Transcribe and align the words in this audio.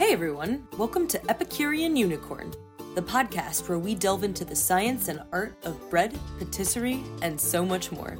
Hey 0.00 0.14
everyone, 0.14 0.66
welcome 0.78 1.06
to 1.08 1.30
Epicurean 1.30 1.94
Unicorn, 1.94 2.54
the 2.94 3.02
podcast 3.02 3.68
where 3.68 3.78
we 3.78 3.94
delve 3.94 4.24
into 4.24 4.46
the 4.46 4.56
science 4.56 5.08
and 5.08 5.22
art 5.30 5.54
of 5.66 5.90
bread, 5.90 6.18
patisserie, 6.38 7.04
and 7.20 7.38
so 7.38 7.66
much 7.66 7.92
more. 7.92 8.16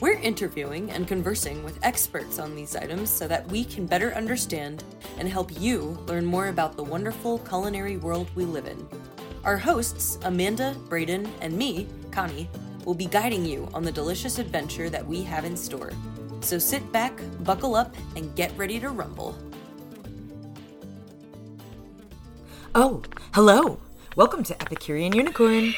We're 0.00 0.18
interviewing 0.18 0.90
and 0.90 1.06
conversing 1.06 1.62
with 1.62 1.78
experts 1.84 2.40
on 2.40 2.56
these 2.56 2.74
items 2.74 3.10
so 3.10 3.28
that 3.28 3.46
we 3.46 3.64
can 3.64 3.86
better 3.86 4.12
understand 4.14 4.82
and 5.16 5.28
help 5.28 5.52
you 5.60 5.96
learn 6.08 6.26
more 6.26 6.48
about 6.48 6.76
the 6.76 6.82
wonderful 6.82 7.38
culinary 7.38 7.96
world 7.96 8.28
we 8.34 8.44
live 8.44 8.66
in. 8.66 8.84
Our 9.44 9.56
hosts, 9.56 10.18
Amanda, 10.24 10.74
Braden, 10.88 11.32
and 11.40 11.56
me, 11.56 11.86
Connie, 12.10 12.50
will 12.84 12.92
be 12.92 13.06
guiding 13.06 13.46
you 13.46 13.68
on 13.72 13.84
the 13.84 13.92
delicious 13.92 14.40
adventure 14.40 14.90
that 14.90 15.06
we 15.06 15.22
have 15.22 15.44
in 15.44 15.56
store. 15.56 15.92
So 16.40 16.58
sit 16.58 16.90
back, 16.90 17.20
buckle 17.44 17.76
up, 17.76 17.94
and 18.16 18.34
get 18.34 18.52
ready 18.58 18.80
to 18.80 18.88
rumble. 18.88 19.38
Oh, 22.76 23.02
hello! 23.34 23.78
Welcome 24.16 24.42
to 24.42 24.60
Epicurean 24.60 25.12
Unicorn. 25.14 25.74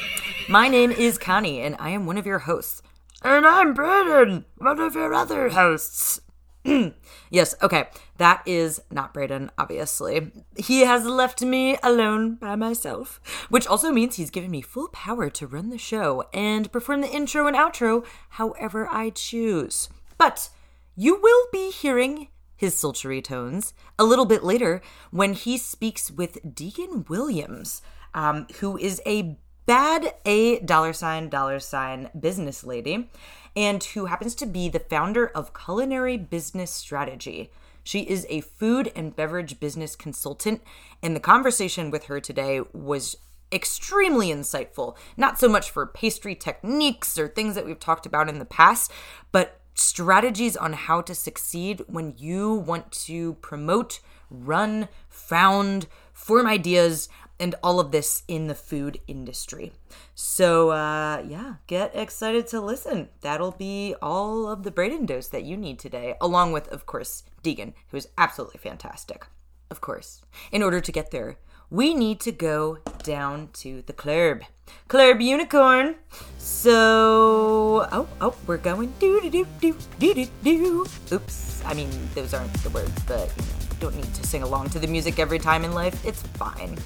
My 0.49 0.67
name 0.67 0.89
is 0.89 1.19
Connie, 1.19 1.61
and 1.61 1.75
I 1.77 1.91
am 1.91 2.07
one 2.07 2.17
of 2.17 2.25
your 2.25 2.39
hosts. 2.39 2.81
And 3.21 3.45
I'm 3.45 3.75
Braden, 3.75 4.45
one 4.57 4.79
of 4.79 4.95
your 4.95 5.13
other 5.13 5.49
hosts. 5.49 6.21
yes, 7.29 7.53
okay, 7.61 7.89
that 8.17 8.41
is 8.47 8.81
not 8.89 9.13
Braden, 9.13 9.51
obviously. 9.59 10.31
He 10.55 10.81
has 10.81 11.05
left 11.05 11.43
me 11.43 11.77
alone 11.83 12.33
by 12.33 12.55
myself, 12.55 13.21
which 13.49 13.67
also 13.67 13.91
means 13.91 14.15
he's 14.15 14.31
given 14.31 14.49
me 14.49 14.63
full 14.63 14.87
power 14.87 15.29
to 15.29 15.45
run 15.45 15.69
the 15.69 15.77
show 15.77 16.23
and 16.33 16.71
perform 16.71 17.01
the 17.01 17.15
intro 17.15 17.45
and 17.45 17.55
outro 17.55 18.07
however 18.29 18.87
I 18.89 19.11
choose. 19.11 19.87
But 20.17 20.49
you 20.95 21.21
will 21.21 21.45
be 21.51 21.69
hearing 21.69 22.29
his 22.57 22.77
sultry 22.77 23.21
tones 23.21 23.73
a 23.97 24.03
little 24.03 24.25
bit 24.25 24.43
later 24.43 24.81
when 25.11 25.33
he 25.33 25.57
speaks 25.57 26.11
with 26.11 26.43
Deegan 26.43 27.07
Williams, 27.07 27.81
um, 28.13 28.47
who 28.59 28.77
is 28.77 29.01
a 29.05 29.37
bad 29.67 30.13
A 30.25 30.59
dollar 30.59 30.93
sign 30.93 31.29
dollar 31.29 31.59
sign 31.59 32.09
business 32.17 32.63
lady 32.63 33.09
and 33.55 33.83
who 33.83 34.05
happens 34.05 34.33
to 34.35 34.45
be 34.45 34.69
the 34.69 34.79
founder 34.79 35.27
of 35.27 35.53
Culinary 35.53 36.17
Business 36.17 36.71
Strategy. 36.71 37.51
She 37.83 38.01
is 38.01 38.25
a 38.29 38.41
food 38.41 38.91
and 38.95 39.15
beverage 39.15 39.59
business 39.59 39.95
consultant, 39.95 40.61
and 41.01 41.15
the 41.15 41.21
conversation 41.21 41.89
with 41.89 42.05
her 42.05 42.19
today 42.19 42.61
was 42.73 43.15
extremely 43.51 44.27
insightful. 44.27 44.95
Not 45.15 45.39
so 45.39 45.47
much 45.47 45.71
for 45.71 45.85
pastry 45.85 46.35
techniques 46.35 47.17
or 47.17 47.27
things 47.27 47.55
that 47.55 47.65
we've 47.65 47.79
talked 47.79 48.05
about 48.05 48.29
in 48.29 48.39
the 48.39 48.45
past, 48.45 48.91
but 49.31 49.61
strategies 49.79 50.57
on 50.57 50.73
how 50.73 51.01
to 51.01 51.15
succeed 51.15 51.83
when 51.87 52.15
you 52.17 52.53
want 52.53 52.91
to 52.91 53.33
promote, 53.35 53.99
run, 54.29 54.89
found, 55.09 55.87
form 56.13 56.47
ideas, 56.47 57.09
and 57.39 57.53
all 57.61 57.79
of 57.79 57.91
this 57.91 58.23
in 58.27 58.47
the 58.47 58.55
food 58.55 58.99
industry. 59.07 59.71
So, 60.15 60.71
uh, 60.71 61.23
yeah, 61.27 61.55
get 61.67 61.95
excited 61.95 62.47
to 62.47 62.61
listen. 62.61 63.09
That'll 63.21 63.51
be 63.51 63.95
all 64.01 64.47
of 64.49 64.63
the 64.63 64.71
Braden 64.71 65.05
dose 65.05 65.27
that 65.27 65.43
you 65.43 65.55
need 65.55 65.77
today, 65.77 66.15
along 66.19 66.51
with, 66.51 66.67
of 66.69 66.85
course, 66.85 67.23
Deegan, 67.43 67.73
who 67.89 67.97
is 67.97 68.07
absolutely 68.17 68.59
fantastic. 68.59 69.27
Of 69.69 69.81
course, 69.81 70.21
in 70.51 70.63
order 70.63 70.81
to 70.81 70.91
get 70.91 71.11
there, 71.11 71.37
we 71.69 71.93
need 71.93 72.19
to 72.21 72.31
go 72.31 72.79
down 73.03 73.49
to 73.53 73.83
the 73.85 73.93
club. 73.93 74.41
Club 74.87 75.21
Unicorn. 75.21 75.95
So, 76.37 77.87
oh, 77.91 78.07
oh, 78.21 78.35
we're 78.45 78.57
going 78.57 78.93
do 78.99 79.19
do 79.21 79.29
do 79.59 79.77
do 79.99 80.13
do 80.13 80.27
do. 80.43 80.85
Oops, 81.11 81.65
I 81.65 81.73
mean 81.73 81.89
those 82.15 82.33
aren't 82.33 82.53
the 82.63 82.69
words, 82.69 83.03
but 83.03 83.31
you 83.37 83.43
know, 83.43 83.75
don't 83.79 83.95
need 83.95 84.13
to 84.13 84.25
sing 84.25 84.43
along 84.43 84.69
to 84.69 84.79
the 84.79 84.87
music 84.87 85.19
every 85.19 85.39
time 85.39 85.65
in 85.65 85.73
life. 85.73 86.05
It's 86.05 86.21
fine. 86.21 86.77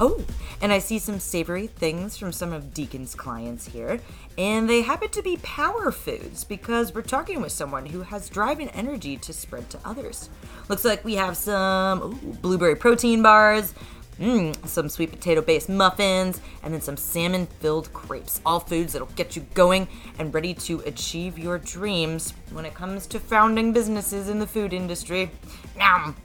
Oh, 0.00 0.24
and 0.60 0.72
I 0.72 0.78
see 0.78 0.98
some 0.98 1.20
savory 1.20 1.66
things 1.66 2.16
from 2.16 2.32
some 2.32 2.52
of 2.52 2.74
Deegan's 2.74 3.14
clients 3.14 3.68
here, 3.68 4.00
and 4.36 4.68
they 4.68 4.82
happen 4.82 5.10
to 5.10 5.22
be 5.22 5.36
power 5.38 5.92
foods 5.92 6.42
because 6.42 6.94
we're 6.94 7.02
talking 7.02 7.40
with 7.40 7.52
someone 7.52 7.86
who 7.86 8.02
has 8.02 8.28
drive 8.28 8.58
and 8.60 8.70
energy 8.74 9.16
to 9.18 9.32
spread 9.32 9.70
to 9.70 9.78
others. 9.84 10.30
Looks 10.68 10.84
like 10.84 11.04
we 11.04 11.14
have 11.14 11.36
some 11.36 12.02
ooh, 12.02 12.32
blueberry 12.40 12.76
protein 12.76 13.22
bars, 13.22 13.74
Mm, 14.18 14.66
some 14.66 14.88
sweet 14.88 15.10
potato 15.10 15.42
based 15.42 15.68
muffins, 15.68 16.40
and 16.62 16.72
then 16.72 16.80
some 16.80 16.96
salmon 16.96 17.46
filled 17.46 17.92
crepes. 17.92 18.40
All 18.46 18.60
foods 18.60 18.92
that'll 18.92 19.08
get 19.08 19.34
you 19.34 19.42
going 19.54 19.88
and 20.18 20.32
ready 20.32 20.54
to 20.54 20.80
achieve 20.80 21.38
your 21.38 21.58
dreams 21.58 22.32
when 22.52 22.64
it 22.64 22.74
comes 22.74 23.06
to 23.08 23.18
founding 23.18 23.72
businesses 23.72 24.28
in 24.28 24.38
the 24.38 24.46
food 24.46 24.72
industry. 24.72 25.30
Yum! 25.76 26.16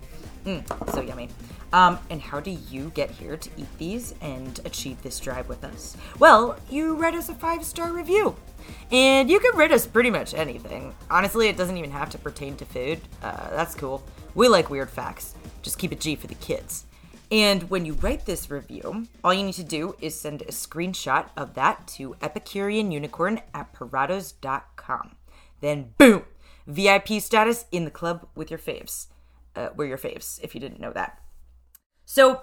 Mm, 0.45 0.93
so 0.93 1.01
yummy. 1.01 1.29
Um, 1.71 1.99
and 2.09 2.19
how 2.21 2.39
do 2.39 2.51
you 2.51 2.91
get 2.95 3.11
here 3.11 3.37
to 3.37 3.49
eat 3.57 3.77
these 3.77 4.15
and 4.21 4.59
achieve 4.65 5.01
this 5.01 5.19
drive 5.19 5.47
with 5.47 5.63
us? 5.63 5.95
Well, 6.17 6.57
you 6.69 6.95
write 6.95 7.13
us 7.13 7.29
a 7.29 7.35
five 7.35 7.63
star 7.63 7.91
review. 7.91 8.35
And 8.91 9.29
you 9.29 9.39
can 9.39 9.55
rate 9.55 9.71
us 9.71 9.87
pretty 9.87 10.09
much 10.09 10.33
anything. 10.33 10.93
Honestly, 11.09 11.47
it 11.47 11.57
doesn't 11.57 11.77
even 11.77 11.91
have 11.91 12.09
to 12.11 12.17
pertain 12.17 12.55
to 12.57 12.65
food. 12.65 12.99
Uh, 13.21 13.49
that's 13.51 13.75
cool. 13.75 14.03
We 14.35 14.47
like 14.47 14.69
weird 14.69 14.89
facts. 14.89 15.35
Just 15.61 15.77
keep 15.77 15.91
it 15.91 15.99
G 15.99 16.15
for 16.15 16.27
the 16.27 16.35
kids. 16.35 16.85
And 17.31 17.69
when 17.69 17.85
you 17.85 17.93
write 17.93 18.25
this 18.25 18.49
review, 18.49 19.07
all 19.23 19.33
you 19.33 19.43
need 19.43 19.53
to 19.53 19.63
do 19.63 19.95
is 20.01 20.19
send 20.19 20.41
a 20.41 20.45
screenshot 20.45 21.27
of 21.37 21.53
that 21.53 21.87
to 21.89 22.15
epicureanunicorn 22.21 23.43
at 23.53 23.73
parados.com. 23.73 25.15
Then, 25.61 25.93
boom, 25.97 26.23
VIP 26.65 27.21
status 27.21 27.65
in 27.71 27.85
the 27.85 27.91
club 27.91 28.27
with 28.35 28.49
your 28.49 28.59
faves. 28.59 29.07
Uh, 29.55 29.69
we're 29.75 29.85
your 29.85 29.97
faves, 29.97 30.39
if 30.41 30.55
you 30.55 30.61
didn't 30.61 30.79
know 30.79 30.93
that. 30.93 31.19
So, 32.05 32.41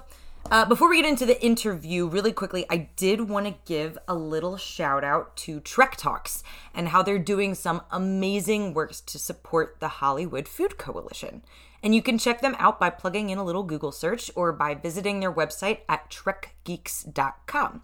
uh, 0.48 0.64
before 0.64 0.88
we 0.88 1.02
get 1.02 1.08
into 1.08 1.26
the 1.26 1.44
interview, 1.44 2.06
really 2.06 2.32
quickly, 2.32 2.64
I 2.70 2.88
did 2.94 3.28
want 3.28 3.46
to 3.46 3.54
give 3.64 3.98
a 4.06 4.14
little 4.14 4.56
shout 4.56 5.02
out 5.02 5.36
to 5.38 5.58
Trek 5.58 5.96
Talks 5.96 6.44
and 6.72 6.88
how 6.88 7.02
they're 7.02 7.18
doing 7.18 7.56
some 7.56 7.82
amazing 7.90 8.72
works 8.72 9.00
to 9.00 9.18
support 9.18 9.78
the 9.80 9.88
Hollywood 9.88 10.46
Food 10.46 10.78
Coalition. 10.78 11.42
And 11.86 11.94
you 11.94 12.02
can 12.02 12.18
check 12.18 12.40
them 12.40 12.56
out 12.58 12.80
by 12.80 12.90
plugging 12.90 13.30
in 13.30 13.38
a 13.38 13.44
little 13.44 13.62
Google 13.62 13.92
search 13.92 14.28
or 14.34 14.52
by 14.52 14.74
visiting 14.74 15.20
their 15.20 15.32
website 15.32 15.82
at 15.88 16.10
trekgeeks.com. 16.10 17.82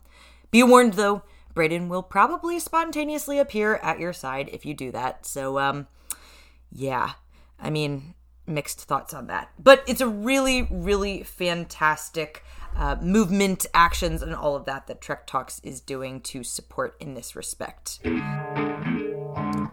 Be 0.50 0.64
warned 0.64 0.94
though, 0.94 1.22
Braden 1.54 1.88
will 1.88 2.02
probably 2.02 2.58
spontaneously 2.58 3.38
appear 3.38 3.76
at 3.76 4.00
your 4.00 4.12
side 4.12 4.50
if 4.52 4.66
you 4.66 4.74
do 4.74 4.90
that. 4.90 5.24
So, 5.24 5.60
um, 5.60 5.86
yeah, 6.72 7.12
I 7.60 7.70
mean, 7.70 8.14
mixed 8.44 8.80
thoughts 8.80 9.14
on 9.14 9.28
that. 9.28 9.52
But 9.56 9.84
it's 9.86 10.00
a 10.00 10.08
really, 10.08 10.66
really 10.68 11.22
fantastic 11.22 12.42
uh, 12.76 12.96
movement, 13.00 13.66
actions, 13.72 14.20
and 14.20 14.34
all 14.34 14.56
of 14.56 14.64
that 14.64 14.88
that 14.88 15.00
Trek 15.00 15.28
Talks 15.28 15.60
is 15.62 15.80
doing 15.80 16.20
to 16.22 16.42
support 16.42 16.96
in 16.98 17.14
this 17.14 17.36
respect. 17.36 18.00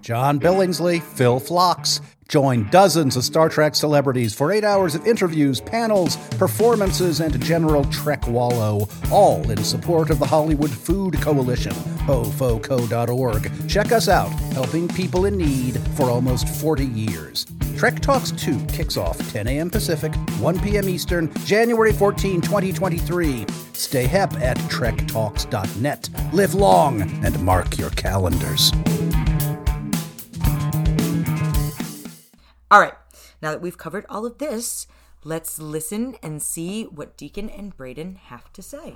John 0.01 0.39
Billingsley, 0.39 1.01
Phil 1.01 1.39
Phlox. 1.39 2.01
Join 2.29 2.69
dozens 2.69 3.17
of 3.17 3.23
Star 3.23 3.49
Trek 3.49 3.73
celebrities 3.73 4.35
for 4.35 4.51
eight 4.51 4.63
hours 4.63 4.93
of 4.93 5.07
interviews, 5.07 5.59
panels, 5.59 6.15
performances, 6.37 7.21
and 7.21 7.43
general 7.43 7.83
Trek 7.85 8.27
Wallow, 8.27 8.87
all 9.11 9.49
in 9.49 9.63
support 9.63 10.11
of 10.11 10.19
the 10.19 10.27
Hollywood 10.27 10.69
Food 10.69 11.19
Coalition, 11.21 11.73
hofoco.org. 12.05 13.67
Check 13.67 13.91
us 13.91 14.07
out, 14.07 14.29
helping 14.53 14.87
people 14.87 15.25
in 15.25 15.37
need 15.37 15.79
for 15.95 16.03
almost 16.11 16.47
40 16.47 16.85
years. 16.85 17.47
Trek 17.75 17.99
Talks 17.99 18.29
2 18.31 18.63
kicks 18.67 18.95
off 18.95 19.17
10 19.31 19.47
a.m. 19.47 19.71
Pacific, 19.71 20.13
1 20.39 20.59
p.m. 20.59 20.87
Eastern, 20.87 21.33
January 21.45 21.93
14, 21.93 22.41
2023. 22.41 23.47
Stay 23.73 24.05
hep 24.05 24.33
at 24.33 24.57
trektalks.net. 24.69 26.09
Live 26.31 26.53
long 26.53 27.01
and 27.25 27.41
mark 27.41 27.79
your 27.79 27.89
calendars. 27.91 28.71
All 32.71 32.79
right, 32.79 32.93
now 33.41 33.49
that 33.49 33.61
we've 33.61 33.79
covered 33.79 34.05
all 34.09 34.27
of 34.27 34.37
this, 34.37 34.85
let's 35.23 35.57
listen 35.57 36.15
and 36.21 36.39
see 36.39 36.83
what 36.83 37.17
Deegan 37.17 37.51
and 37.57 37.75
Braden 37.75 38.17
have 38.25 38.53
to 38.53 38.61
say. 38.61 38.93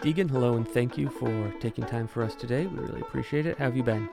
Deegan, 0.00 0.28
hello, 0.28 0.54
and 0.54 0.66
thank 0.66 0.98
you 0.98 1.08
for 1.10 1.54
taking 1.60 1.84
time 1.86 2.08
for 2.08 2.24
us 2.24 2.34
today. 2.34 2.66
We 2.66 2.80
really 2.80 3.02
appreciate 3.02 3.46
it. 3.46 3.56
How 3.56 3.66
have 3.66 3.76
you 3.76 3.84
been? 3.84 4.08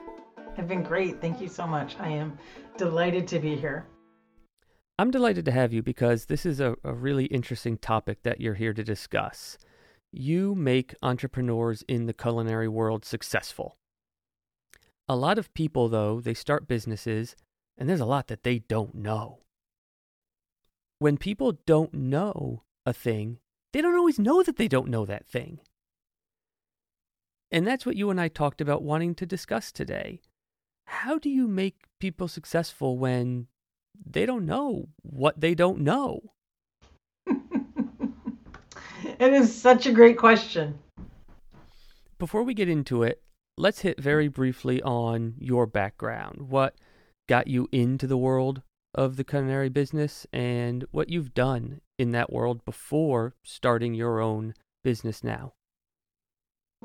I've 0.56 0.68
been 0.68 0.84
great. 0.84 1.20
Thank 1.20 1.40
you 1.40 1.48
so 1.48 1.66
much. 1.66 1.96
I 1.98 2.10
am 2.10 2.38
delighted 2.76 3.26
to 3.26 3.40
be 3.40 3.56
here. 3.56 3.88
I'm 5.00 5.10
delighted 5.10 5.44
to 5.46 5.50
have 5.50 5.72
you 5.72 5.82
because 5.82 6.26
this 6.26 6.46
is 6.46 6.60
a, 6.60 6.76
a 6.84 6.92
really 6.92 7.24
interesting 7.24 7.76
topic 7.76 8.22
that 8.22 8.40
you're 8.40 8.54
here 8.54 8.72
to 8.72 8.84
discuss. 8.84 9.58
You 10.12 10.54
make 10.54 10.94
entrepreneurs 11.02 11.82
in 11.88 12.04
the 12.06 12.12
culinary 12.12 12.68
world 12.68 13.04
successful. 13.04 13.78
A 15.08 15.16
lot 15.16 15.38
of 15.38 15.52
people, 15.54 15.88
though, 15.88 16.20
they 16.20 16.34
start 16.34 16.68
businesses 16.68 17.34
and 17.78 17.88
there's 17.88 18.00
a 18.00 18.06
lot 18.06 18.28
that 18.28 18.42
they 18.42 18.58
don't 18.60 18.94
know. 18.94 19.40
When 20.98 21.16
people 21.16 21.58
don't 21.66 21.94
know 21.94 22.62
a 22.84 22.92
thing, 22.92 23.38
they 23.72 23.80
don't 23.80 23.96
always 23.96 24.18
know 24.18 24.42
that 24.42 24.56
they 24.56 24.68
don't 24.68 24.88
know 24.88 25.06
that 25.06 25.26
thing. 25.26 25.60
And 27.50 27.66
that's 27.66 27.84
what 27.84 27.96
you 27.96 28.10
and 28.10 28.20
I 28.20 28.28
talked 28.28 28.60
about 28.60 28.82
wanting 28.82 29.14
to 29.16 29.26
discuss 29.26 29.72
today. 29.72 30.20
how 30.84 31.18
do 31.18 31.30
you 31.30 31.48
make 31.48 31.86
people 31.98 32.28
successful 32.28 32.98
when 32.98 33.46
they 34.04 34.26
don't 34.26 34.44
know 34.44 34.88
what 35.02 35.40
they 35.40 35.54
don't 35.54 35.80
know? 35.80 36.34
It 39.22 39.32
is 39.32 39.54
such 39.54 39.86
a 39.86 39.92
great 39.92 40.18
question. 40.18 40.78
Before 42.18 42.42
we 42.42 42.54
get 42.54 42.68
into 42.68 43.02
it, 43.02 43.22
let's 43.56 43.80
hit 43.80 44.00
very 44.00 44.28
briefly 44.28 44.82
on 44.82 45.34
your 45.38 45.66
background. 45.66 46.48
What 46.48 46.74
got 47.28 47.46
you 47.46 47.68
into 47.72 48.06
the 48.06 48.16
world 48.16 48.62
of 48.94 49.16
the 49.16 49.24
culinary 49.24 49.68
business 49.68 50.26
and 50.32 50.84
what 50.90 51.08
you've 51.08 51.34
done 51.34 51.80
in 51.98 52.10
that 52.12 52.32
world 52.32 52.64
before 52.64 53.34
starting 53.42 53.94
your 53.94 54.20
own 54.20 54.54
business 54.82 55.22
now? 55.22 55.52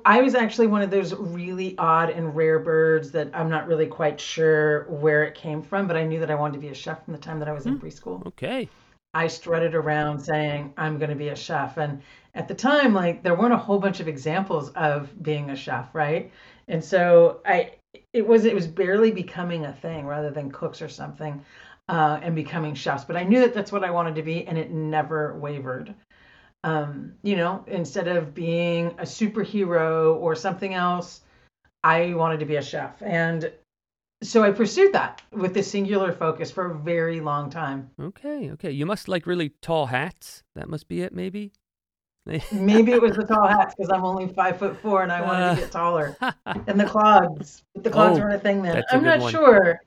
I 0.05 0.21
was 0.21 0.35
actually 0.35 0.67
one 0.67 0.83
of 0.83 0.91
those 0.91 1.13
really 1.15 1.75
odd 1.77 2.11
and 2.11 2.35
rare 2.35 2.59
birds 2.59 3.11
that 3.11 3.31
I'm 3.33 3.49
not 3.49 3.67
really 3.67 3.87
quite 3.87 4.19
sure 4.19 4.83
where 4.89 5.23
it 5.23 5.33
came 5.33 5.63
from, 5.63 5.87
but 5.87 5.97
I 5.97 6.03
knew 6.03 6.19
that 6.19 6.29
I 6.29 6.35
wanted 6.35 6.53
to 6.53 6.59
be 6.59 6.67
a 6.67 6.75
chef 6.75 7.03
from 7.03 7.13
the 7.13 7.19
time 7.19 7.39
that 7.39 7.47
I 7.47 7.53
was 7.53 7.65
in 7.65 7.77
hmm. 7.77 7.85
preschool. 7.85 8.25
Okay. 8.27 8.69
I 9.13 9.27
strutted 9.27 9.73
around 9.73 10.19
saying, 10.19 10.73
I'm 10.77 10.97
going 10.97 11.09
to 11.09 11.15
be 11.15 11.29
a 11.29 11.35
chef. 11.35 11.77
And 11.77 12.01
at 12.35 12.47
the 12.47 12.53
time, 12.53 12.93
like, 12.93 13.23
there 13.23 13.35
weren't 13.35 13.53
a 13.53 13.57
whole 13.57 13.79
bunch 13.79 13.99
of 13.99 14.07
examples 14.07 14.69
of 14.69 15.11
being 15.23 15.49
a 15.49 15.55
chef, 15.55 15.93
right? 15.93 16.31
And 16.67 16.83
so 16.83 17.41
I, 17.45 17.71
it 18.13 18.27
was, 18.27 18.45
it 18.45 18.53
was 18.53 18.67
barely 18.67 19.11
becoming 19.11 19.65
a 19.65 19.73
thing 19.73 20.05
rather 20.05 20.29
than 20.29 20.51
cooks 20.51 20.81
or 20.81 20.89
something 20.89 21.43
uh, 21.89 22.19
and 22.21 22.35
becoming 22.35 22.75
chefs. 22.75 23.05
But 23.05 23.15
I 23.15 23.23
knew 23.23 23.39
that 23.39 23.53
that's 23.53 23.71
what 23.71 23.83
I 23.83 23.91
wanted 23.91 24.15
to 24.15 24.23
be, 24.23 24.45
and 24.45 24.57
it 24.57 24.71
never 24.71 25.37
wavered. 25.39 25.93
Um, 26.63 27.13
you 27.23 27.35
know, 27.35 27.63
instead 27.67 28.07
of 28.07 28.33
being 28.33 28.87
a 28.97 29.03
superhero 29.03 30.15
or 30.15 30.35
something 30.35 30.73
else, 30.73 31.21
I 31.83 32.13
wanted 32.13 32.39
to 32.41 32.45
be 32.45 32.57
a 32.57 32.61
chef. 32.61 33.01
And 33.01 33.51
so 34.23 34.43
I 34.43 34.51
pursued 34.51 34.93
that 34.93 35.21
with 35.31 35.55
a 35.57 35.63
singular 35.63 36.11
focus 36.11 36.49
for 36.49 36.71
a 36.71 36.75
very 36.75 37.19
long 37.19 37.49
time. 37.49 37.91
Okay, 38.01 38.51
okay. 38.51 38.71
You 38.71 38.85
must 38.85 39.07
like 39.07 39.27
really 39.27 39.49
tall 39.61 39.87
hats. 39.87 40.43
That 40.55 40.69
must 40.69 40.87
be 40.87 41.01
it, 41.01 41.13
maybe. 41.13 41.51
maybe 42.51 42.91
it 42.91 43.01
was 43.01 43.15
the 43.15 43.23
tall 43.23 43.47
hats 43.47 43.73
because 43.75 43.89
I'm 43.89 44.03
only 44.03 44.27
five 44.27 44.57
foot 44.57 44.77
four 44.81 45.01
and 45.01 45.11
I 45.11 45.21
wanted 45.21 45.43
uh, 45.43 45.55
to 45.55 45.61
get 45.61 45.71
taller. 45.71 46.17
and 46.45 46.79
the 46.79 46.85
clogs, 46.85 47.63
the 47.75 47.89
clogs 47.89 48.17
oh, 48.17 48.21
weren't 48.21 48.35
a 48.35 48.39
thing 48.39 48.63
then. 48.63 48.83
I'm 48.91 49.03
not 49.03 49.19
one. 49.19 49.31
sure. 49.31 49.81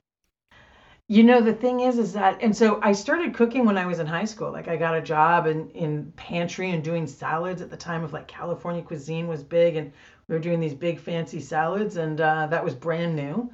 You 1.06 1.24
know, 1.24 1.40
the 1.40 1.52
thing 1.52 1.80
is, 1.80 1.98
is 1.98 2.12
that, 2.12 2.38
and 2.40 2.56
so 2.56 2.78
I 2.82 2.92
started 2.92 3.34
cooking 3.34 3.66
when 3.66 3.76
I 3.76 3.84
was 3.84 3.98
in 3.98 4.06
high 4.06 4.24
school. 4.24 4.52
Like 4.52 4.68
I 4.68 4.76
got 4.76 4.96
a 4.96 5.02
job 5.02 5.48
in, 5.48 5.68
in 5.70 6.12
pantry 6.12 6.70
and 6.70 6.84
doing 6.84 7.08
salads 7.08 7.60
at 7.60 7.68
the 7.68 7.76
time 7.76 8.04
of 8.04 8.12
like 8.12 8.28
California 8.28 8.80
cuisine 8.80 9.26
was 9.26 9.42
big 9.42 9.74
and 9.74 9.92
we 10.28 10.36
were 10.36 10.40
doing 10.40 10.60
these 10.60 10.74
big 10.74 11.00
fancy 11.00 11.40
salads 11.40 11.96
and 11.96 12.20
uh, 12.20 12.46
that 12.46 12.64
was 12.64 12.76
brand 12.76 13.16
new 13.16 13.50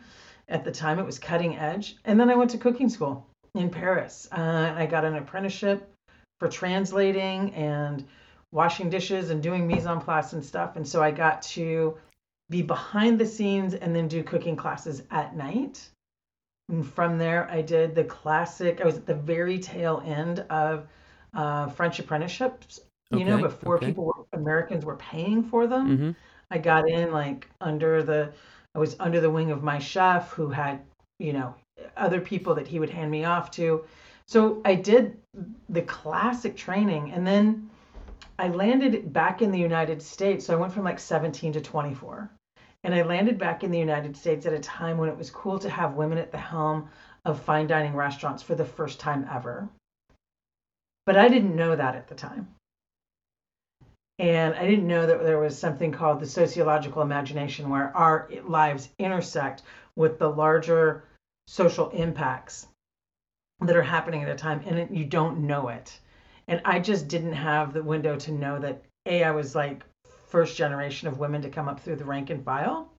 at 0.48 0.64
the 0.64 0.70
time. 0.70 0.98
It 0.98 1.06
was 1.06 1.18
cutting 1.18 1.58
edge. 1.58 1.96
And 2.04 2.18
then 2.18 2.30
I 2.30 2.34
went 2.34 2.50
to 2.52 2.58
cooking 2.58 2.88
school 2.88 3.26
in 3.54 3.70
Paris. 3.70 4.28
Uh, 4.32 4.74
I 4.76 4.86
got 4.86 5.04
an 5.04 5.16
apprenticeship 5.16 5.90
for 6.38 6.48
translating 6.48 7.54
and 7.54 8.06
washing 8.52 8.90
dishes 8.90 9.30
and 9.30 9.42
doing 9.42 9.66
mise 9.66 9.86
en 9.86 10.00
place 10.00 10.32
and 10.32 10.44
stuff. 10.44 10.76
And 10.76 10.86
so 10.86 11.02
I 11.02 11.10
got 11.10 11.42
to 11.42 11.96
be 12.48 12.62
behind 12.62 13.18
the 13.18 13.26
scenes 13.26 13.74
and 13.74 13.94
then 13.94 14.08
do 14.08 14.22
cooking 14.22 14.56
classes 14.56 15.02
at 15.10 15.36
night 15.36 15.88
and 16.68 16.86
from 16.86 17.18
there, 17.18 17.48
I 17.50 17.62
did 17.62 17.94
the 17.94 18.04
classic. 18.04 18.80
I 18.80 18.84
was 18.84 18.96
at 18.96 19.06
the 19.06 19.14
very 19.14 19.58
tail 19.58 20.02
end 20.04 20.40
of 20.50 20.86
uh, 21.32 21.68
French 21.68 21.98
apprenticeships. 21.98 22.80
You 23.10 23.18
okay, 23.18 23.24
know, 23.24 23.38
before 23.38 23.76
okay. 23.76 23.86
people 23.86 24.06
were 24.06 24.24
Americans 24.32 24.84
were 24.84 24.96
paying 24.96 25.44
for 25.44 25.66
them. 25.66 25.88
Mm-hmm. 25.88 26.10
I 26.50 26.58
got 26.58 26.88
in 26.88 27.12
like 27.12 27.48
under 27.60 28.02
the. 28.02 28.32
I 28.76 28.78
was 28.78 28.94
under 29.00 29.22
the 29.22 29.30
wing 29.30 29.50
of 29.50 29.62
my 29.62 29.78
chef, 29.78 30.32
who 30.32 30.50
had 30.50 30.84
you 31.18 31.32
know 31.32 31.54
other 31.96 32.20
people 32.20 32.54
that 32.54 32.68
he 32.68 32.78
would 32.78 32.90
hand 32.90 33.10
me 33.10 33.24
off 33.24 33.50
to. 33.52 33.84
So 34.28 34.60
I 34.66 34.74
did 34.74 35.16
the 35.70 35.80
classic 35.82 36.56
training, 36.56 37.12
and 37.12 37.26
then 37.26 37.70
I 38.38 38.48
landed 38.48 39.14
back 39.14 39.40
in 39.40 39.50
the 39.50 39.58
United 39.58 40.02
States. 40.02 40.44
So 40.44 40.52
I 40.52 40.60
went 40.60 40.74
from 40.74 40.84
like 40.84 40.98
17 40.98 41.54
to 41.54 41.60
24. 41.60 42.30
And 42.84 42.94
I 42.94 43.02
landed 43.02 43.38
back 43.38 43.64
in 43.64 43.70
the 43.70 43.78
United 43.78 44.16
States 44.16 44.46
at 44.46 44.52
a 44.52 44.58
time 44.58 44.98
when 44.98 45.08
it 45.08 45.16
was 45.16 45.30
cool 45.30 45.58
to 45.58 45.70
have 45.70 45.94
women 45.94 46.18
at 46.18 46.30
the 46.30 46.38
helm 46.38 46.88
of 47.24 47.40
fine 47.40 47.66
dining 47.66 47.94
restaurants 47.94 48.42
for 48.42 48.54
the 48.54 48.64
first 48.64 49.00
time 49.00 49.26
ever. 49.32 49.68
But 51.06 51.16
I 51.16 51.28
didn't 51.28 51.56
know 51.56 51.74
that 51.74 51.96
at 51.96 52.08
the 52.08 52.14
time. 52.14 52.55
And 54.18 54.54
I 54.54 54.66
didn't 54.66 54.86
know 54.86 55.06
that 55.06 55.22
there 55.22 55.38
was 55.38 55.58
something 55.58 55.92
called 55.92 56.20
the 56.20 56.26
sociological 56.26 57.02
imagination 57.02 57.68
where 57.68 57.94
our 57.94 58.30
lives 58.44 58.88
intersect 58.98 59.62
with 59.94 60.18
the 60.18 60.28
larger 60.28 61.04
social 61.46 61.90
impacts 61.90 62.66
that 63.60 63.76
are 63.76 63.82
happening 63.82 64.22
at 64.22 64.28
a 64.28 64.34
time 64.34 64.62
and 64.66 64.96
you 64.96 65.04
don't 65.04 65.46
know 65.46 65.68
it. 65.68 65.98
And 66.48 66.60
I 66.64 66.78
just 66.78 67.08
didn't 67.08 67.32
have 67.32 67.72
the 67.72 67.82
window 67.82 68.16
to 68.16 68.32
know 68.32 68.58
that 68.58 68.82
A, 69.06 69.24
I 69.24 69.32
was 69.32 69.54
like 69.54 69.82
first 70.28 70.56
generation 70.56 71.08
of 71.08 71.18
women 71.18 71.42
to 71.42 71.50
come 71.50 71.68
up 71.68 71.80
through 71.80 71.96
the 71.96 72.04
rank 72.04 72.30
and 72.30 72.44
file. 72.44 72.90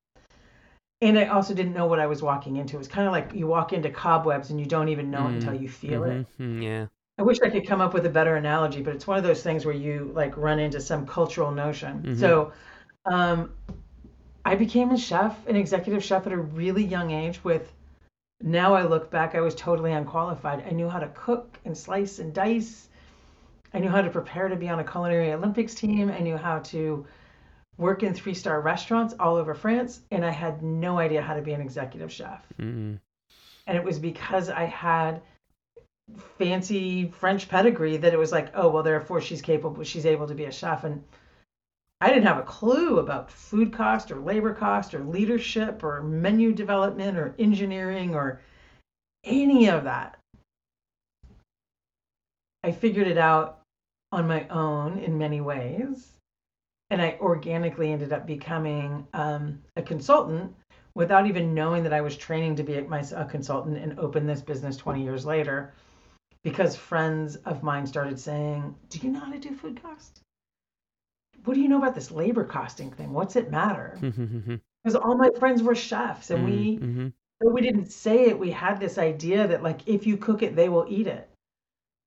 And 1.01 1.17
I 1.17 1.25
also 1.27 1.53
didn't 1.53 1.73
know 1.73 1.85
what 1.85 1.99
I 1.99 2.07
was 2.07 2.23
walking 2.23 2.57
into. 2.57 2.75
It 2.75 2.79
was 2.79 2.87
kind 2.87 3.07
of 3.07 3.11
like 3.11 3.33
you 3.33 3.45
walk 3.45 3.71
into 3.71 3.89
cobwebs 3.89 4.49
and 4.49 4.59
you 4.59 4.65
don't 4.65 4.89
even 4.89 5.11
know 5.11 5.23
mm, 5.23 5.35
until 5.35 5.53
you 5.53 5.69
feel 5.69 6.01
mm-hmm, 6.01 6.61
it. 6.61 6.63
Yeah. 6.63 6.85
I 7.17 7.23
wish 7.23 7.39
I 7.41 7.49
could 7.49 7.67
come 7.67 7.81
up 7.81 7.93
with 7.93 8.05
a 8.05 8.09
better 8.09 8.35
analogy, 8.35 8.81
but 8.81 8.93
it's 8.93 9.07
one 9.07 9.17
of 9.17 9.23
those 9.23 9.41
things 9.41 9.65
where 9.65 9.73
you 9.73 10.11
like 10.13 10.37
run 10.37 10.59
into 10.59 10.79
some 10.79 11.07
cultural 11.07 11.51
notion. 11.51 12.03
Mm-hmm. 12.03 12.19
So 12.19 12.51
um, 13.05 13.51
I 14.45 14.55
became 14.55 14.91
a 14.91 14.97
chef, 14.97 15.47
an 15.47 15.55
executive 15.55 16.03
chef 16.03 16.27
at 16.27 16.33
a 16.33 16.37
really 16.37 16.83
young 16.83 17.11
age 17.11 17.43
with 17.43 17.73
now 18.41 18.75
I 18.75 18.83
look 18.83 19.09
back, 19.09 19.33
I 19.33 19.41
was 19.41 19.55
totally 19.55 19.93
unqualified. 19.93 20.63
I 20.67 20.69
knew 20.69 20.87
how 20.87 20.99
to 20.99 21.07
cook 21.09 21.57
and 21.65 21.75
slice 21.75 22.19
and 22.19 22.33
dice. 22.33 22.87
I 23.73 23.79
knew 23.79 23.89
how 23.89 24.01
to 24.01 24.09
prepare 24.09 24.47
to 24.47 24.55
be 24.55 24.69
on 24.69 24.79
a 24.79 24.83
culinary 24.83 25.33
Olympics 25.33 25.73
team. 25.73 26.11
I 26.11 26.19
knew 26.19 26.37
how 26.37 26.59
to 26.59 27.05
work 27.77 28.03
in 28.03 28.13
three 28.13 28.33
star 28.35 28.61
restaurants 28.61 29.15
all 29.19 29.35
over 29.35 29.55
France, 29.55 30.01
and 30.11 30.23
I 30.23 30.31
had 30.31 30.61
no 30.61 30.99
idea 30.99 31.21
how 31.21 31.35
to 31.35 31.41
be 31.41 31.53
an 31.53 31.61
executive 31.61 32.11
chef. 32.11 32.45
Mm-hmm. 32.59 32.95
And 33.65 33.77
it 33.77 33.83
was 33.83 33.99
because 33.99 34.49
I 34.49 34.65
had 34.65 35.21
fancy 36.37 37.09
French 37.09 37.49
pedigree 37.49 37.97
that 37.97 38.13
it 38.13 38.19
was 38.19 38.31
like, 38.31 38.51
oh, 38.53 38.69
well, 38.69 38.83
therefore 38.83 39.21
she's 39.21 39.41
capable, 39.41 39.83
she's 39.83 40.05
able 40.05 40.27
to 40.27 40.35
be 40.35 40.45
a 40.45 40.51
chef. 40.51 40.83
And 40.83 41.03
I 41.99 42.09
didn't 42.09 42.27
have 42.27 42.37
a 42.37 42.43
clue 42.43 42.99
about 42.99 43.31
food 43.31 43.73
cost 43.73 44.11
or 44.11 44.19
labor 44.19 44.53
cost 44.53 44.93
or 44.93 45.03
leadership 45.03 45.83
or 45.83 46.03
menu 46.03 46.53
development 46.53 47.17
or 47.17 47.35
engineering 47.39 48.15
or 48.15 48.41
any 49.23 49.69
of 49.69 49.83
that. 49.83 50.17
I 52.63 52.71
figured 52.71 53.07
it 53.07 53.17
out 53.17 53.61
on 54.11 54.27
my 54.27 54.47
own 54.49 54.99
in 54.99 55.17
many 55.17 55.41
ways 55.41 56.07
and 56.89 57.01
I 57.01 57.17
organically 57.19 57.91
ended 57.91 58.13
up 58.13 58.25
becoming 58.25 59.05
um, 59.13 59.61
a 59.75 59.81
consultant 59.81 60.55
without 60.95 61.27
even 61.27 61.53
knowing 61.53 61.83
that 61.83 61.93
I 61.93 62.01
was 62.01 62.15
training 62.15 62.55
to 62.55 62.63
be 62.63 62.75
a, 62.75 62.81
my, 62.83 63.03
a 63.15 63.25
consultant 63.25 63.77
and 63.77 63.99
open 63.99 64.25
this 64.25 64.41
business 64.41 64.77
20 64.77 65.03
years 65.03 65.25
later 65.25 65.73
because 66.43 66.75
friends 66.75 67.35
of 67.37 67.63
mine 67.63 67.85
started 67.85 68.19
saying, 68.19 68.75
Do 68.89 68.99
you 68.99 69.11
know 69.11 69.19
how 69.19 69.31
to 69.31 69.39
do 69.39 69.55
food 69.55 69.81
cost? 69.81 70.21
What 71.45 71.53
do 71.53 71.61
you 71.61 71.67
know 71.67 71.77
about 71.77 71.95
this 71.95 72.11
labor 72.11 72.43
costing 72.43 72.91
thing? 72.91 73.13
What's 73.13 73.35
it 73.35 73.51
matter? 73.51 73.97
because 74.01 74.95
all 74.95 75.15
my 75.15 75.29
friends 75.39 75.63
were 75.63 75.75
chefs 75.75 76.29
and 76.29 76.45
we, 76.45 76.77
mm-hmm. 76.77 77.07
we 77.53 77.61
didn't 77.61 77.91
say 77.91 78.25
it, 78.25 78.39
we 78.39 78.51
had 78.51 78.79
this 78.79 78.97
idea 78.97 79.47
that 79.47 79.63
like 79.63 79.87
if 79.87 80.05
you 80.05 80.17
cook 80.17 80.43
it, 80.43 80.55
they 80.55 80.69
will 80.69 80.85
eat 80.89 81.07
it 81.07 81.29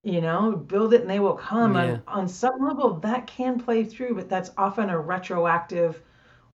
you 0.02 0.20
know 0.20 0.52
build 0.52 0.94
it 0.94 1.02
and 1.02 1.10
they 1.10 1.20
will 1.20 1.34
come 1.34 1.74
yeah. 1.74 1.98
on 2.06 2.26
some 2.26 2.66
level 2.66 2.94
that 3.00 3.26
can 3.26 3.58
play 3.58 3.84
through 3.84 4.14
but 4.14 4.28
that's 4.28 4.50
often 4.56 4.88
a 4.88 4.98
retroactive 4.98 6.02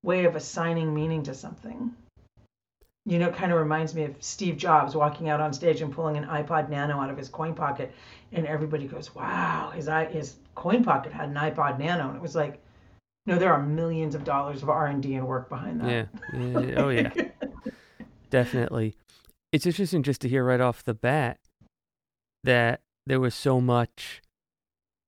way 0.03 0.25
of 0.25 0.35
assigning 0.35 0.93
meaning 0.93 1.23
to 1.23 1.35
something 1.35 1.95
you 3.07 3.19
know 3.19 3.29
it 3.29 3.35
kind 3.35 3.53
of 3.53 3.59
reminds 3.59 3.95
me 3.95 4.05
of 4.05 4.15
steve 4.21 4.57
jobs 4.57 4.95
walking 4.95 5.29
out 5.29 5.41
on 5.41 5.53
stage 5.53 5.81
and 5.81 5.93
pulling 5.93 6.17
an 6.17 6.25
ipod 6.25 6.69
nano 6.69 7.01
out 7.01 7.11
of 7.11 7.17
his 7.17 7.29
coin 7.29 7.55
pocket 7.55 7.93
and 8.33 8.47
everybody 8.47 8.87
goes 8.87 9.15
wow 9.15 9.71
his 9.75 9.89
his 10.11 10.37
coin 10.55 10.85
pocket 10.85 11.13
had 11.13 11.29
an 11.29 11.35
ipod 11.37 11.79
nano 11.79 12.09
and 12.09 12.17
it 12.17 12.23
was 12.23 12.35
like 12.35 12.61
no 13.27 13.39
there 13.39 13.53
are 13.53 13.63
millions 13.63 14.15
of 14.15 14.25
dollars 14.25 14.63
of 14.63 14.69
r&d 14.69 15.15
and 15.15 15.27
work 15.27 15.49
behind 15.49 15.81
that 15.81 16.09
yeah, 16.35 16.39
yeah. 16.39 16.75
oh 16.83 16.89
yeah 16.89 17.13
definitely 18.31 18.95
it's 19.53 19.67
interesting 19.67 20.03
just 20.03 20.21
to 20.21 20.29
hear 20.29 20.45
right 20.45 20.61
off 20.61 20.85
the 20.85 20.95
bat 20.95 21.39
that 22.45 22.81
there 23.07 23.21
was 23.21 23.35
so 23.35 23.61
much 23.61 24.23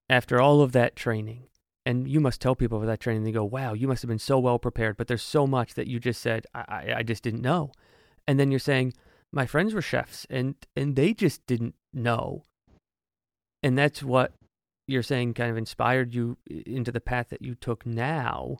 after 0.08 0.40
all 0.40 0.62
of 0.62 0.72
that 0.72 0.96
training. 0.96 1.44
And 1.84 2.06
you 2.06 2.20
must 2.20 2.40
tell 2.40 2.54
people 2.54 2.78
of 2.78 2.86
that 2.86 3.00
training, 3.00 3.24
they 3.24 3.32
go, 3.32 3.44
wow, 3.44 3.72
you 3.72 3.88
must 3.88 4.02
have 4.02 4.08
been 4.08 4.18
so 4.18 4.38
well 4.38 4.58
prepared. 4.58 4.96
But 4.96 5.08
there's 5.08 5.22
so 5.22 5.46
much 5.46 5.74
that 5.74 5.86
you 5.86 5.98
just 5.98 6.20
said, 6.20 6.46
I, 6.54 6.64
I, 6.68 6.94
I 6.98 7.02
just 7.02 7.22
didn't 7.22 7.40
know. 7.40 7.72
And 8.28 8.38
then 8.38 8.52
you're 8.52 8.60
saying, 8.60 8.92
my 9.32 9.46
friends 9.46 9.74
were 9.74 9.82
chefs 9.82 10.26
and, 10.30 10.54
and 10.76 10.94
they 10.94 11.14
just 11.14 11.44
didn't 11.46 11.74
know. 11.92 12.44
And 13.62 13.76
that's 13.76 14.02
what 14.02 14.34
you're 14.86 15.02
saying 15.02 15.34
kind 15.34 15.50
of 15.50 15.56
inspired 15.56 16.14
you 16.14 16.36
into 16.46 16.92
the 16.92 17.00
path 17.00 17.30
that 17.30 17.42
you 17.42 17.56
took 17.56 17.84
now. 17.84 18.58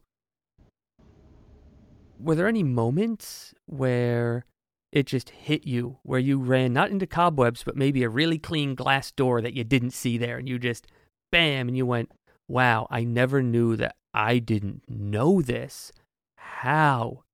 Were 2.19 2.35
there 2.35 2.49
any 2.49 2.65
moments 2.65 3.55
where 3.67 4.45
it 4.91 5.07
just 5.07 5.31
hit 5.31 5.67
you 5.67 5.99
where 6.03 6.19
you 6.19 6.39
ran 6.39 6.73
not 6.73 6.91
into 6.91 7.07
cobwebs, 7.07 7.63
but 7.63 7.77
maybe 7.77 8.03
a 8.03 8.09
really 8.09 8.39
clean 8.39 8.75
glass 8.75 9.13
door 9.13 9.41
that 9.41 9.55
you 9.55 9.65
didn't 9.65 9.91
see 9.93 10.17
there, 10.19 10.39
and 10.39 10.49
you 10.49 10.59
just 10.59 10.87
bam, 11.31 11.69
and 11.69 11.77
you 11.77 11.85
went, 11.85 12.11
wow, 12.49 12.87
I 12.91 13.05
never 13.05 13.43
knew 13.43 13.77
that 13.77 13.97
I 14.15 14.39
didn't 14.39 14.83
know 14.89 15.43
this. 15.43 15.93
How 16.37 17.25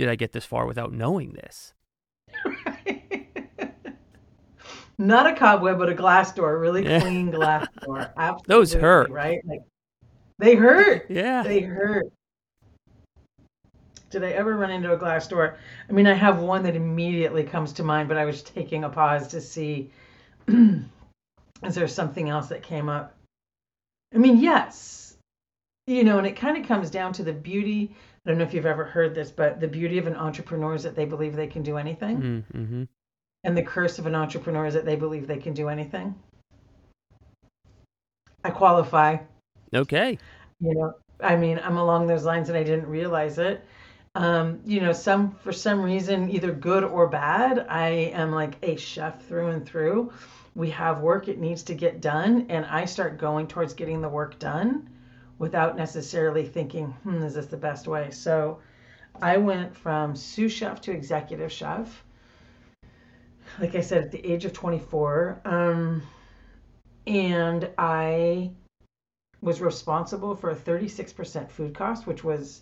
did 0.00 0.08
I 0.08 0.16
get 0.16 0.32
this 0.32 0.46
far 0.46 0.64
without 0.64 0.94
knowing 0.94 1.34
this? 1.34 1.74
Not 4.98 5.26
a 5.26 5.36
cobweb, 5.36 5.78
but 5.78 5.90
a 5.90 5.94
glass 5.94 6.32
door, 6.32 6.58
really 6.58 6.84
yeah. 6.84 7.00
clean 7.00 7.30
glass 7.30 7.68
door. 7.84 8.10
Absolutely, 8.16 8.44
Those 8.46 8.72
hurt, 8.72 9.10
right? 9.10 9.40
Like, 9.44 9.60
they 10.38 10.54
hurt. 10.54 11.04
Yeah, 11.10 11.42
they 11.42 11.60
hurt. 11.60 12.10
Did 14.08 14.24
I 14.24 14.30
ever 14.30 14.56
run 14.56 14.70
into 14.70 14.90
a 14.90 14.96
glass 14.96 15.28
door? 15.28 15.58
I 15.90 15.92
mean, 15.92 16.06
I 16.06 16.14
have 16.14 16.38
one 16.38 16.62
that 16.62 16.76
immediately 16.76 17.44
comes 17.44 17.74
to 17.74 17.82
mind, 17.82 18.08
but 18.08 18.16
I 18.16 18.24
was 18.24 18.42
taking 18.42 18.84
a 18.84 18.88
pause 18.88 19.28
to 19.28 19.40
see 19.42 19.90
is 20.48 21.74
there 21.74 21.88
something 21.88 22.30
else 22.30 22.48
that 22.48 22.62
came 22.62 22.88
up? 22.88 23.14
I 24.14 24.18
mean, 24.18 24.38
yes. 24.38 25.18
You 25.86 26.04
know, 26.04 26.16
and 26.16 26.26
it 26.26 26.36
kind 26.36 26.56
of 26.56 26.66
comes 26.66 26.90
down 26.90 27.12
to 27.14 27.22
the 27.22 27.34
beauty. 27.34 27.94
I 28.24 28.30
don't 28.30 28.38
know 28.38 28.44
if 28.44 28.52
you've 28.52 28.66
ever 28.66 28.84
heard 28.84 29.14
this, 29.14 29.30
but 29.30 29.60
the 29.60 29.68
beauty 29.68 29.98
of 29.98 30.06
an 30.06 30.16
entrepreneur 30.16 30.74
is 30.74 30.82
that 30.82 30.94
they 30.94 31.06
believe 31.06 31.34
they 31.34 31.46
can 31.46 31.62
do 31.62 31.78
anything. 31.78 32.44
Mm-hmm. 32.54 32.84
And 33.44 33.56
the 33.56 33.62
curse 33.62 33.98
of 33.98 34.06
an 34.06 34.14
entrepreneur 34.14 34.66
is 34.66 34.74
that 34.74 34.84
they 34.84 34.96
believe 34.96 35.26
they 35.26 35.38
can 35.38 35.54
do 35.54 35.68
anything. 35.68 36.14
I 38.44 38.50
qualify. 38.50 39.18
Okay. 39.74 40.18
You 40.60 40.74
know, 40.74 40.94
I 41.20 41.36
mean, 41.36 41.58
I'm 41.62 41.78
along 41.78 42.06
those 42.06 42.24
lines 42.24 42.48
and 42.48 42.58
I 42.58 42.62
didn't 42.62 42.86
realize 42.86 43.38
it 43.38 43.64
um, 44.14 44.60
you 44.64 44.80
know, 44.80 44.92
some 44.92 45.32
for 45.36 45.52
some 45.52 45.80
reason, 45.80 46.30
either 46.30 46.52
good 46.52 46.82
or 46.82 47.06
bad, 47.06 47.66
I 47.68 47.88
am 48.12 48.32
like 48.32 48.56
a 48.62 48.76
chef 48.76 49.24
through 49.26 49.48
and 49.48 49.64
through. 49.64 50.12
We 50.54 50.70
have 50.70 51.00
work 51.00 51.28
it 51.28 51.38
needs 51.38 51.62
to 51.64 51.74
get 51.74 52.00
done, 52.00 52.46
and 52.48 52.66
I 52.66 52.86
start 52.86 53.18
going 53.18 53.46
towards 53.46 53.74
getting 53.74 54.00
the 54.00 54.08
work 54.08 54.38
done 54.38 54.88
without 55.40 55.74
necessarily 55.74 56.44
thinking, 56.44 56.92
hmm, 57.02 57.22
is 57.22 57.34
this 57.34 57.46
the 57.46 57.56
best 57.56 57.88
way? 57.88 58.10
So 58.10 58.60
I 59.22 59.38
went 59.38 59.74
from 59.74 60.14
sous 60.14 60.52
chef 60.52 60.82
to 60.82 60.92
executive 60.92 61.50
chef. 61.50 62.04
Like 63.58 63.74
I 63.74 63.80
said, 63.80 64.04
at 64.04 64.10
the 64.12 64.24
age 64.24 64.44
of 64.44 64.52
24. 64.52 65.40
Um, 65.46 66.02
and 67.06 67.70
I 67.78 68.50
was 69.40 69.62
responsible 69.62 70.36
for 70.36 70.50
a 70.50 70.54
36% 70.54 71.50
food 71.50 71.74
cost, 71.74 72.06
which 72.06 72.22
was 72.22 72.60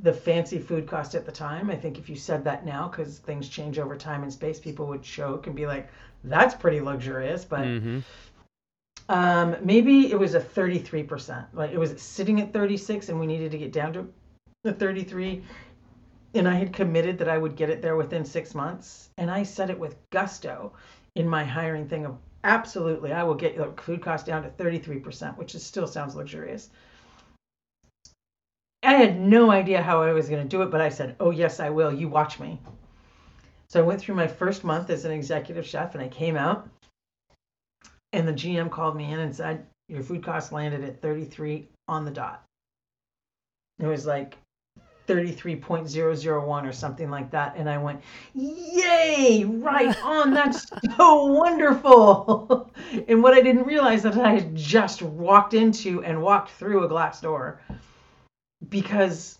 the 0.00 0.12
fancy 0.12 0.60
food 0.60 0.86
cost 0.86 1.16
at 1.16 1.26
the 1.26 1.32
time. 1.32 1.70
I 1.70 1.76
think 1.76 1.98
if 1.98 2.08
you 2.08 2.14
said 2.14 2.44
that 2.44 2.64
now, 2.64 2.86
because 2.86 3.18
things 3.18 3.48
change 3.48 3.80
over 3.80 3.96
time 3.96 4.22
and 4.22 4.32
space, 4.32 4.60
people 4.60 4.86
would 4.86 5.02
choke 5.02 5.48
and 5.48 5.56
be 5.56 5.66
like, 5.66 5.90
"That's 6.24 6.54
pretty 6.54 6.80
luxurious." 6.80 7.44
But 7.44 7.66
mm-hmm. 7.66 7.98
Um, 9.12 9.56
maybe 9.62 10.10
it 10.10 10.18
was 10.18 10.34
a 10.34 10.40
33%. 10.40 11.44
Like 11.52 11.70
it 11.70 11.78
was 11.78 12.00
sitting 12.00 12.40
at 12.40 12.52
36, 12.54 13.10
and 13.10 13.20
we 13.20 13.26
needed 13.26 13.52
to 13.52 13.58
get 13.58 13.70
down 13.70 13.92
to 13.92 14.08
the 14.64 14.72
33. 14.72 15.44
And 16.34 16.48
I 16.48 16.54
had 16.54 16.72
committed 16.72 17.18
that 17.18 17.28
I 17.28 17.36
would 17.36 17.54
get 17.54 17.68
it 17.68 17.82
there 17.82 17.96
within 17.96 18.24
six 18.24 18.54
months. 18.54 19.10
And 19.18 19.30
I 19.30 19.42
said 19.42 19.68
it 19.68 19.78
with 19.78 19.98
gusto 20.08 20.72
in 21.14 21.28
my 21.28 21.44
hiring 21.44 21.86
thing 21.86 22.06
of 22.06 22.16
absolutely, 22.42 23.12
I 23.12 23.22
will 23.22 23.34
get 23.34 23.54
your 23.54 23.72
food 23.72 24.00
cost 24.00 24.24
down 24.24 24.44
to 24.44 24.48
33%, 24.48 25.36
which 25.36 25.54
is, 25.54 25.62
still 25.62 25.86
sounds 25.86 26.16
luxurious. 26.16 26.70
I 28.82 28.94
had 28.94 29.20
no 29.20 29.50
idea 29.50 29.82
how 29.82 30.02
I 30.02 30.14
was 30.14 30.30
going 30.30 30.42
to 30.42 30.48
do 30.48 30.62
it, 30.62 30.70
but 30.70 30.80
I 30.80 30.88
said, 30.88 31.16
"Oh 31.20 31.30
yes, 31.30 31.60
I 31.60 31.68
will. 31.68 31.92
You 31.92 32.08
watch 32.08 32.40
me." 32.40 32.58
So 33.68 33.80
I 33.80 33.86
went 33.86 34.00
through 34.00 34.16
my 34.16 34.26
first 34.26 34.64
month 34.64 34.90
as 34.90 35.04
an 35.04 35.12
executive 35.12 35.66
chef, 35.66 35.94
and 35.94 36.02
I 36.02 36.08
came 36.08 36.36
out, 36.36 36.68
and 38.12 38.26
the 38.26 38.32
GM 38.32 38.70
called 38.70 38.96
me 38.96 39.12
in 39.12 39.20
and 39.20 39.34
said, 39.34 39.66
"Your 39.88 40.02
food 40.02 40.24
cost 40.24 40.52
landed 40.52 40.84
at 40.84 41.00
33 41.00 41.68
on 41.88 42.04
the 42.04 42.10
dot." 42.10 42.44
It 43.78 43.86
was 43.86 44.06
like 44.06 44.36
33.001 45.08 46.68
or 46.68 46.72
something 46.72 47.10
like 47.10 47.30
that, 47.30 47.56
and 47.56 47.68
I 47.68 47.78
went, 47.78 48.02
"Yay! 48.34 49.44
Right 49.44 49.96
on! 50.04 50.32
That's 50.32 50.68
so 50.96 51.26
wonderful!" 51.26 52.70
and 53.08 53.22
what 53.22 53.34
I 53.34 53.40
didn't 53.40 53.66
realize 53.66 54.02
that 54.02 54.16
I 54.16 54.34
had 54.34 54.54
just 54.54 55.02
walked 55.02 55.54
into 55.54 56.04
and 56.04 56.22
walked 56.22 56.50
through 56.52 56.84
a 56.84 56.88
glass 56.88 57.20
door 57.20 57.60
because 58.68 59.38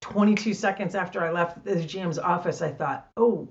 22 0.00 0.52
seconds 0.52 0.94
after 0.94 1.24
I 1.24 1.30
left 1.30 1.64
the 1.64 1.76
GM's 1.76 2.18
office, 2.18 2.60
I 2.60 2.70
thought, 2.70 3.08
oh, 3.16 3.48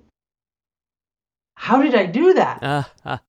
how 1.62 1.80
did 1.80 1.94
I 1.94 2.08
do 2.08 2.34
that? 2.34 2.90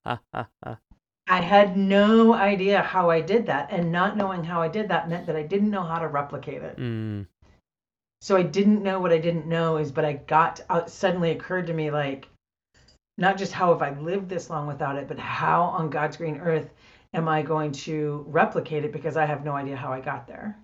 I 1.28 1.40
had 1.42 1.76
no 1.76 2.32
idea 2.32 2.80
how 2.80 3.10
I 3.10 3.20
did 3.20 3.44
that. 3.44 3.70
And 3.70 3.92
not 3.92 4.16
knowing 4.16 4.42
how 4.42 4.62
I 4.62 4.68
did 4.68 4.88
that 4.88 5.10
meant 5.10 5.26
that 5.26 5.36
I 5.36 5.42
didn't 5.42 5.70
know 5.70 5.82
how 5.82 5.98
to 5.98 6.08
replicate 6.08 6.62
it. 6.62 6.78
Mm. 6.78 7.26
So 8.22 8.34
I 8.34 8.42
didn't 8.42 8.82
know 8.82 9.00
what 9.00 9.12
I 9.12 9.18
didn't 9.18 9.46
know 9.46 9.76
is, 9.76 9.92
but 9.92 10.06
I 10.06 10.14
got, 10.14 10.62
uh, 10.70 10.86
suddenly 10.86 11.32
occurred 11.32 11.66
to 11.66 11.74
me 11.74 11.90
like, 11.90 12.26
not 13.18 13.36
just 13.36 13.52
how 13.52 13.70
have 13.70 13.82
I 13.82 14.00
lived 14.00 14.30
this 14.30 14.48
long 14.48 14.66
without 14.66 14.96
it, 14.96 15.08
but 15.08 15.18
how 15.18 15.64
on 15.64 15.90
God's 15.90 16.16
green 16.16 16.38
earth 16.38 16.70
am 17.12 17.28
I 17.28 17.42
going 17.42 17.72
to 17.72 18.24
replicate 18.28 18.86
it 18.86 18.92
because 18.92 19.18
I 19.18 19.26
have 19.26 19.44
no 19.44 19.52
idea 19.52 19.76
how 19.76 19.92
I 19.92 20.00
got 20.00 20.26
there. 20.26 20.56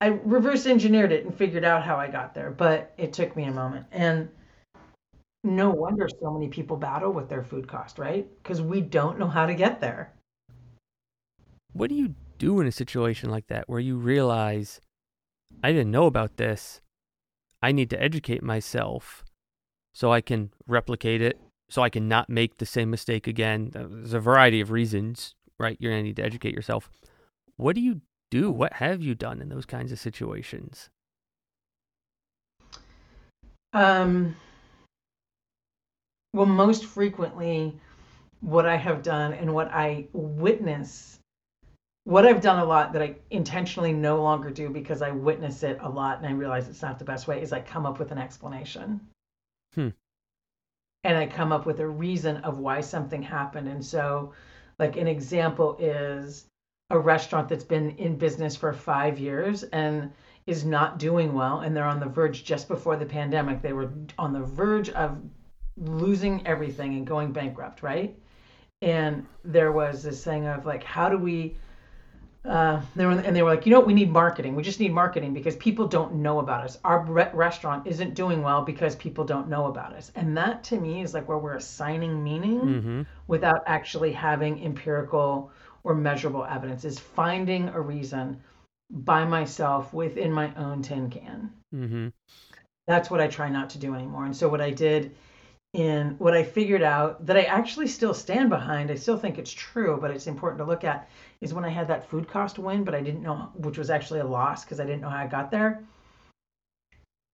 I 0.00 0.08
reverse 0.24 0.66
engineered 0.66 1.12
it 1.12 1.24
and 1.24 1.32
figured 1.32 1.64
out 1.64 1.84
how 1.84 1.98
I 1.98 2.08
got 2.08 2.34
there, 2.34 2.50
but 2.50 2.92
it 2.98 3.12
took 3.12 3.36
me 3.36 3.44
a 3.44 3.52
moment. 3.52 3.86
And 3.92 4.28
no 5.44 5.70
wonder 5.70 6.08
so 6.08 6.32
many 6.32 6.48
people 6.48 6.76
battle 6.76 7.12
with 7.12 7.28
their 7.28 7.44
food 7.44 7.68
cost, 7.68 7.98
right? 7.98 8.28
Because 8.42 8.60
we 8.60 8.80
don't 8.80 9.18
know 9.18 9.28
how 9.28 9.46
to 9.46 9.54
get 9.54 9.80
there. 9.80 10.12
What 11.72 11.90
do 11.90 11.94
you 11.94 12.14
do 12.38 12.60
in 12.60 12.66
a 12.66 12.72
situation 12.72 13.30
like 13.30 13.46
that 13.48 13.68
where 13.68 13.80
you 13.80 13.96
realize, 13.96 14.80
I 15.62 15.72
didn't 15.72 15.90
know 15.90 16.06
about 16.06 16.36
this? 16.36 16.80
I 17.62 17.72
need 17.72 17.90
to 17.90 18.02
educate 18.02 18.42
myself 18.42 19.24
so 19.94 20.12
I 20.12 20.20
can 20.20 20.50
replicate 20.66 21.22
it, 21.22 21.40
so 21.70 21.82
I 21.82 21.90
can 21.90 22.08
not 22.08 22.28
make 22.28 22.58
the 22.58 22.66
same 22.66 22.90
mistake 22.90 23.26
again. 23.26 23.70
There's 23.72 24.12
a 24.12 24.20
variety 24.20 24.60
of 24.60 24.70
reasons, 24.70 25.34
right? 25.58 25.76
You're 25.80 25.92
going 25.92 26.04
to 26.04 26.08
need 26.08 26.16
to 26.16 26.24
educate 26.24 26.54
yourself. 26.54 26.90
What 27.56 27.74
do 27.74 27.80
you 27.80 28.00
do? 28.30 28.50
What 28.50 28.74
have 28.74 29.02
you 29.02 29.14
done 29.14 29.40
in 29.40 29.48
those 29.48 29.66
kinds 29.66 29.90
of 29.90 29.98
situations? 29.98 30.90
Um, 33.72 34.36
well, 36.32 36.46
most 36.46 36.84
frequently, 36.84 37.78
what 38.40 38.66
I 38.66 38.76
have 38.76 39.02
done 39.02 39.32
and 39.32 39.52
what 39.52 39.68
I 39.72 40.06
witness, 40.12 41.18
what 42.04 42.26
I've 42.26 42.40
done 42.40 42.58
a 42.58 42.64
lot 42.64 42.92
that 42.92 43.02
I 43.02 43.16
intentionally 43.30 43.92
no 43.92 44.22
longer 44.22 44.50
do 44.50 44.70
because 44.70 45.02
I 45.02 45.10
witness 45.10 45.62
it 45.62 45.78
a 45.80 45.88
lot 45.88 46.18
and 46.18 46.26
I 46.26 46.32
realize 46.32 46.68
it's 46.68 46.82
not 46.82 46.98
the 46.98 47.04
best 47.04 47.26
way 47.26 47.42
is 47.42 47.52
I 47.52 47.60
come 47.60 47.86
up 47.86 47.98
with 47.98 48.12
an 48.12 48.18
explanation. 48.18 49.00
Hmm. 49.74 49.88
And 51.04 51.16
I 51.16 51.26
come 51.26 51.52
up 51.52 51.66
with 51.66 51.80
a 51.80 51.86
reason 51.86 52.38
of 52.38 52.58
why 52.58 52.80
something 52.80 53.22
happened. 53.22 53.68
And 53.68 53.84
so, 53.84 54.32
like, 54.78 54.96
an 54.96 55.06
example 55.06 55.76
is 55.78 56.46
a 56.90 56.98
restaurant 56.98 57.48
that's 57.48 57.64
been 57.64 57.90
in 57.92 58.16
business 58.16 58.56
for 58.56 58.72
five 58.72 59.18
years 59.18 59.62
and 59.64 60.10
is 60.46 60.64
not 60.64 60.98
doing 60.98 61.34
well 61.34 61.60
and 61.60 61.76
they're 61.76 61.84
on 61.84 62.00
the 62.00 62.06
verge 62.06 62.42
just 62.42 62.68
before 62.68 62.96
the 62.96 63.04
pandemic 63.04 63.60
they 63.60 63.74
were 63.74 63.90
on 64.16 64.32
the 64.32 64.40
verge 64.40 64.88
of 64.90 65.20
losing 65.80 66.46
everything 66.46 66.94
and 66.94 67.06
going 67.06 67.32
bankrupt 67.32 67.82
right 67.82 68.18
and 68.82 69.26
there 69.44 69.72
was 69.72 70.02
this 70.02 70.22
thing 70.22 70.46
of 70.46 70.66
like 70.66 70.84
how 70.84 71.08
do 71.08 71.18
we 71.18 71.56
uh, 72.44 72.80
they 72.96 73.04
were, 73.04 73.12
and 73.12 73.34
they 73.36 73.42
were 73.42 73.50
like, 73.50 73.66
you 73.66 73.72
know 73.72 73.78
what, 73.78 73.86
we 73.86 73.92
need 73.92 74.10
marketing. 74.10 74.54
We 74.54 74.62
just 74.62 74.80
need 74.80 74.92
marketing 74.92 75.34
because 75.34 75.56
people 75.56 75.86
don't 75.86 76.14
know 76.14 76.38
about 76.38 76.64
us. 76.64 76.78
Our 76.84 77.04
re- 77.04 77.30
restaurant 77.34 77.86
isn't 77.86 78.14
doing 78.14 78.42
well 78.42 78.62
because 78.62 78.96
people 78.96 79.24
don't 79.24 79.48
know 79.48 79.66
about 79.66 79.92
us. 79.92 80.12
And 80.14 80.36
that 80.36 80.64
to 80.64 80.80
me 80.80 81.02
is 81.02 81.12
like 81.12 81.28
where 81.28 81.36
we're 81.36 81.56
assigning 81.56 82.22
meaning 82.22 82.60
mm-hmm. 82.60 83.02
without 83.26 83.64
actually 83.66 84.12
having 84.12 84.64
empirical 84.64 85.50
or 85.84 85.94
measurable 85.94 86.44
evidence 86.44 86.84
is 86.84 86.98
finding 86.98 87.68
a 87.68 87.80
reason 87.80 88.40
by 88.90 89.24
myself 89.24 89.92
within 89.92 90.32
my 90.32 90.54
own 90.54 90.80
tin 90.80 91.10
can. 91.10 91.52
Mm-hmm. 91.74 92.08
That's 92.86 93.10
what 93.10 93.20
I 93.20 93.26
try 93.26 93.50
not 93.50 93.70
to 93.70 93.78
do 93.78 93.94
anymore. 93.94 94.24
And 94.24 94.34
so 94.34 94.48
what 94.48 94.62
I 94.62 94.70
did 94.70 95.14
in 95.78 96.16
what 96.18 96.34
I 96.34 96.42
figured 96.42 96.82
out 96.82 97.24
that 97.26 97.36
I 97.36 97.42
actually 97.42 97.86
still 97.86 98.12
stand 98.12 98.50
behind, 98.50 98.90
I 98.90 98.96
still 98.96 99.16
think 99.16 99.38
it's 99.38 99.52
true, 99.52 99.96
but 100.00 100.10
it's 100.10 100.26
important 100.26 100.58
to 100.58 100.64
look 100.64 100.82
at 100.82 101.08
is 101.40 101.54
when 101.54 101.64
I 101.64 101.68
had 101.68 101.86
that 101.86 102.10
food 102.10 102.26
cost 102.26 102.58
win, 102.58 102.82
but 102.82 102.96
I 102.96 103.00
didn't 103.00 103.22
know, 103.22 103.52
which 103.54 103.78
was 103.78 103.88
actually 103.88 104.18
a 104.18 104.26
loss 104.26 104.64
because 104.64 104.80
I 104.80 104.86
didn't 104.86 105.02
know 105.02 105.08
how 105.08 105.22
I 105.22 105.28
got 105.28 105.52
there. 105.52 105.84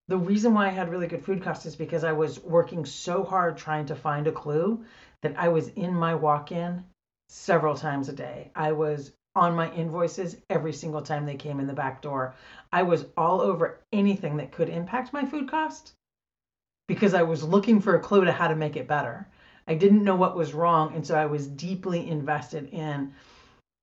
The 0.08 0.18
reason 0.18 0.52
why 0.52 0.66
I 0.66 0.70
had 0.70 0.90
really 0.90 1.06
good 1.06 1.24
food 1.24 1.42
cost 1.42 1.64
is 1.64 1.74
because 1.74 2.04
I 2.04 2.12
was 2.12 2.38
working 2.44 2.84
so 2.84 3.24
hard 3.24 3.56
trying 3.56 3.86
to 3.86 3.96
find 3.96 4.26
a 4.26 4.32
clue 4.32 4.84
that 5.22 5.38
I 5.38 5.48
was 5.48 5.68
in 5.68 5.94
my 5.94 6.14
walk 6.14 6.52
in 6.52 6.84
several 7.30 7.74
times 7.74 8.10
a 8.10 8.12
day. 8.12 8.50
I 8.54 8.72
was 8.72 9.12
on 9.34 9.56
my 9.56 9.72
invoices 9.72 10.36
every 10.50 10.74
single 10.74 11.00
time 11.00 11.24
they 11.24 11.36
came 11.36 11.60
in 11.60 11.66
the 11.66 11.72
back 11.72 12.02
door. 12.02 12.34
I 12.70 12.82
was 12.82 13.06
all 13.16 13.40
over 13.40 13.80
anything 13.90 14.36
that 14.36 14.52
could 14.52 14.68
impact 14.68 15.14
my 15.14 15.24
food 15.24 15.50
cost 15.50 15.94
because 16.86 17.14
I 17.14 17.22
was 17.22 17.42
looking 17.42 17.80
for 17.80 17.96
a 17.96 18.00
clue 18.00 18.24
to 18.24 18.32
how 18.32 18.48
to 18.48 18.56
make 18.56 18.76
it 18.76 18.88
better. 18.88 19.26
I 19.66 19.74
didn't 19.74 20.04
know 20.04 20.16
what 20.16 20.36
was 20.36 20.54
wrong. 20.54 20.94
And 20.94 21.06
so 21.06 21.14
I 21.14 21.26
was 21.26 21.46
deeply 21.46 22.08
invested 22.08 22.68
in 22.70 23.12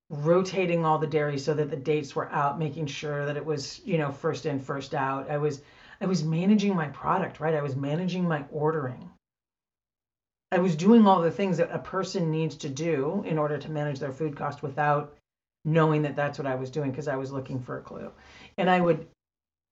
rotating 0.09 0.85
all 0.85 0.99
the 0.99 1.07
dairy 1.07 1.39
so 1.39 1.53
that 1.53 1.69
the 1.69 1.77
dates 1.77 2.15
were 2.15 2.29
out, 2.31 2.59
making 2.59 2.85
sure 2.85 3.25
that 3.25 3.37
it 3.37 3.45
was, 3.45 3.81
you 3.85 3.97
know, 3.97 4.11
first 4.11 4.45
in, 4.45 4.59
first 4.59 4.93
out. 4.93 5.29
I 5.29 5.37
was 5.37 5.61
I 5.99 6.05
was 6.05 6.23
managing 6.23 6.75
my 6.75 6.87
product, 6.87 7.39
right? 7.39 7.53
I 7.53 7.61
was 7.61 7.75
managing 7.75 8.27
my 8.27 8.43
ordering. 8.51 9.09
I 10.51 10.57
was 10.57 10.75
doing 10.75 11.07
all 11.07 11.21
the 11.21 11.31
things 11.31 11.57
that 11.57 11.71
a 11.71 11.79
person 11.79 12.31
needs 12.31 12.55
to 12.57 12.69
do 12.69 13.23
in 13.25 13.37
order 13.37 13.57
to 13.57 13.71
manage 13.71 13.99
their 13.99 14.11
food 14.11 14.35
cost 14.35 14.63
without 14.63 15.15
knowing 15.63 16.01
that 16.01 16.15
that's 16.15 16.39
what 16.39 16.47
I 16.47 16.55
was 16.55 16.71
doing 16.71 16.91
because 16.91 17.07
I 17.07 17.15
was 17.15 17.31
looking 17.31 17.59
for 17.59 17.77
a 17.77 17.81
clue. 17.81 18.11
And 18.57 18.69
I 18.69 18.81
would 18.81 19.07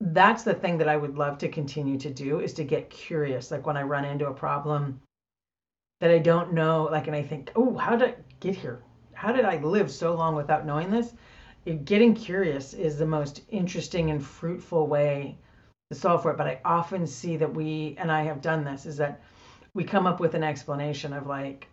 that's 0.02 0.44
the 0.44 0.54
thing 0.54 0.78
that 0.78 0.88
I 0.88 0.98
would 0.98 1.18
love 1.18 1.38
to 1.40 1.50
continue 1.50 1.98
to 2.00 2.10
do 2.10 2.40
is 2.40 2.54
to 2.54 2.64
get 2.64 2.90
curious. 2.90 3.52
Like 3.52 3.66
when 3.66 3.78
I 3.78 3.84
run 3.84 4.06
into 4.06 4.28
a 4.28 4.34
problem 4.34 5.02
that 6.00 6.12
I 6.12 6.20
don't 6.20 6.54
know, 6.54 6.88
like, 6.90 7.08
and 7.08 7.16
I 7.16 7.22
think, 7.22 7.52
oh, 7.56 7.78
how 7.78 7.96
did 7.96 8.10
I 8.10 8.16
get 8.40 8.56
here? 8.56 8.82
How 9.14 9.34
did 9.34 9.44
I 9.44 9.58
live 9.58 9.92
so 9.92 10.16
long 10.16 10.36
without 10.36 10.66
knowing 10.66 10.90
this? 10.90 11.14
Getting 11.84 12.16
curious 12.16 12.74
is 12.74 12.98
the 12.98 13.06
most 13.06 13.42
interesting 13.50 14.10
and 14.10 14.26
fruitful 14.26 14.88
way 14.88 15.38
to 15.92 15.98
solve 15.98 16.22
for 16.22 16.32
it. 16.32 16.38
But 16.38 16.48
I 16.48 16.62
often 16.64 17.06
see 17.06 17.36
that 17.36 17.54
we, 17.54 17.96
and 17.98 18.10
I 18.10 18.24
have 18.24 18.42
done 18.42 18.64
this, 18.64 18.86
is 18.86 18.96
that 18.98 19.22
we 19.74 19.84
come 19.84 20.08
up 20.08 20.22
with 20.22 20.34
an 20.34 20.44
explanation 20.44 21.12
of 21.12 21.28
like, 21.28 21.68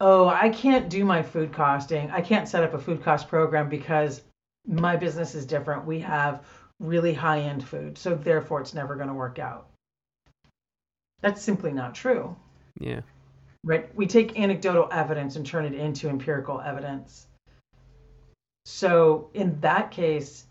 oh, 0.00 0.28
I 0.28 0.50
can't 0.50 0.90
do 0.90 1.06
my 1.06 1.22
food 1.22 1.54
costing. 1.54 2.10
I 2.10 2.20
can't 2.20 2.46
set 2.46 2.62
up 2.62 2.74
a 2.74 2.78
food 2.78 3.02
cost 3.02 3.28
program 3.28 3.70
because 3.70 4.20
my 4.66 4.96
business 4.96 5.34
is 5.34 5.46
different. 5.46 5.86
We 5.86 6.00
have 6.00 6.44
really 6.80 7.14
high 7.14 7.40
end 7.40 7.66
food. 7.66 7.98
So 7.98 8.14
therefore, 8.14 8.60
it's 8.60 8.74
never 8.74 8.96
going 8.96 9.08
to 9.08 9.14
work 9.14 9.38
out. 9.38 9.68
That's 11.20 11.42
simply 11.42 11.72
not 11.72 11.94
true. 11.94 12.36
Yeah. 12.78 13.00
Right? 13.64 13.94
We 13.94 14.06
take 14.06 14.38
anecdotal 14.38 14.88
evidence 14.92 15.36
and 15.36 15.46
turn 15.46 15.64
it 15.64 15.74
into 15.74 16.08
empirical 16.08 16.60
evidence. 16.60 17.26
So 18.64 19.30
in 19.34 19.58
that 19.60 19.90
case, 19.90 20.46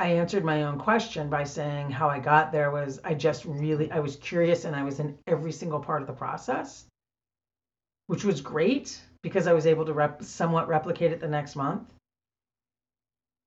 I 0.00 0.08
answered 0.08 0.44
my 0.44 0.64
own 0.64 0.78
question 0.78 1.30
by 1.30 1.44
saying 1.44 1.90
how 1.90 2.08
I 2.08 2.18
got 2.18 2.52
there 2.52 2.70
was 2.70 3.00
I 3.04 3.14
just 3.14 3.44
really 3.44 3.90
I 3.90 4.00
was 4.00 4.16
curious 4.16 4.64
and 4.64 4.74
I 4.74 4.82
was 4.82 5.00
in 5.00 5.16
every 5.26 5.52
single 5.52 5.80
part 5.80 6.02
of 6.02 6.08
the 6.08 6.12
process, 6.12 6.84
which 8.08 8.24
was 8.24 8.40
great 8.40 9.00
because 9.22 9.46
I 9.46 9.52
was 9.52 9.66
able 9.66 9.86
to 9.86 9.92
rep- 9.92 10.22
somewhat 10.22 10.68
replicate 10.68 11.12
it 11.12 11.20
the 11.20 11.28
next 11.28 11.56
month 11.56 11.88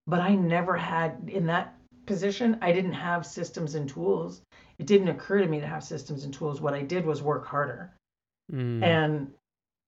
but 0.08 0.20
I 0.20 0.36
never 0.36 0.76
had 0.76 1.30
in 1.32 1.46
that 1.48 1.76
position, 2.06 2.58
I 2.62 2.72
didn't 2.72 2.94
have 2.94 3.26
systems 3.26 3.76
and 3.76 3.90
tools. 3.90 4.42
It 4.80 4.88
didn't 4.88 5.10
occur 5.10 5.40
to 5.40 5.48
me 5.48 5.60
to 5.60 5.68
have 5.68 5.84
systems 5.84 6.24
and 6.24 6.34
tools. 6.34 6.62
What 6.62 6.74
I 6.74 6.82
did 6.82 7.06
was 7.06 7.22
work 7.22 7.46
harder. 7.46 7.94
Mm. 8.52 8.84
And 8.84 9.32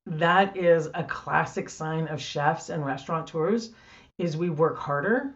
that 0.05 0.57
is 0.57 0.87
a 0.93 1.03
classic 1.03 1.69
sign 1.69 2.07
of 2.07 2.21
chefs 2.21 2.69
and 2.69 2.85
restaurateurs 2.85 3.71
is 4.17 4.35
we 4.35 4.49
work 4.49 4.77
harder 4.77 5.35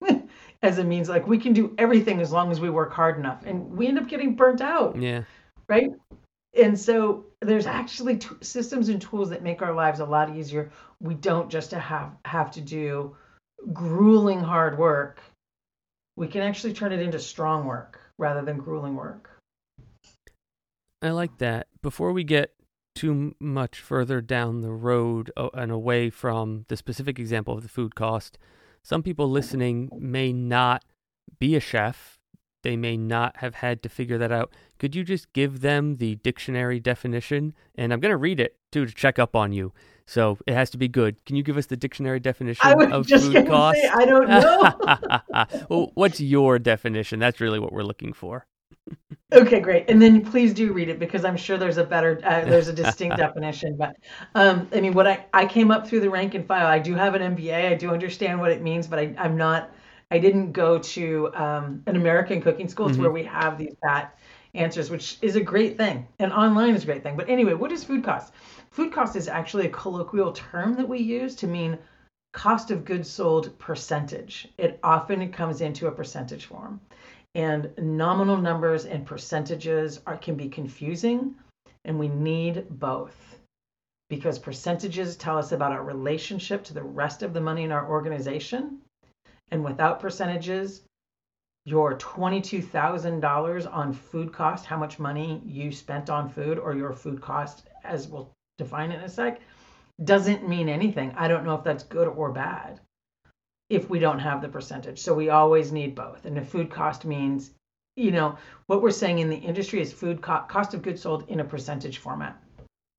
as 0.62 0.78
it 0.78 0.84
means 0.84 1.08
like 1.08 1.26
we 1.26 1.38
can 1.38 1.52
do 1.52 1.74
everything 1.78 2.20
as 2.20 2.32
long 2.32 2.50
as 2.50 2.60
we 2.60 2.70
work 2.70 2.92
hard 2.92 3.18
enough 3.18 3.44
and 3.46 3.70
we 3.76 3.86
end 3.86 3.98
up 3.98 4.08
getting 4.08 4.36
burnt 4.36 4.60
out 4.60 5.00
yeah 5.00 5.22
right 5.68 5.90
and 6.54 6.78
so 6.78 7.24
there's 7.40 7.66
actually 7.66 8.16
t- 8.16 8.28
systems 8.40 8.88
and 8.88 9.02
tools 9.02 9.30
that 9.30 9.42
make 9.42 9.60
our 9.60 9.74
lives 9.74 10.00
a 10.00 10.04
lot 10.04 10.34
easier 10.36 10.70
we 11.00 11.14
don't 11.14 11.50
just 11.50 11.72
have 11.72 12.12
have 12.24 12.50
to 12.50 12.60
do 12.60 13.14
grueling 13.72 14.40
hard 14.40 14.78
work, 14.78 15.20
we 16.16 16.28
can 16.28 16.42
actually 16.42 16.72
turn 16.72 16.92
it 16.92 17.00
into 17.00 17.18
strong 17.18 17.66
work 17.66 18.00
rather 18.18 18.42
than 18.42 18.58
grueling 18.58 18.96
work. 18.96 19.30
I 21.00 21.10
like 21.10 21.38
that. 21.38 21.66
Before 21.82 22.12
we 22.12 22.24
get 22.24 22.54
too 22.94 23.34
much 23.40 23.80
further 23.80 24.20
down 24.20 24.60
the 24.60 24.70
road 24.72 25.30
uh, 25.36 25.48
and 25.54 25.72
away 25.72 26.10
from 26.10 26.64
the 26.68 26.76
specific 26.76 27.18
example 27.18 27.54
of 27.54 27.62
the 27.62 27.68
food 27.68 27.94
cost, 27.94 28.38
some 28.82 29.02
people 29.02 29.28
listening 29.28 29.90
may 29.98 30.32
not 30.32 30.84
be 31.38 31.56
a 31.56 31.60
chef. 31.60 32.18
They 32.62 32.76
may 32.76 32.96
not 32.96 33.38
have 33.38 33.56
had 33.56 33.82
to 33.82 33.88
figure 33.88 34.18
that 34.18 34.30
out. 34.30 34.52
Could 34.78 34.94
you 34.94 35.02
just 35.02 35.32
give 35.32 35.60
them 35.60 35.96
the 35.96 36.16
dictionary 36.16 36.78
definition? 36.78 37.54
And 37.74 37.92
I'm 37.92 38.00
going 38.00 38.10
to 38.10 38.16
read 38.16 38.38
it 38.38 38.56
too 38.70 38.86
to 38.86 38.94
check 38.94 39.18
up 39.18 39.34
on 39.34 39.52
you. 39.52 39.72
So 40.12 40.36
it 40.46 40.52
has 40.52 40.68
to 40.70 40.76
be 40.76 40.88
good. 40.88 41.24
Can 41.24 41.36
you 41.36 41.42
give 41.42 41.56
us 41.56 41.64
the 41.64 41.76
dictionary 41.76 42.20
definition 42.20 42.70
of 42.92 43.06
food 43.06 43.46
cost? 43.46 43.80
Say, 43.80 43.88
I 43.88 44.04
don't 44.04 44.28
know. 44.28 45.66
well, 45.70 45.90
what's 45.94 46.20
your 46.20 46.58
definition? 46.58 47.18
That's 47.18 47.40
really 47.40 47.58
what 47.58 47.72
we're 47.72 47.82
looking 47.82 48.12
for. 48.12 48.44
okay, 49.32 49.58
great. 49.58 49.88
And 49.88 50.02
then 50.02 50.22
please 50.22 50.52
do 50.52 50.74
read 50.74 50.90
it 50.90 50.98
because 50.98 51.24
I'm 51.24 51.38
sure 51.38 51.56
there's 51.56 51.78
a 51.78 51.84
better, 51.84 52.20
uh, 52.24 52.44
there's 52.44 52.68
a 52.68 52.74
distinct 52.74 53.16
definition. 53.26 53.74
But 53.78 53.96
um, 54.34 54.68
I 54.74 54.82
mean, 54.82 54.92
what 54.92 55.06
I 55.06 55.24
I 55.32 55.46
came 55.46 55.70
up 55.70 55.88
through 55.88 56.00
the 56.00 56.10
rank 56.10 56.34
and 56.34 56.46
file. 56.46 56.66
I 56.66 56.78
do 56.78 56.94
have 56.94 57.14
an 57.14 57.34
MBA. 57.34 57.72
I 57.72 57.74
do 57.74 57.90
understand 57.90 58.38
what 58.38 58.52
it 58.52 58.60
means, 58.60 58.86
but 58.86 58.98
I, 58.98 59.14
I'm 59.16 59.38
not. 59.38 59.70
I 60.10 60.18
didn't 60.18 60.52
go 60.52 60.78
to 60.78 61.34
um, 61.34 61.82
an 61.86 61.96
American 61.96 62.42
cooking 62.42 62.68
school. 62.68 62.84
It's 62.86 62.96
mm-hmm. 62.96 63.04
where 63.04 63.12
we 63.12 63.24
have 63.24 63.56
these 63.56 63.74
pat 63.82 64.18
answers, 64.52 64.90
which 64.90 65.16
is 65.22 65.36
a 65.36 65.40
great 65.40 65.78
thing, 65.78 66.06
and 66.18 66.34
online 66.34 66.74
is 66.74 66.82
a 66.82 66.86
great 66.86 67.02
thing. 67.02 67.16
But 67.16 67.30
anyway, 67.30 67.54
what 67.54 67.72
is 67.72 67.82
food 67.82 68.04
cost? 68.04 68.34
Food 68.72 68.90
cost 68.90 69.16
is 69.16 69.28
actually 69.28 69.66
a 69.66 69.70
colloquial 69.70 70.32
term 70.32 70.72
that 70.76 70.88
we 70.88 70.98
use 70.98 71.34
to 71.36 71.46
mean 71.46 71.78
cost 72.32 72.70
of 72.70 72.86
goods 72.86 73.10
sold 73.10 73.58
percentage. 73.58 74.48
It 74.56 74.80
often 74.82 75.30
comes 75.30 75.60
into 75.60 75.88
a 75.88 75.92
percentage 75.92 76.46
form. 76.46 76.80
And 77.34 77.70
nominal 77.76 78.38
numbers 78.38 78.86
and 78.86 79.04
percentages 79.04 80.00
are, 80.06 80.16
can 80.16 80.36
be 80.36 80.48
confusing, 80.48 81.34
and 81.84 81.98
we 81.98 82.08
need 82.08 82.66
both 82.70 83.38
because 84.08 84.38
percentages 84.38 85.16
tell 85.16 85.36
us 85.36 85.52
about 85.52 85.72
our 85.72 85.84
relationship 85.84 86.64
to 86.64 86.72
the 86.72 86.82
rest 86.82 87.22
of 87.22 87.34
the 87.34 87.40
money 87.42 87.64
in 87.64 87.72
our 87.72 87.86
organization. 87.86 88.80
And 89.50 89.62
without 89.62 90.00
percentages, 90.00 90.80
your 91.66 91.98
$22,000 91.98 93.74
on 93.74 93.92
food 93.92 94.32
cost, 94.32 94.64
how 94.64 94.78
much 94.78 94.98
money 94.98 95.42
you 95.44 95.72
spent 95.72 96.08
on 96.08 96.30
food, 96.30 96.58
or 96.58 96.74
your 96.74 96.94
food 96.94 97.20
cost, 97.20 97.68
as 97.84 98.08
we'll 98.08 98.30
define 98.62 98.92
it 98.92 98.98
in 98.98 99.04
a 99.04 99.08
sec, 99.08 99.40
doesn't 100.04 100.48
mean 100.48 100.68
anything. 100.68 101.12
I 101.16 101.28
don't 101.28 101.44
know 101.44 101.54
if 101.54 101.64
that's 101.64 101.84
good 101.84 102.08
or 102.08 102.30
bad 102.30 102.80
if 103.70 103.88
we 103.88 103.98
don't 103.98 104.18
have 104.18 104.42
the 104.42 104.48
percentage. 104.48 104.98
So 105.00 105.14
we 105.14 105.30
always 105.30 105.72
need 105.72 105.94
both. 105.94 106.26
And 106.26 106.36
if 106.36 106.48
food 106.48 106.70
cost 106.70 107.04
means, 107.04 107.52
you 107.96 108.10
know, 108.10 108.36
what 108.66 108.82
we're 108.82 108.90
saying 108.90 109.18
in 109.18 109.30
the 109.30 109.36
industry 109.36 109.80
is 109.80 109.92
food 109.92 110.20
co- 110.20 110.44
cost 110.48 110.74
of 110.74 110.82
goods 110.82 111.02
sold 111.02 111.24
in 111.28 111.40
a 111.40 111.44
percentage 111.44 111.98
format. 111.98 112.40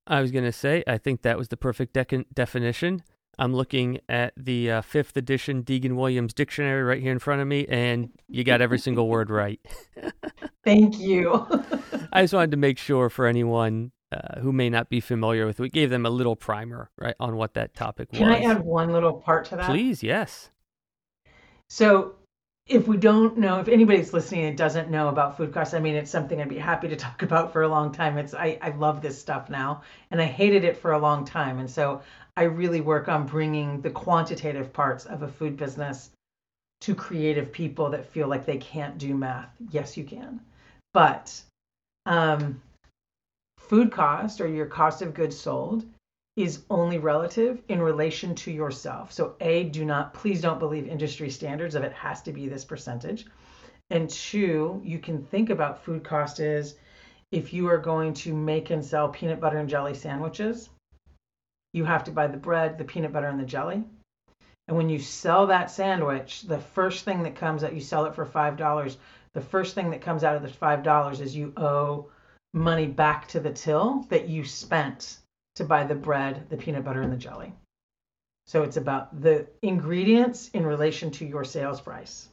I 0.07 0.21
was 0.21 0.31
going 0.31 0.45
to 0.45 0.51
say, 0.51 0.83
I 0.87 0.97
think 0.97 1.21
that 1.21 1.37
was 1.37 1.49
the 1.49 1.57
perfect 1.57 1.93
de- 1.93 2.25
definition. 2.33 3.03
I'm 3.39 3.55
looking 3.55 3.99
at 4.09 4.33
the 4.37 4.71
uh, 4.71 4.81
fifth 4.81 5.17
edition 5.17 5.63
Deegan 5.63 5.95
Williams 5.95 6.33
dictionary 6.33 6.83
right 6.83 7.01
here 7.01 7.11
in 7.11 7.19
front 7.19 7.41
of 7.41 7.47
me, 7.47 7.65
and 7.67 8.09
you 8.27 8.43
got 8.43 8.61
every 8.61 8.77
single 8.77 9.07
word 9.07 9.29
right. 9.29 9.59
Thank 10.63 10.99
you. 10.99 11.47
I 12.11 12.21
just 12.21 12.33
wanted 12.33 12.51
to 12.51 12.57
make 12.57 12.77
sure 12.77 13.09
for 13.09 13.25
anyone 13.25 13.91
uh, 14.13 14.39
who 14.39 14.51
may 14.51 14.69
not 14.69 14.89
be 14.89 14.99
familiar 14.99 15.45
with. 15.45 15.59
We 15.59 15.69
gave 15.69 15.89
them 15.89 16.05
a 16.05 16.09
little 16.09 16.35
primer, 16.35 16.91
right, 16.97 17.15
on 17.19 17.35
what 17.35 17.55
that 17.55 17.73
topic 17.73 18.11
Can 18.11 18.27
was. 18.27 18.37
Can 18.37 18.47
I 18.47 18.51
add 18.51 18.63
one 18.63 18.91
little 18.91 19.13
part 19.13 19.45
to 19.45 19.55
that? 19.55 19.65
Please, 19.65 20.03
yes. 20.03 20.51
So, 21.69 22.15
if 22.67 22.87
we 22.87 22.97
don't 22.97 23.37
know, 23.37 23.59
if 23.59 23.67
anybody's 23.67 24.13
listening 24.13 24.45
and 24.45 24.57
doesn't 24.57 24.89
know 24.89 25.09
about 25.09 25.35
food 25.35 25.53
costs, 25.53 25.73
I 25.73 25.79
mean, 25.79 25.95
it's 25.95 26.11
something 26.11 26.39
I'd 26.39 26.49
be 26.49 26.57
happy 26.57 26.87
to 26.89 26.95
talk 27.07 27.23
about 27.23 27.51
for 27.51 27.63
a 27.63 27.67
long 27.67 27.91
time. 27.91 28.17
It's 28.17 28.33
I, 28.33 28.59
I 28.61 28.69
love 28.69 29.01
this 29.01 29.19
stuff 29.19 29.49
now, 29.49 29.81
and 30.11 30.21
I 30.21 30.25
hated 30.25 30.63
it 30.63 30.77
for 30.77 30.91
a 30.91 30.99
long 30.99 31.25
time, 31.25 31.59
and 31.59 31.69
so 31.69 32.01
I 32.37 32.43
really 32.43 32.81
work 32.81 33.07
on 33.07 33.25
bringing 33.25 33.81
the 33.81 33.89
quantitative 33.89 34.71
parts 34.73 35.05
of 35.05 35.23
a 35.23 35.27
food 35.27 35.57
business 35.57 36.11
to 36.81 36.93
creative 36.93 37.51
people 37.51 37.89
that 37.89 38.11
feel 38.11 38.27
like 38.27 38.45
they 38.45 38.57
can't 38.57 38.97
do 38.97 39.15
math. 39.15 39.49
Yes, 39.71 39.97
you 39.97 40.03
can, 40.03 40.39
but 40.93 41.41
um, 42.05 42.61
food 43.73 43.91
cost 43.91 44.39
or 44.39 44.47
your 44.47 44.67
cost 44.67 45.01
of 45.01 45.15
goods 45.15 45.35
sold 45.35 45.83
is 46.35 46.61
only 46.69 46.99
relative 46.99 47.59
in 47.69 47.81
relation 47.81 48.35
to 48.35 48.51
yourself. 48.51 49.11
So 49.11 49.33
A, 49.41 49.63
do 49.63 49.83
not 49.83 50.13
please 50.13 50.41
don't 50.41 50.59
believe 50.59 50.87
industry 50.87 51.31
standards 51.31 51.73
of 51.73 51.83
it 51.83 51.91
has 51.93 52.21
to 52.21 52.31
be 52.31 52.47
this 52.47 52.63
percentage. 52.63 53.25
And 53.89 54.07
two, 54.11 54.79
you 54.85 54.99
can 54.99 55.23
think 55.23 55.49
about 55.49 55.83
food 55.83 56.03
cost 56.03 56.39
is 56.39 56.75
if 57.31 57.51
you 57.51 57.67
are 57.67 57.79
going 57.79 58.13
to 58.13 58.35
make 58.35 58.69
and 58.69 58.85
sell 58.85 59.09
peanut 59.09 59.39
butter 59.39 59.57
and 59.57 59.67
jelly 59.67 59.95
sandwiches, 59.95 60.69
you 61.73 61.83
have 61.83 62.03
to 62.03 62.11
buy 62.11 62.27
the 62.27 62.37
bread, 62.37 62.77
the 62.77 62.85
peanut 62.85 63.11
butter 63.11 63.27
and 63.27 63.39
the 63.39 63.43
jelly. 63.43 63.83
And 64.67 64.77
when 64.77 64.89
you 64.89 64.99
sell 64.99 65.47
that 65.47 65.71
sandwich, 65.71 66.43
the 66.43 66.59
first 66.59 67.05
thing 67.05 67.23
that 67.23 67.35
comes 67.35 67.63
out, 67.63 67.73
you 67.73 67.81
sell 67.81 68.05
it 68.05 68.13
for 68.13 68.23
$5. 68.23 68.97
The 69.33 69.41
first 69.41 69.73
thing 69.73 69.89
that 69.89 70.01
comes 70.01 70.23
out 70.23 70.35
of 70.35 70.43
the 70.43 70.47
$5 70.47 71.19
is 71.19 71.35
you 71.35 71.53
owe 71.57 72.11
money 72.53 72.85
back 72.85 73.27
to 73.29 73.39
the 73.39 73.51
till 73.51 74.05
that 74.09 74.29
you 74.29 74.45
spent 74.45 75.17
to 75.55 75.63
buy 75.63 75.83
the 75.83 75.95
bread, 75.95 76.47
the 76.49 76.57
peanut 76.57 76.83
butter, 76.83 77.01
and 77.01 77.11
the 77.11 77.17
jelly. 77.17 77.53
So 78.45 78.63
it's 78.63 78.77
about 78.77 79.21
the 79.21 79.47
ingredients 79.61 80.49
in 80.49 80.65
relation 80.65 81.11
to 81.11 81.25
your 81.25 81.43
sales 81.43 81.81
price. 81.81 82.29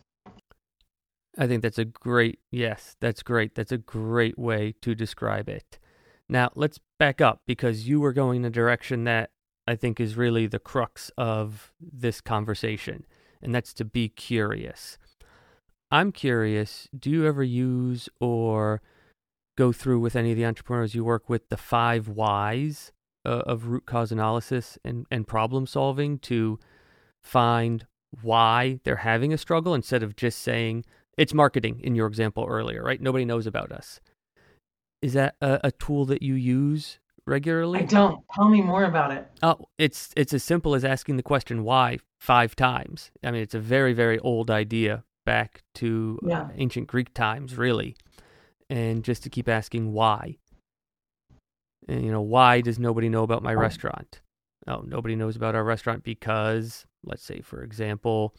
I 1.38 1.46
think 1.46 1.62
that's 1.62 1.78
a 1.78 1.84
great, 1.84 2.40
yes, 2.50 2.96
that's 3.00 3.22
great. 3.22 3.54
That's 3.54 3.72
a 3.72 3.78
great 3.78 4.38
way 4.38 4.74
to 4.82 4.94
describe 4.94 5.48
it. 5.48 5.78
Now, 6.28 6.50
let's 6.54 6.80
back 6.98 7.20
up 7.20 7.42
because 7.46 7.88
you 7.88 8.00
were 8.00 8.12
going 8.12 8.40
in 8.40 8.44
a 8.44 8.50
direction 8.50 9.04
that 9.04 9.30
I 9.66 9.76
think 9.76 10.00
is 10.00 10.16
really 10.16 10.46
the 10.46 10.58
crux 10.58 11.10
of 11.16 11.72
this 11.80 12.20
conversation, 12.20 13.06
and 13.40 13.54
that's 13.54 13.72
to 13.74 13.84
be 13.84 14.08
curious. 14.08 14.98
I'm 15.92 16.12
curious, 16.12 16.88
do 16.96 17.10
you 17.10 17.26
ever 17.26 17.42
use 17.42 18.08
or 18.20 18.82
go 19.60 19.72
through 19.72 20.00
with 20.00 20.16
any 20.16 20.30
of 20.30 20.38
the 20.38 20.46
entrepreneurs 20.46 20.94
you 20.94 21.04
work 21.04 21.28
with 21.28 21.50
the 21.50 21.56
five 21.56 22.08
whys 22.08 22.92
uh, 23.26 23.42
of 23.52 23.66
root 23.66 23.84
cause 23.84 24.10
analysis 24.10 24.78
and, 24.86 25.04
and 25.10 25.28
problem 25.28 25.66
solving 25.66 26.18
to 26.18 26.58
find 27.22 27.86
why 28.22 28.80
they're 28.84 28.96
having 28.96 29.34
a 29.34 29.38
struggle 29.38 29.74
instead 29.74 30.02
of 30.02 30.16
just 30.16 30.38
saying 30.38 30.82
it's 31.18 31.34
marketing 31.34 31.78
in 31.84 31.94
your 31.94 32.06
example 32.06 32.46
earlier, 32.48 32.82
right? 32.82 33.02
Nobody 33.02 33.26
knows 33.26 33.46
about 33.46 33.70
us. 33.70 34.00
Is 35.02 35.12
that 35.12 35.34
a, 35.42 35.60
a 35.64 35.72
tool 35.72 36.06
that 36.06 36.22
you 36.22 36.32
use 36.32 36.98
regularly? 37.26 37.80
I 37.80 37.82
don't. 37.82 38.24
Tell 38.34 38.48
me 38.48 38.62
more 38.62 38.84
about 38.84 39.10
it. 39.10 39.28
Oh, 39.42 39.66
it's 39.76 40.08
it's 40.16 40.32
as 40.32 40.42
simple 40.42 40.74
as 40.74 40.86
asking 40.86 41.18
the 41.18 41.22
question 41.22 41.64
why 41.64 41.98
five 42.18 42.56
times. 42.56 43.10
I 43.22 43.30
mean, 43.30 43.42
it's 43.42 43.54
a 43.54 43.60
very 43.60 43.92
very 43.92 44.18
old 44.20 44.50
idea 44.50 45.04
back 45.26 45.62
to 45.74 46.18
uh, 46.24 46.28
yeah. 46.28 46.40
uh, 46.40 46.48
ancient 46.56 46.86
Greek 46.86 47.12
times, 47.12 47.58
really, 47.58 47.94
and 48.70 49.04
just 49.04 49.22
to 49.24 49.30
keep 49.30 49.48
asking 49.48 49.92
why. 49.92 50.38
And 51.88 52.04
you 52.04 52.12
know, 52.12 52.22
why 52.22 52.60
does 52.60 52.78
nobody 52.78 53.08
know 53.08 53.24
about 53.24 53.42
my 53.42 53.52
restaurant? 53.52 54.20
Oh, 54.66 54.82
nobody 54.86 55.16
knows 55.16 55.36
about 55.36 55.54
our 55.54 55.64
restaurant 55.64 56.04
because, 56.04 56.86
let's 57.04 57.24
say, 57.24 57.40
for 57.40 57.62
example, 57.62 58.34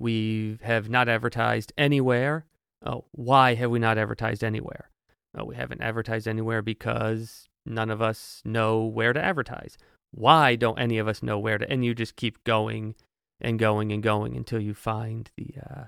we 0.00 0.58
have 0.62 0.88
not 0.88 1.08
advertised 1.08 1.72
anywhere. 1.78 2.46
Oh, 2.84 3.04
why 3.12 3.54
have 3.54 3.70
we 3.70 3.78
not 3.78 3.98
advertised 3.98 4.42
anywhere? 4.42 4.90
Oh, 5.36 5.44
we 5.44 5.56
haven't 5.56 5.82
advertised 5.82 6.26
anywhere 6.26 6.62
because 6.62 7.48
none 7.64 7.90
of 7.90 8.02
us 8.02 8.42
know 8.44 8.84
where 8.84 9.12
to 9.12 9.22
advertise. 9.22 9.76
Why 10.10 10.56
don't 10.56 10.78
any 10.78 10.98
of 10.98 11.06
us 11.06 11.22
know 11.22 11.38
where 11.38 11.58
to? 11.58 11.70
And 11.70 11.84
you 11.84 11.94
just 11.94 12.16
keep 12.16 12.42
going 12.44 12.94
and 13.40 13.58
going 13.58 13.92
and 13.92 14.02
going 14.02 14.36
until 14.36 14.60
you 14.60 14.74
find 14.74 15.30
the 15.36 15.54
uh, 15.62 15.84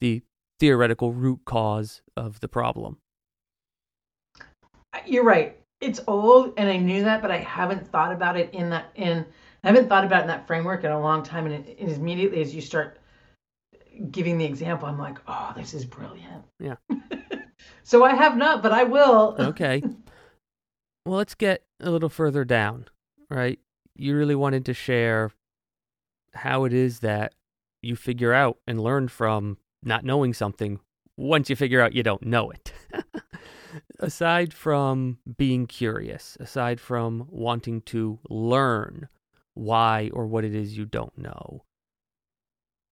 the 0.00 0.22
theoretical 0.58 1.12
root 1.12 1.40
cause 1.44 2.00
of 2.16 2.40
the 2.40 2.48
problem. 2.48 2.98
You're 5.06 5.24
right. 5.24 5.58
It's 5.80 6.00
old, 6.06 6.54
and 6.56 6.68
I 6.68 6.78
knew 6.78 7.04
that, 7.04 7.20
but 7.20 7.30
I 7.30 7.38
haven't 7.38 7.86
thought 7.86 8.12
about 8.12 8.36
it 8.36 8.54
in 8.54 8.70
that 8.70 8.90
in. 8.94 9.26
I 9.62 9.68
haven't 9.68 9.88
thought 9.88 10.04
about 10.04 10.22
in 10.22 10.28
that 10.28 10.46
framework 10.46 10.84
in 10.84 10.92
a 10.92 11.00
long 11.00 11.22
time, 11.22 11.46
and 11.46 11.54
it, 11.54 11.76
it 11.78 11.88
immediately 11.88 12.40
as 12.40 12.54
you 12.54 12.60
start 12.60 12.98
giving 14.10 14.38
the 14.38 14.44
example, 14.44 14.88
I'm 14.88 14.98
like, 14.98 15.18
oh, 15.26 15.52
this 15.56 15.74
is 15.74 15.84
brilliant. 15.84 16.44
Yeah. 16.58 16.76
so 17.82 18.04
I 18.04 18.14
have 18.14 18.36
not, 18.36 18.62
but 18.62 18.72
I 18.72 18.84
will. 18.84 19.36
okay. 19.38 19.82
Well, 21.04 21.18
let's 21.18 21.36
get 21.36 21.62
a 21.78 21.92
little 21.92 22.08
further 22.08 22.44
down, 22.44 22.86
right? 23.30 23.60
You 23.94 24.16
really 24.16 24.34
wanted 24.34 24.66
to 24.66 24.74
share 24.74 25.30
how 26.34 26.64
it 26.64 26.72
is 26.72 26.98
that 26.98 27.32
you 27.80 27.94
figure 27.94 28.32
out 28.32 28.58
and 28.66 28.82
learn 28.82 29.06
from 29.06 29.58
not 29.84 30.04
knowing 30.04 30.34
something 30.34 30.80
once 31.16 31.48
you 31.48 31.54
figure 31.54 31.80
out 31.80 31.94
you 31.94 32.02
don't 32.02 32.26
know 32.26 32.50
it. 32.50 32.72
aside 33.98 34.52
from 34.52 35.18
being 35.36 35.66
curious, 35.66 36.36
aside 36.40 36.80
from 36.80 37.26
wanting 37.28 37.80
to 37.82 38.18
learn 38.28 39.08
why 39.54 40.10
or 40.12 40.26
what 40.26 40.44
it 40.44 40.54
is 40.54 40.76
you 40.76 40.84
don't 40.84 41.16
know, 41.16 41.64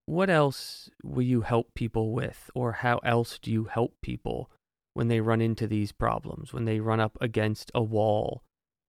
what 0.05 0.29
else 0.29 0.89
will 1.03 1.23
you 1.23 1.41
help 1.41 1.73
people 1.73 2.13
with, 2.13 2.49
or 2.53 2.73
how 2.73 2.97
else 2.99 3.39
do 3.39 3.51
you 3.51 3.65
help 3.65 3.95
people 4.01 4.51
when 4.93 5.07
they 5.07 5.19
run 5.19 5.41
into 5.41 5.67
these 5.67 5.91
problems, 5.91 6.53
when 6.53 6.65
they 6.65 6.79
run 6.79 6.99
up 6.99 7.17
against 7.19 7.71
a 7.73 7.81
wall, 7.81 8.43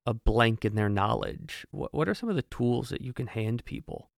a 0.04 0.12
blank 0.12 0.64
in 0.64 0.74
their 0.74 0.90
knowledge? 0.90 1.66
What, 1.70 1.94
what 1.94 2.08
are 2.08 2.14
some 2.14 2.28
of 2.28 2.36
the 2.36 2.42
tools 2.42 2.90
that 2.90 3.00
you 3.00 3.12
can 3.12 3.28
hand 3.28 3.64
people? 3.64 4.10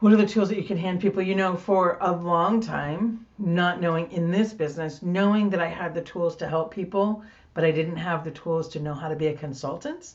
What 0.00 0.12
are 0.12 0.16
the 0.16 0.26
tools 0.26 0.48
that 0.48 0.58
you 0.58 0.64
can 0.64 0.76
hand 0.76 1.00
people? 1.00 1.22
You 1.22 1.36
know, 1.36 1.56
for 1.56 1.98
a 2.00 2.10
long 2.10 2.60
time, 2.60 3.26
not 3.38 3.80
knowing 3.80 4.10
in 4.10 4.30
this 4.30 4.52
business, 4.52 5.02
knowing 5.02 5.50
that 5.50 5.60
I 5.60 5.68
had 5.68 5.94
the 5.94 6.02
tools 6.02 6.36
to 6.36 6.48
help 6.48 6.74
people, 6.74 7.22
but 7.54 7.64
I 7.64 7.70
didn't 7.70 7.96
have 7.96 8.24
the 8.24 8.32
tools 8.32 8.68
to 8.70 8.80
know 8.80 8.92
how 8.92 9.08
to 9.08 9.16
be 9.16 9.28
a 9.28 9.36
consultant, 9.36 10.14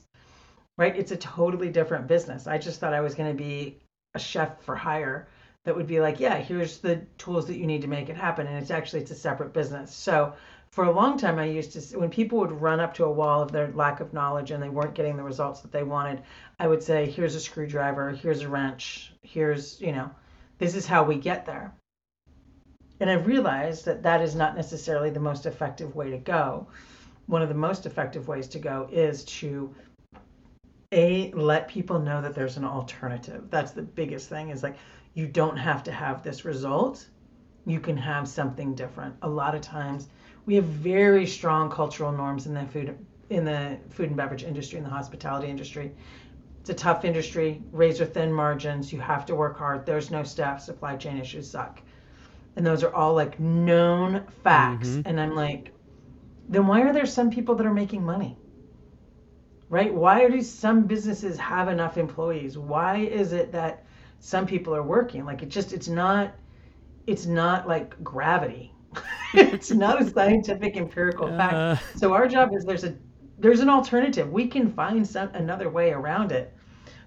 right? 0.78 0.96
It's 0.96 1.12
a 1.12 1.18
totally 1.18 1.70
different 1.70 2.08
business. 2.08 2.46
I 2.46 2.58
just 2.58 2.80
thought 2.80 2.94
I 2.94 3.00
was 3.02 3.16
going 3.16 3.32
to 3.32 3.44
be 3.44 3.78
a 4.16 4.20
chef 4.20 4.62
for 4.64 4.76
hire 4.76 5.28
that 5.64 5.76
would 5.76 5.88
be 5.88 6.02
like, 6.02 6.20
yeah, 6.20 6.38
here's 6.38 6.80
the 6.80 6.98
tools 7.18 7.48
that 7.48 7.58
you 7.58 7.66
need 7.66 7.82
to 7.82 7.88
make 7.88 8.10
it 8.10 8.18
happen. 8.18 8.48
And 8.48 8.58
it's 8.58 8.72
actually, 8.72 9.02
it's 9.02 9.12
a 9.12 9.16
separate 9.16 9.54
business. 9.54 9.94
So 9.94 10.34
for 10.72 10.84
a 10.84 10.92
long 10.92 11.18
time, 11.18 11.40
I 11.40 11.46
used 11.46 11.72
to, 11.72 12.00
when 12.00 12.10
people 12.10 12.40
would 12.40 12.52
run 12.52 12.80
up 12.80 12.94
to 12.96 13.06
a 13.06 13.12
wall 13.12 13.42
of 13.42 13.52
their 13.52 13.72
lack 13.72 14.02
of 14.02 14.14
knowledge 14.14 14.52
and 14.52 14.62
they 14.62 14.70
weren't 14.70 14.94
getting 14.94 15.16
the 15.16 15.24
results 15.24 15.62
that 15.62 15.72
they 15.72 15.84
wanted, 15.84 16.22
I 16.60 16.68
would 16.68 16.84
say, 16.84 17.10
here's 17.10 17.36
a 17.36 17.40
screwdriver, 17.40 18.12
here's 18.12 18.42
a 18.42 18.50
wrench, 18.50 19.09
here's, 19.24 19.80
you 19.82 19.92
know, 19.92 20.10
this 20.58 20.76
is 20.76 20.86
how 20.86 21.04
we 21.04 21.16
get 21.16 21.46
there. 21.46 21.74
And 23.00 23.10
I've 23.10 23.28
realized 23.28 23.86
that 23.86 24.04
that 24.04 24.22
is 24.22 24.36
not 24.36 24.56
necessarily 24.56 25.10
the 25.10 25.20
most 25.20 25.46
effective 25.46 25.96
way 25.96 26.10
to 26.10 26.18
go. 26.18 26.68
One 27.28 27.42
of 27.42 27.50
the 27.50 27.56
most 27.56 27.86
effective 27.86 28.28
ways 28.28 28.48
to 28.50 28.60
go 28.60 28.90
is 28.92 29.24
to 29.26 29.74
a 30.92 31.32
let 31.32 31.68
people 31.68 32.00
know 32.00 32.22
that 32.22 32.34
there's 32.34 32.58
an 32.58 32.66
alternative. 32.66 33.46
That's 33.50 33.72
the 33.72 33.84
biggest 33.84 34.28
thing 34.28 34.50
is 34.50 34.64
like 34.64 34.76
you 35.14 35.28
don't 35.28 35.56
have 35.56 35.84
to 35.84 35.92
have 35.92 36.24
this 36.24 36.44
result. 36.44 37.08
You 37.66 37.80
can 37.80 37.96
have 37.96 38.28
something 38.28 38.74
different. 38.74 39.16
A 39.22 39.30
lot 39.30 39.54
of 39.54 39.62
times 39.62 40.10
we 40.46 40.56
have 40.56 40.66
very 40.66 41.28
strong 41.28 41.70
cultural 41.70 42.12
norms 42.12 42.48
in 42.48 42.54
the 42.54 42.66
food 42.66 42.98
in 43.30 43.46
the 43.46 43.78
food 43.90 44.08
and 44.08 44.18
beverage 44.18 44.44
industry 44.44 44.80
in 44.80 44.84
the 44.84 44.90
hospitality 44.90 45.48
industry 45.48 45.92
it's 46.60 46.70
a 46.70 46.74
tough 46.74 47.06
industry 47.06 47.62
razor 47.72 48.06
thin 48.06 48.32
margins 48.32 48.92
you 48.92 49.00
have 49.00 49.26
to 49.28 49.36
work 49.36 49.58
hard. 49.58 49.86
There's 49.86 50.12
no 50.12 50.24
staff 50.24 50.62
supply 50.62 50.98
chain 50.98 51.18
issues 51.18 51.50
suck. 51.50 51.82
And 52.56 52.66
those 52.66 52.84
are 52.84 52.94
all 52.94 53.14
like 53.14 53.40
known 53.40 54.26
facts. 54.44 54.90
Mm-hmm. 54.90 55.08
and 55.08 55.20
i'm 55.20 55.36
like 55.36 55.72
then 56.50 56.66
why 56.66 56.82
are 56.82 56.92
there 56.92 57.06
some 57.06 57.30
people 57.30 57.56
that 57.56 57.66
are 57.66 57.74
making 57.74 58.04
money? 58.04 58.36
Right? 59.70 59.94
Why 59.94 60.28
do 60.28 60.42
some 60.42 60.86
businesses 60.86 61.38
have 61.38 61.70
enough 61.70 61.98
employees? 61.98 62.58
Why 62.58 62.98
is 62.98 63.34
it 63.34 63.52
that 63.52 63.86
some 64.20 64.48
people 64.48 64.76
are 64.76 64.82
working? 64.84 65.26
Like 65.26 65.44
it 65.44 65.50
just 65.50 65.74
it's 65.74 65.88
not 65.88 66.34
it's 67.06 67.26
not 67.26 67.68
like 67.68 68.04
gravity. 68.04 68.74
It's 69.36 69.70
not 69.70 70.02
a 70.02 70.10
scientific 70.10 70.76
empirical 70.76 71.28
fact. 71.28 71.54
Uh, 71.54 71.76
so 71.96 72.14
our 72.14 72.28
job 72.28 72.50
is 72.56 72.66
there's 72.66 72.84
a 72.84 72.96
there's 73.40 73.62
an 73.62 73.70
alternative. 73.70 74.32
We 74.32 74.48
can 74.48 74.72
find 74.72 75.08
some 75.08 75.30
another 75.30 75.70
way 75.70 75.92
around 75.92 76.32
it. 76.32 76.54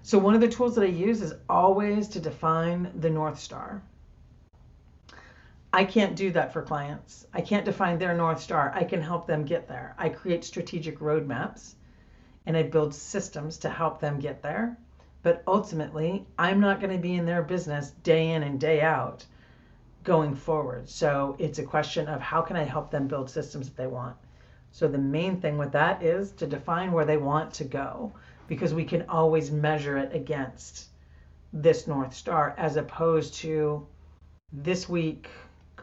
So 0.01 0.17
one 0.17 0.35
of 0.35 0.41
the 0.41 0.47
tools 0.47 0.75
that 0.75 0.83
I 0.83 0.87
use 0.87 1.21
is 1.21 1.33
always 1.47 2.07
to 2.09 2.19
define 2.19 2.91
the 2.99 3.09
north 3.09 3.39
star. 3.39 3.81
I 5.71 5.85
can't 5.85 6.15
do 6.15 6.31
that 6.31 6.53
for 6.53 6.61
clients. 6.61 7.25
I 7.33 7.41
can't 7.41 7.65
define 7.65 7.97
their 7.97 8.13
north 8.15 8.41
star. 8.41 8.71
I 8.75 8.83
can 8.83 9.01
help 9.01 9.27
them 9.27 9.45
get 9.45 9.67
there. 9.67 9.95
I 9.97 10.09
create 10.09 10.43
strategic 10.43 10.99
roadmaps 10.99 11.75
and 12.45 12.57
I 12.57 12.63
build 12.63 12.93
systems 12.93 13.57
to 13.59 13.69
help 13.69 13.99
them 13.99 14.19
get 14.19 14.41
there. 14.41 14.77
But 15.23 15.41
ultimately, 15.47 16.25
I'm 16.37 16.59
not 16.59 16.81
going 16.81 16.91
to 16.91 17.01
be 17.01 17.15
in 17.15 17.25
their 17.25 17.41
business 17.41 17.91
day 18.03 18.31
in 18.31 18.43
and 18.43 18.59
day 18.59 18.81
out 18.81 19.25
going 20.03 20.35
forward. 20.35 20.89
So 20.89 21.35
it's 21.39 21.59
a 21.59 21.63
question 21.63 22.07
of 22.07 22.19
how 22.19 22.41
can 22.41 22.57
I 22.57 22.63
help 22.63 22.91
them 22.91 23.07
build 23.07 23.29
systems 23.29 23.69
that 23.69 23.77
they 23.77 23.87
want. 23.87 24.17
So 24.73 24.87
the 24.87 24.97
main 24.97 25.39
thing 25.39 25.59
with 25.59 25.71
that 25.73 26.01
is 26.01 26.31
to 26.31 26.47
define 26.47 26.91
where 26.91 27.05
they 27.05 27.17
want 27.17 27.53
to 27.53 27.63
go 27.63 28.11
because 28.47 28.73
we 28.73 28.83
can 28.83 29.03
always 29.07 29.51
measure 29.51 29.97
it 29.97 30.13
against 30.15 30.87
this 31.53 31.85
North 31.85 32.11
Star 32.11 32.55
as 32.57 32.75
opposed 32.75 33.35
to 33.35 33.85
this 34.51 34.89
week 34.89 35.29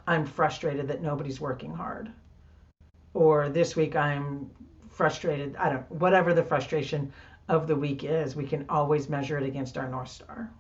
I'm 0.09 0.27
frustrated 0.27 0.89
that 0.89 1.03
nobody's 1.03 1.41
working 1.41 1.73
hard. 1.73 2.11
Or 3.15 3.49
this 3.49 3.77
week 3.77 3.95
I'm 3.95 4.51
frustrated, 4.89 5.55
I 5.55 5.69
don't 5.71 5.91
whatever 5.93 6.35
the 6.35 6.43
frustration 6.43 7.13
of 7.49 7.69
the 7.69 7.77
week 7.77 8.03
is, 8.03 8.35
we 8.35 8.45
can 8.45 8.67
always 8.69 9.09
measure 9.09 9.39
it 9.39 9.47
against 9.47 9.79
our 9.79 9.89
North 9.89 10.11
Star. 10.11 10.51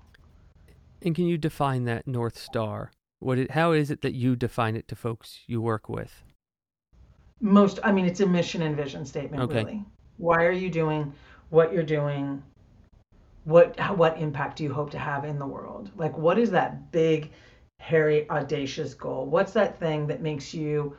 And 1.02 1.16
can 1.16 1.26
you 1.26 1.36
define 1.36 1.84
that 1.86 2.06
North 2.06 2.38
Star? 2.38 2.92
What 3.18 3.38
it, 3.38 3.50
how 3.50 3.72
is 3.72 3.90
it 3.90 4.02
that 4.02 4.14
you 4.14 4.36
define 4.36 4.76
it 4.76 4.86
to 4.86 4.94
folks 4.94 5.40
you 5.48 5.60
work 5.60 5.88
with? 5.88 6.22
Most, 7.40 7.78
I 7.82 7.92
mean, 7.92 8.06
it's 8.06 8.20
a 8.20 8.26
mission 8.26 8.62
and 8.62 8.76
vision 8.76 9.04
statement, 9.04 9.42
okay. 9.44 9.64
really. 9.64 9.84
Why 10.18 10.44
are 10.44 10.52
you 10.52 10.70
doing 10.70 11.12
what 11.48 11.72
you're 11.72 11.82
doing? 11.82 12.42
What 13.44 13.80
what 13.96 14.18
impact 14.18 14.56
do 14.58 14.64
you 14.64 14.72
hope 14.72 14.90
to 14.90 14.98
have 14.98 15.24
in 15.24 15.38
the 15.38 15.46
world? 15.46 15.90
Like, 15.96 16.16
what 16.16 16.38
is 16.38 16.50
that 16.50 16.92
big, 16.92 17.30
hairy, 17.78 18.28
audacious 18.28 18.92
goal? 18.92 19.24
What's 19.24 19.52
that 19.54 19.78
thing 19.78 20.06
that 20.08 20.20
makes 20.20 20.52
you 20.52 20.96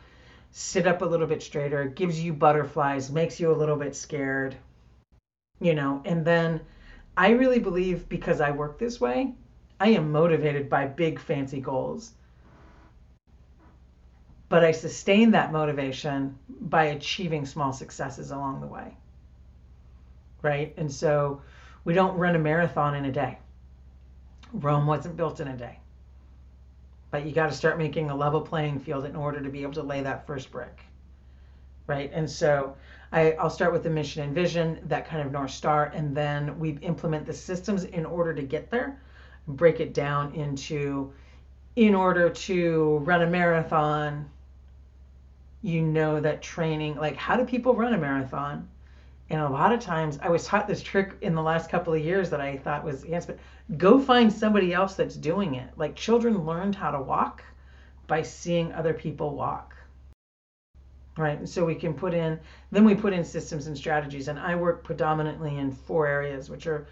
sit 0.52 0.88
up 0.88 1.02
a 1.02 1.06
little 1.06 1.28
bit 1.28 1.44
straighter, 1.44 1.86
gives 1.86 2.22
you 2.22 2.34
butterflies, 2.34 3.12
makes 3.12 3.40
you 3.40 3.52
a 3.52 3.56
little 3.56 3.78
bit 3.78 3.96
scared? 3.96 4.56
You 5.60 5.76
know, 5.76 6.02
and 6.06 6.26
then 6.26 6.62
I 7.16 7.30
really 7.30 7.60
believe 7.60 8.10
because 8.10 8.42
I 8.42 8.50
work 8.52 8.80
this 8.80 9.00
way, 9.00 9.36
I 9.80 9.90
am 9.90 10.12
motivated 10.12 10.70
by 10.70 10.88
big 10.88 11.20
fancy 11.20 11.62
goals. 11.62 12.14
But 14.52 14.66
I 14.66 14.74
sustain 14.74 15.32
that 15.32 15.54
motivation 15.54 16.38
by 16.50 16.88
achieving 16.88 17.46
small 17.46 17.72
successes 17.72 18.32
along 18.32 18.60
the 18.60 18.68
way. 18.68 18.98
Right? 20.42 20.74
And 20.76 20.92
so 20.92 21.42
we 21.86 21.94
don't 21.94 22.18
run 22.18 22.36
a 22.36 22.40
marathon 22.40 22.96
in 22.96 23.06
a 23.06 23.14
day. 23.14 23.38
Rome 24.52 24.88
wasn't 24.88 25.16
built 25.16 25.40
in 25.40 25.48
a 25.48 25.56
day. 25.56 25.80
But 27.12 27.26
you 27.26 27.32
got 27.32 27.50
to 27.50 27.56
start 27.56 27.78
making 27.78 28.10
a 28.10 28.16
level 28.16 28.42
playing 28.42 28.82
field 28.82 29.06
in 29.06 29.16
order 29.16 29.42
to 29.42 29.50
be 29.50 29.62
able 29.62 29.72
to 29.76 29.84
lay 29.84 30.02
that 30.02 30.28
first 30.28 30.52
brick. 30.52 30.82
Right? 31.88 32.12
And 32.14 32.30
so 32.30 32.76
I, 33.14 33.38
will 33.42 33.50
start 33.50 33.72
with 33.72 33.84
the 33.84 33.90
mission 33.90 34.22
and 34.22 34.36
vision, 34.36 34.80
that 34.84 35.08
kind 35.08 35.26
of 35.26 35.32
North 35.32 35.52
Star, 35.52 35.94
and 35.96 36.14
then 36.14 36.60
we 36.60 36.72
implement 36.82 37.26
the 37.26 37.34
systems 37.34 37.86
in 37.86 38.06
order 38.06 38.34
to 38.34 38.42
get 38.42 38.70
there, 38.70 39.02
break 39.48 39.80
it 39.80 39.94
down 39.94 40.34
into 40.34 41.14
in 41.78 41.96
order 41.96 42.30
to 42.30 42.98
run 43.06 43.22
a 43.22 43.28
marathon, 43.28 44.30
you 45.62 45.82
know 45.82 46.20
that 46.20 46.42
training, 46.42 46.96
like 46.96 47.16
how 47.16 47.36
do 47.36 47.46
people 47.46 47.76
run 47.76 47.94
a 47.94 47.98
marathon? 47.98 48.68
And 49.30 49.40
a 49.40 49.50
lot 49.50 49.72
of 49.72 49.80
times 49.80 50.20
I 50.22 50.30
was 50.30 50.46
taught 50.46 50.68
this 50.68 50.84
trick 50.84 51.14
in 51.22 51.36
the 51.36 51.42
last 51.42 51.70
couple 51.70 51.94
of 51.94 52.04
years 52.04 52.30
that 52.32 52.42
I 52.42 52.58
thought 52.58 52.84
was 52.84 53.06
yes, 53.06 53.26
but 53.26 53.40
go 53.78 54.00
find 54.00 54.32
somebody 54.32 54.74
else 54.74 54.96
that's 54.96 55.16
doing 55.16 55.56
it. 55.56 55.70
Like 55.78 55.96
children 55.96 56.46
learned 56.46 56.76
how 56.76 56.92
to 56.92 57.02
walk 57.02 57.44
by 58.08 58.24
seeing 58.24 58.74
other 58.74 58.94
people 58.94 59.36
walk. 59.36 59.76
Right. 61.18 61.38
And 61.38 61.48
so 61.48 61.66
we 61.66 61.76
can 61.76 61.94
put 61.94 62.14
in, 62.14 62.40
then 62.72 62.86
we 62.86 62.96
put 62.96 63.14
in 63.14 63.24
systems 63.24 63.68
and 63.68 63.78
strategies. 63.78 64.28
And 64.28 64.40
I 64.40 64.56
work 64.56 64.84
predominantly 64.84 65.58
in 65.58 65.72
four 65.72 66.08
areas, 66.08 66.50
which 66.50 66.68
are 66.68 66.88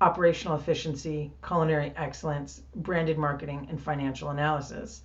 operational 0.00 0.56
efficiency, 0.56 1.32
culinary 1.46 1.92
excellence, 1.96 2.62
branded 2.76 3.18
marketing, 3.18 3.66
and 3.70 3.80
financial 3.80 4.30
analysis. 4.30 5.02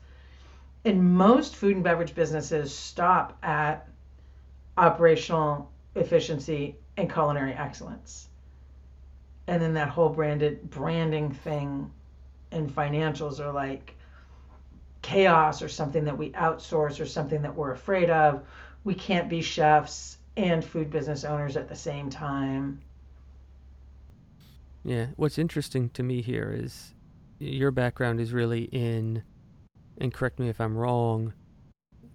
And 0.86 1.15
most 1.15 1.56
food 1.56 1.76
and 1.76 1.84
beverage 1.84 2.15
businesses 2.15 2.76
stop 2.76 3.38
at 3.44 3.88
operational 4.78 5.70
efficiency 5.96 6.76
and 6.98 7.12
culinary 7.12 7.54
excellence. 7.54 8.30
And 9.48 9.62
then 9.62 9.74
that 9.74 9.89
whole 9.89 10.10
branded 10.10 10.70
branding 10.70 11.32
thing 11.32 11.92
and 12.52 12.74
financials 12.74 13.39
are 13.39 13.52
like 13.52 13.96
chaos 15.02 15.62
or 15.62 15.70
something 15.70 16.06
that 16.06 16.18
we 16.18 16.32
outsource 16.32 17.00
or 17.00 17.06
something 17.06 17.42
that 17.42 17.56
we're 17.56 17.72
afraid 17.72 18.10
of. 18.10 18.44
We 18.84 18.94
can't 18.94 19.30
be 19.30 19.42
chefs 19.42 20.18
and 20.38 20.63
food 20.63 20.89
business 20.89 21.24
owners 21.24 21.58
at 21.58 21.68
the 21.68 21.76
same 21.76 22.10
time. 22.10 22.82
Yeah, 24.84 25.08
what's 25.18 25.38
interesting 25.38 25.89
to 25.89 26.04
me 26.04 26.22
here 26.22 26.54
is 26.56 26.94
your 27.38 27.72
background 27.72 28.20
is 28.20 28.34
really 28.34 28.63
in 28.72 29.24
and 30.00 30.14
correct 30.14 30.40
me 30.40 30.50
if 30.50 30.60
I'm 30.60 30.78
wrong, 30.78 31.34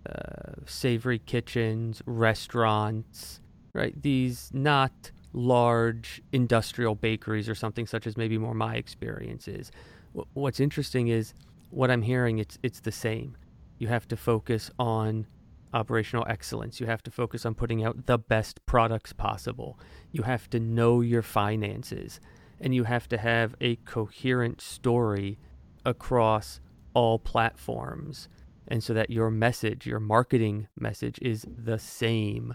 uh, 0.09 0.55
savory 0.67 1.19
kitchens, 1.19 2.03
restaurants, 2.07 3.41
right? 3.73 4.01
These 4.01 4.51
not 4.53 5.11
large 5.33 6.23
industrial 6.33 6.95
bakeries 6.95 7.49
or 7.49 7.55
something 7.55 7.87
such 7.87 8.07
as 8.07 8.17
maybe 8.17 8.39
more 8.39 8.55
my 8.55 8.77
experience 8.77 9.49
is. 9.49 9.71
W- 10.15 10.27
what's 10.35 10.61
interesting 10.61 11.09
is 11.09 11.35
what 11.71 11.91
I'm 11.91 12.03
hearing. 12.03 12.39
It's 12.39 12.59
it's 12.63 12.81
the 12.81 12.93
same. 12.93 13.37
You 13.79 13.89
have 13.89 14.07
to 14.09 14.17
focus 14.17 14.71
on 14.79 15.27
operational 15.73 16.25
excellence. 16.29 16.81
You 16.81 16.87
have 16.87 17.03
to 17.03 17.11
focus 17.11 17.45
on 17.45 17.55
putting 17.55 17.85
out 17.85 18.07
the 18.07 18.17
best 18.19 18.65
products 18.65 19.13
possible. 19.13 19.79
You 20.13 20.23
have 20.23 20.49
to 20.51 20.61
know 20.61 21.01
your 21.01 21.23
finances, 21.23 22.21
and 22.61 22.75
you 22.75 22.85
have 22.85 23.09
to 23.09 23.19
have 23.19 23.57
a 23.61 23.77
coherent 23.77 24.61
story 24.61 25.39
across 25.85 26.61
all 26.95 27.19
platforms 27.19 28.29
and 28.69 28.83
so 28.83 28.95
that 28.95 29.11
your 29.11 29.31
message, 29.31 29.87
your 29.87 30.01
marketing 30.01 30.69
message 30.79 31.19
is 31.21 31.45
the 31.47 31.79
same 31.79 32.55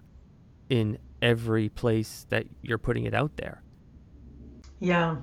in 0.70 0.98
every 1.22 1.70
place 1.70 2.26
that 2.30 2.46
you're 2.62 2.78
putting 2.78 3.06
it 3.06 3.14
out 3.14 3.36
there. 3.38 3.62
Yeah. 4.80 5.18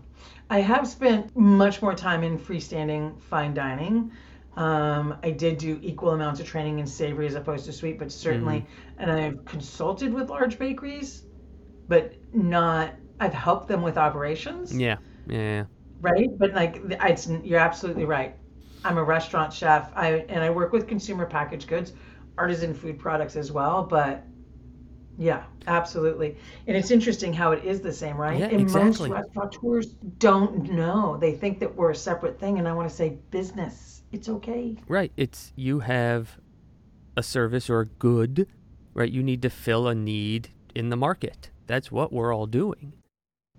I 0.51 0.61
have 0.61 0.87
spent 0.87 1.37
much 1.37 1.83
more 1.83 1.95
time 1.95 2.23
in 2.23 2.39
freestanding 2.39 3.21
fine 3.21 3.55
dining. 3.55 4.13
Um, 4.57 5.19
I 5.23 5.31
did 5.31 5.59
do 5.59 5.79
equal 5.83 6.11
amounts 6.11 6.41
of 6.41 6.47
training 6.47 6.79
in 6.79 6.87
savory 6.87 7.27
as 7.27 7.35
opposed 7.35 7.67
to 7.67 7.73
sweet, 7.73 7.99
but 7.99 8.11
certainly, 8.11 8.61
mm-hmm. 8.61 9.03
and 9.03 9.11
I've 9.11 9.45
consulted 9.45 10.15
with 10.15 10.31
large 10.31 10.59
bakeries, 10.59 11.25
but 11.89 12.15
not, 12.33 12.95
I've 13.21 13.35
helped 13.35 13.69
them 13.69 13.83
with 13.83 13.99
operations. 13.99 14.77
Yeah. 14.77 14.97
Yeah. 15.27 15.65
Right. 16.01 16.29
But 16.39 16.55
like, 16.55 16.81
it's, 16.85 17.29
you're 17.43 17.59
absolutely 17.59 18.05
right. 18.05 18.37
I'm 18.85 18.99
a 18.99 19.05
restaurant 19.05 19.53
chef. 19.53 19.91
I 19.95 20.25
and 20.29 20.43
I 20.43 20.51
work 20.51 20.73
with 20.73 20.87
consumer 20.87 21.27
packaged 21.27 21.69
goods, 21.69 21.93
artisan 22.39 22.75
food 22.75 22.99
products 22.99 23.37
as 23.37 23.53
well. 23.53 23.83
But 23.83 24.25
yeah, 25.19 25.45
absolutely. 25.67 26.37
And 26.67 26.77
it's 26.77 26.91
interesting 26.91 27.33
how 27.33 27.53
it 27.53 27.65
is 27.65 27.81
the 27.81 27.93
same, 27.93 28.17
right? 28.17 28.39
Yeah, 28.39 28.47
and 28.47 28.61
exactly. 28.61 29.09
most 29.09 29.27
restaurateurs 29.35 29.87
don't 30.19 30.71
know. 30.73 31.17
They 31.17 31.33
think 31.33 31.59
that 31.61 31.75
we're 31.75 31.91
a 31.91 31.97
separate 31.97 32.39
thing. 32.39 32.59
And 32.59 32.69
I 32.69 32.73
want 32.73 32.89
to 32.89 32.95
say 32.95 33.19
business. 33.31 34.03
It's 34.13 34.29
okay. 34.29 34.77
Right. 34.89 35.13
It's 35.17 35.53
you 35.57 35.81
have 35.81 36.39
a 37.17 37.23
service 37.23 37.71
or 37.71 37.81
a 37.81 37.87
good, 37.87 38.47
right? 38.95 39.11
You 39.11 39.23
need 39.23 39.43
to 39.43 39.51
fill 39.51 39.89
a 39.89 39.95
need 39.95 40.51
in 40.75 40.91
the 40.91 40.97
market. 40.97 41.51
That's 41.67 41.91
what 41.91 42.13
we're 42.13 42.35
all 42.35 42.47
doing. 42.47 42.93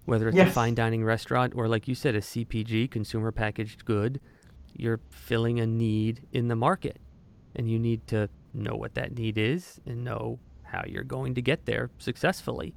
Whether 0.06 0.30
it's 0.30 0.38
yes. 0.38 0.49
a 0.49 0.53
fine 0.53 0.73
dining 0.73 1.03
restaurant 1.03 1.53
or 1.56 1.67
like 1.67 1.88
you 1.88 1.95
said, 1.95 2.15
a 2.15 2.21
CPG, 2.21 2.89
consumer 2.89 3.32
packaged 3.32 3.84
good 3.84 4.21
you're 4.78 5.00
filling 5.10 5.60
a 5.60 5.68
need 5.68 6.22
in 6.32 6.48
the 6.48 6.56
market. 6.56 7.00
And 7.56 7.70
you 7.70 7.80
need 7.80 8.06
to 8.08 8.30
know 8.54 8.76
what 8.76 8.94
that 8.96 9.18
need 9.18 9.38
is 9.38 9.82
and 9.86 10.04
know 10.04 10.40
how 10.63 10.84
you're 10.88 11.04
going 11.04 11.36
to 11.36 11.42
get 11.42 11.66
there 11.66 11.90
successfully. 11.98 12.74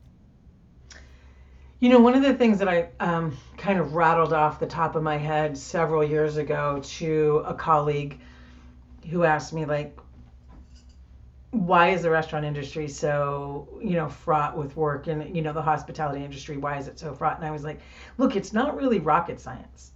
You 1.81 1.89
know, 1.89 1.99
one 1.99 2.15
of 2.15 2.23
the 2.23 2.35
things 2.35 2.59
that 2.59 2.69
I 2.69 2.89
um, 3.01 3.37
kind 3.57 3.79
of 3.79 3.95
rattled 3.95 4.33
off 4.33 4.61
the 4.61 4.67
top 4.67 4.97
of 4.97 5.03
my 5.03 5.17
head 5.17 5.57
several 5.57 6.05
years 6.05 6.37
ago 6.37 6.81
to 6.99 7.43
a 7.47 7.55
colleague 7.55 8.21
who 9.09 9.25
asked 9.25 9.53
me, 9.53 9.65
like, 9.65 9.99
why 11.53 11.89
is 11.89 12.03
the 12.03 12.11
restaurant 12.11 12.45
industry 12.45 12.87
so, 12.87 13.67
you 13.83 13.93
know, 13.93 14.09
fraught 14.09 14.57
with 14.57 14.77
work 14.77 15.09
and, 15.09 15.35
you 15.35 15.43
know, 15.43 15.53
the 15.53 15.63
hospitality 15.63 16.23
industry, 16.23 16.59
why 16.59 16.79
is 16.79 16.87
it 16.87 16.99
so 16.99 17.13
fraught? 17.15 17.39
And 17.39 17.47
I 17.47 17.51
was 17.51 17.65
like, 17.65 17.81
look, 18.19 18.37
it's 18.37 18.53
not 18.53 18.77
really 18.77 19.01
rocket 19.01 19.41
science 19.41 19.93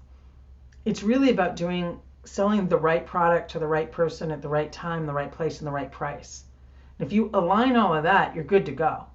it's 0.85 1.03
really 1.03 1.31
about 1.31 1.57
doing 1.57 2.01
selling 2.25 2.69
the 2.69 2.77
right 2.77 3.07
product 3.07 3.51
to 3.53 3.59
the 3.59 3.67
right 3.67 3.91
person 3.91 4.31
at 4.31 4.43
the 4.43 4.49
right 4.49 4.73
time, 4.73 5.07
the 5.07 5.13
right 5.13 5.31
place, 5.31 5.59
and 5.59 5.67
the 5.67 5.73
right 5.73 5.91
price. 5.91 6.45
And 6.99 7.07
if 7.07 7.13
you 7.13 7.31
align 7.35 7.77
all 7.77 7.95
of 7.95 8.05
that, 8.05 8.35
you're 8.35 8.45
good 8.45 8.67
to 8.67 8.73
go. 8.73 9.07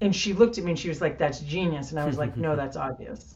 And 0.00 0.14
she 0.14 0.34
looked 0.34 0.58
at 0.58 0.64
me 0.64 0.72
and 0.72 0.78
she 0.78 0.88
was 0.88 1.00
like, 1.00 1.18
That's 1.18 1.40
genius. 1.40 1.90
And 1.90 2.00
I 2.00 2.06
was 2.06 2.18
like, 2.18 2.36
No, 2.36 2.56
that's 2.60 2.76
obvious. 2.76 3.34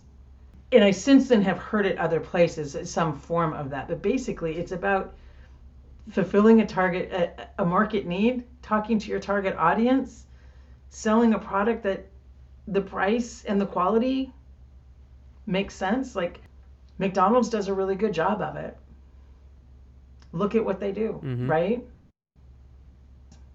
And 0.73 0.85
I 0.85 0.91
since 0.91 1.29
then 1.29 1.43
have 1.43 1.59
heard 1.59 1.87
it 1.87 1.99
other 1.99 2.21
places, 2.21 2.77
uh, 2.77 2.85
some 2.85 3.19
form 3.19 3.53
of 3.53 3.71
that. 3.71 3.89
But 3.89 4.03
basically, 4.03 4.59
it's 4.59 4.73
about 4.73 5.15
fulfilling 6.11 6.61
a 6.61 6.67
target, 6.67 7.13
a, 7.13 7.63
a 7.63 7.65
market 7.65 8.07
need, 8.07 8.45
talking 8.63 8.99
to 8.99 9.11
your 9.11 9.21
target 9.21 9.55
audience, 9.57 10.27
selling 10.91 11.35
a 11.35 11.39
product 11.39 11.83
that 11.85 12.07
the 12.69 12.81
price 12.81 13.45
and 13.45 13.61
the 13.61 13.67
quality 13.67 14.33
makes 15.47 15.75
sense. 15.75 16.15
Like, 16.15 16.41
McDonald's 17.01 17.49
does 17.49 17.67
a 17.67 17.75
really 17.75 17.97
good 17.97 18.13
job 18.13 18.41
of 18.41 18.57
it. 18.57 18.77
Look 20.33 20.55
at 20.55 20.65
what 20.65 20.79
they 20.79 20.93
do, 20.93 21.21
mm-hmm. 21.25 21.51
right? 21.51 21.85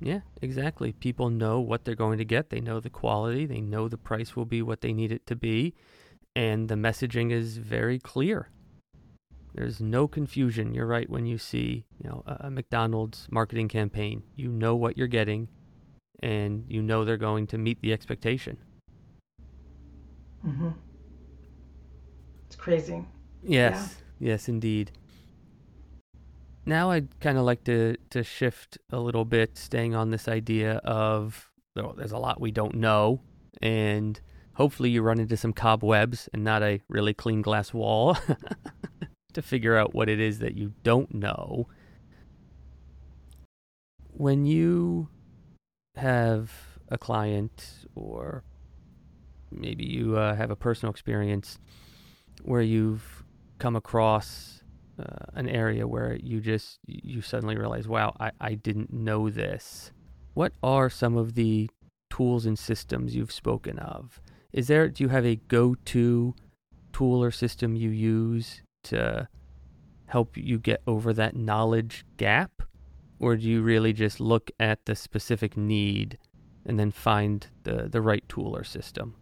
Yeah, 0.01 0.21
exactly. 0.41 0.91
People 0.91 1.29
know 1.29 1.61
what 1.61 1.85
they're 1.85 1.95
going 1.95 2.17
to 2.17 2.25
get. 2.25 2.49
They 2.49 2.59
know 2.59 2.81
the 2.81 2.89
quality. 2.89 3.45
They 3.45 3.61
know 3.61 3.87
the 3.87 3.97
price 3.97 4.35
will 4.35 4.45
be 4.45 4.61
what 4.61 4.81
they 4.81 4.91
need 4.91 5.11
it 5.11 5.25
to 5.27 5.35
be. 5.35 5.73
And 6.35 6.67
the 6.67 6.75
messaging 6.75 7.31
is 7.31 7.57
very 7.57 7.99
clear. 7.99 8.49
There's 9.53 9.79
no 9.79 10.07
confusion. 10.07 10.73
You're 10.73 10.85
right 10.85 11.09
when 11.09 11.25
you 11.25 11.37
see, 11.37 11.85
you 12.03 12.09
know, 12.09 12.23
a 12.25 12.51
McDonald's 12.51 13.27
marketing 13.31 13.69
campaign. 13.69 14.23
You 14.35 14.49
know 14.49 14.75
what 14.75 14.97
you're 14.97 15.07
getting 15.07 15.47
and 16.25 16.65
you 16.67 16.81
know 16.81 17.05
they're 17.05 17.17
going 17.17 17.47
to 17.47 17.57
meet 17.57 17.79
the 17.81 17.93
expectation. 17.93 18.57
Mhm. 20.43 20.73
It's 22.47 22.55
crazy. 22.55 23.05
Yes, 23.45 23.97
yeah. 24.19 24.31
yes, 24.31 24.49
indeed. 24.49 24.91
Now 26.65 26.89
I'd 26.89 27.19
kind 27.19 27.37
of 27.37 27.43
like 27.43 27.63
to 27.65 27.95
to 28.09 28.23
shift 28.23 28.77
a 28.91 28.99
little 28.99 29.25
bit, 29.25 29.57
staying 29.57 29.93
on 29.93 30.09
this 30.09 30.27
idea 30.27 30.77
of 30.77 31.51
oh, 31.77 31.93
there's 31.95 32.11
a 32.11 32.17
lot 32.17 32.41
we 32.41 32.51
don't 32.51 32.75
know, 32.75 33.21
and 33.61 34.19
hopefully 34.53 34.89
you 34.89 35.01
run 35.01 35.19
into 35.19 35.37
some 35.37 35.53
cobwebs 35.53 36.27
and 36.33 36.43
not 36.43 36.63
a 36.63 36.81
really 36.89 37.13
clean 37.13 37.41
glass 37.41 37.73
wall 37.73 38.17
to 39.33 39.41
figure 39.41 39.77
out 39.77 39.93
what 39.93 40.09
it 40.09 40.19
is 40.19 40.39
that 40.39 40.55
you 40.55 40.73
don't 40.83 41.13
know. 41.13 41.67
When 44.11 44.45
you 44.45 45.09
have 45.97 46.51
a 46.89 46.97
client, 46.97 47.85
or 47.95 48.43
maybe 49.51 49.85
you 49.85 50.17
uh, 50.17 50.35
have 50.35 50.51
a 50.51 50.55
personal 50.55 50.91
experience 50.91 51.59
where 52.43 52.61
you've 52.61 53.24
come 53.59 53.75
across 53.75 54.63
uh, 54.99 55.25
an 55.33 55.49
area 55.49 55.87
where 55.87 56.15
you 56.15 56.39
just 56.39 56.79
you 56.85 57.21
suddenly 57.21 57.57
realize, 57.57 57.87
wow, 57.87 58.15
I, 58.19 58.31
I 58.39 58.53
didn't 58.55 58.93
know 58.93 59.29
this. 59.29 59.91
What 60.33 60.53
are 60.63 60.89
some 60.89 61.17
of 61.17 61.35
the 61.35 61.69
tools 62.09 62.45
and 62.45 62.57
systems 62.57 63.15
you've 63.15 63.31
spoken 63.31 63.79
of? 63.79 64.21
Is 64.53 64.67
there 64.67 64.87
do 64.89 65.03
you 65.03 65.09
have 65.09 65.25
a 65.25 65.35
go-to 65.47 66.33
tool 66.93 67.23
or 67.23 67.31
system 67.31 67.75
you 67.75 67.89
use 67.89 68.61
to 68.83 69.27
help 70.07 70.37
you 70.37 70.57
get 70.57 70.81
over 70.87 71.13
that 71.13 71.35
knowledge 71.35 72.05
gap? 72.17 72.61
Or 73.19 73.35
do 73.35 73.47
you 73.47 73.61
really 73.61 73.93
just 73.93 74.19
look 74.19 74.51
at 74.59 74.85
the 74.85 74.95
specific 74.95 75.57
need 75.57 76.17
and 76.65 76.79
then 76.79 76.91
find 76.91 77.47
the, 77.63 77.87
the 77.89 78.01
right 78.01 78.27
tool 78.27 78.55
or 78.55 78.63
system? 78.63 79.15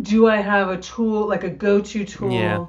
Do 0.00 0.26
I 0.26 0.36
have 0.36 0.70
a 0.70 0.78
tool, 0.78 1.28
like 1.28 1.44
a 1.44 1.50
go 1.50 1.80
to 1.80 2.04
tool 2.04 2.32
yeah. 2.32 2.66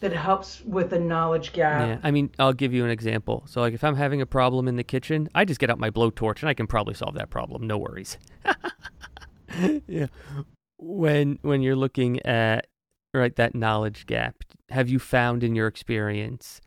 that 0.00 0.12
helps 0.12 0.62
with 0.62 0.90
the 0.90 0.98
knowledge 0.98 1.52
gap? 1.52 1.86
Yeah, 1.86 1.98
I 2.02 2.10
mean, 2.10 2.30
I'll 2.38 2.52
give 2.52 2.74
you 2.74 2.84
an 2.84 2.90
example. 2.90 3.44
So, 3.46 3.60
like, 3.60 3.74
if 3.74 3.84
I'm 3.84 3.96
having 3.96 4.20
a 4.20 4.26
problem 4.26 4.66
in 4.66 4.76
the 4.76 4.84
kitchen, 4.84 5.28
I 5.34 5.44
just 5.44 5.60
get 5.60 5.70
out 5.70 5.78
my 5.78 5.90
blowtorch 5.90 6.40
and 6.40 6.48
I 6.48 6.54
can 6.54 6.66
probably 6.66 6.94
solve 6.94 7.14
that 7.14 7.30
problem. 7.30 7.66
No 7.66 7.78
worries. 7.78 8.18
yeah. 9.86 10.06
When 10.78 11.38
when 11.42 11.62
you're 11.62 11.76
looking 11.76 12.20
at 12.24 12.66
right 13.14 13.34
that 13.36 13.54
knowledge 13.54 14.06
gap, 14.06 14.42
have 14.70 14.88
you 14.88 14.98
found 14.98 15.42
in 15.42 15.54
your 15.54 15.66
experience 15.66 16.60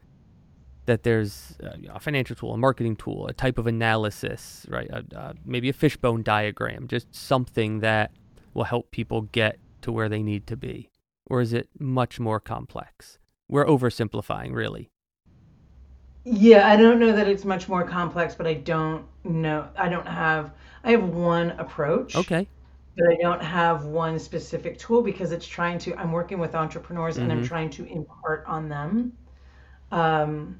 that 0.86 1.04
there's 1.04 1.58
a 1.90 2.00
financial 2.00 2.36
tool, 2.36 2.54
a 2.54 2.58
marketing 2.58 2.96
tool, 2.96 3.28
a 3.28 3.34
type 3.34 3.58
of 3.58 3.68
analysis, 3.68 4.66
right? 4.68 4.90
Uh, 4.92 5.02
uh, 5.16 5.34
maybe 5.46 5.70
a 5.70 5.74
fishbone 5.74 6.24
diagram, 6.24 6.88
just 6.88 7.14
something 7.14 7.80
that 7.82 8.12
will 8.54 8.66
help 8.66 8.92
people 8.92 9.22
get 9.22 9.60
to 9.82 9.92
where 9.92 10.10
they 10.10 10.24
need 10.24 10.48
to 10.48 10.58
be? 10.58 10.90
Or 11.26 11.42
is 11.42 11.54
it 11.54 11.70
much 11.80 12.20
more 12.20 12.40
complex? 12.40 13.18
We're 13.48 13.66
oversimplifying, 13.66 14.54
really. 14.54 14.90
Yeah, 16.24 16.68
I 16.68 16.76
don't 16.76 17.00
know 17.00 17.12
that 17.12 17.28
it's 17.28 17.46
much 17.46 17.68
more 17.68 17.84
complex, 17.84 18.36
but 18.36 18.46
I 18.46 18.54
don't 18.56 19.06
know. 19.24 19.68
I 19.76 19.90
don't 19.90 20.08
have, 20.08 20.52
I 20.84 20.92
have 20.92 21.04
one 21.04 21.52
approach. 21.52 22.16
Okay. 22.16 22.48
But 22.98 23.08
I 23.08 23.16
don't 23.22 23.42
have 23.42 23.86
one 23.86 24.20
specific 24.20 24.78
tool 24.78 25.02
because 25.02 25.32
it's 25.32 25.48
trying 25.48 25.80
to, 25.80 25.96
I'm 25.98 26.12
working 26.12 26.40
with 26.40 26.54
entrepreneurs 26.54 27.16
mm-hmm. 27.16 27.24
and 27.24 27.32
I'm 27.32 27.38
mm-hmm. 27.40 27.48
trying 27.48 27.70
to 27.72 27.86
impart 27.86 28.44
on 28.48 28.70
them. 28.70 29.14
Um, 29.92 30.60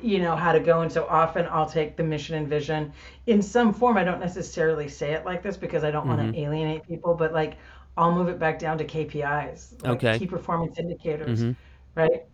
you 0.00 0.18
know 0.18 0.36
how 0.36 0.52
to 0.52 0.60
go 0.60 0.82
and 0.82 0.92
so 0.92 1.06
often 1.08 1.46
i'll 1.50 1.68
take 1.68 1.96
the 1.96 2.02
mission 2.02 2.34
and 2.36 2.48
vision. 2.48 2.92
In 3.26 3.42
some 3.42 3.72
form 3.72 3.96
i 3.96 4.04
don't 4.04 4.20
necessarily 4.20 4.88
say 4.88 5.12
it 5.12 5.24
like 5.24 5.42
this 5.42 5.56
because 5.56 5.84
i 5.84 5.90
don't 5.90 6.06
mm-hmm. 6.06 6.18
want 6.18 6.34
to 6.34 6.40
alienate 6.40 6.86
people 6.86 7.14
but 7.14 7.32
like 7.32 7.56
i'll 7.96 8.14
move 8.14 8.28
it 8.28 8.38
back 8.38 8.58
down 8.58 8.78
to 8.78 8.84
kpis 8.84 9.82
like 9.82 9.92
okay. 9.92 10.18
key 10.18 10.26
performance 10.26 10.78
indicators 10.78 11.42
mm-hmm. 11.42 12.00
right? 12.00 12.24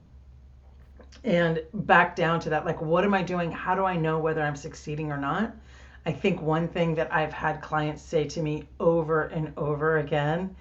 And 1.24 1.62
back 1.72 2.16
down 2.16 2.40
to 2.40 2.50
that 2.50 2.66
like 2.66 2.80
what 2.82 3.04
am 3.04 3.14
i 3.14 3.22
doing? 3.22 3.52
How 3.52 3.74
do 3.74 3.84
i 3.84 3.96
know 3.96 4.18
whether 4.18 4.42
i'm 4.42 4.56
succeeding 4.56 5.12
or 5.12 5.18
not? 5.18 5.54
I 6.04 6.10
think 6.10 6.42
one 6.42 6.66
thing 6.66 6.96
that 6.96 7.12
i've 7.14 7.32
had 7.32 7.60
clients 7.60 8.02
say 8.02 8.24
to 8.24 8.42
me 8.42 8.64
over 8.80 9.24
and 9.24 9.52
over 9.56 9.98
again 9.98 10.56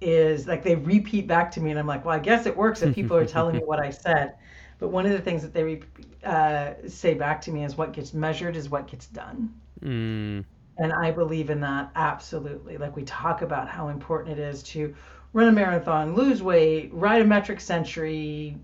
is 0.00 0.46
like 0.46 0.62
they 0.62 0.76
repeat 0.76 1.26
back 1.26 1.50
to 1.52 1.60
me 1.60 1.70
and 1.70 1.78
i'm 1.78 1.86
like 1.86 2.04
well 2.04 2.14
i 2.14 2.18
guess 2.18 2.46
it 2.46 2.56
works 2.56 2.82
if 2.82 2.94
people 2.94 3.16
are 3.16 3.26
telling 3.26 3.56
me 3.56 3.62
what 3.64 3.80
i 3.80 3.90
said 3.90 4.34
but 4.78 4.88
one 4.88 5.06
of 5.06 5.12
the 5.12 5.20
things 5.20 5.42
that 5.42 5.52
they 5.52 5.80
uh, 6.24 6.74
say 6.88 7.14
back 7.14 7.40
to 7.42 7.50
me 7.50 7.64
is 7.64 7.76
what 7.76 7.92
gets 7.92 8.14
measured 8.14 8.56
is 8.56 8.68
what 8.68 8.86
gets 8.86 9.06
done. 9.06 9.52
Mm. 9.82 10.44
And 10.76 10.92
I 10.92 11.10
believe 11.10 11.50
in 11.50 11.60
that 11.60 11.90
absolutely. 11.94 12.76
Like 12.78 12.96
we 12.96 13.04
talk 13.04 13.42
about 13.42 13.68
how 13.68 13.88
important 13.88 14.38
it 14.38 14.42
is 14.42 14.62
to 14.64 14.94
run 15.32 15.48
a 15.48 15.52
marathon, 15.52 16.14
lose 16.14 16.42
weight, 16.42 16.90
ride 16.92 17.22
a 17.22 17.24
metric 17.24 17.60
century, 17.60 18.56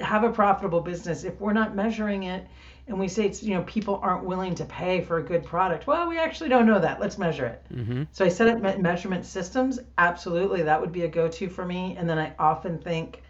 have 0.00 0.24
a 0.24 0.30
profitable 0.30 0.80
business. 0.80 1.24
If 1.24 1.40
we're 1.40 1.52
not 1.52 1.76
measuring 1.76 2.24
it 2.24 2.46
and 2.88 2.98
we 2.98 3.06
say 3.06 3.26
it's, 3.26 3.42
you 3.42 3.54
know, 3.54 3.62
people 3.62 4.00
aren't 4.02 4.24
willing 4.24 4.54
to 4.56 4.64
pay 4.64 5.00
for 5.02 5.18
a 5.18 5.22
good 5.22 5.44
product, 5.44 5.86
well, 5.86 6.08
we 6.08 6.18
actually 6.18 6.48
don't 6.48 6.66
know 6.66 6.80
that. 6.80 6.98
Let's 6.98 7.18
measure 7.18 7.46
it. 7.46 7.64
Mm-hmm. 7.72 8.04
So 8.10 8.24
I 8.24 8.28
set 8.28 8.48
up 8.48 8.80
measurement 8.80 9.24
systems. 9.24 9.78
Absolutely. 9.98 10.62
That 10.62 10.80
would 10.80 10.92
be 10.92 11.02
a 11.02 11.08
go 11.08 11.28
to 11.28 11.48
for 11.48 11.64
me. 11.64 11.96
And 11.96 12.08
then 12.08 12.18
I 12.18 12.34
often 12.38 12.78
think, 12.78 13.22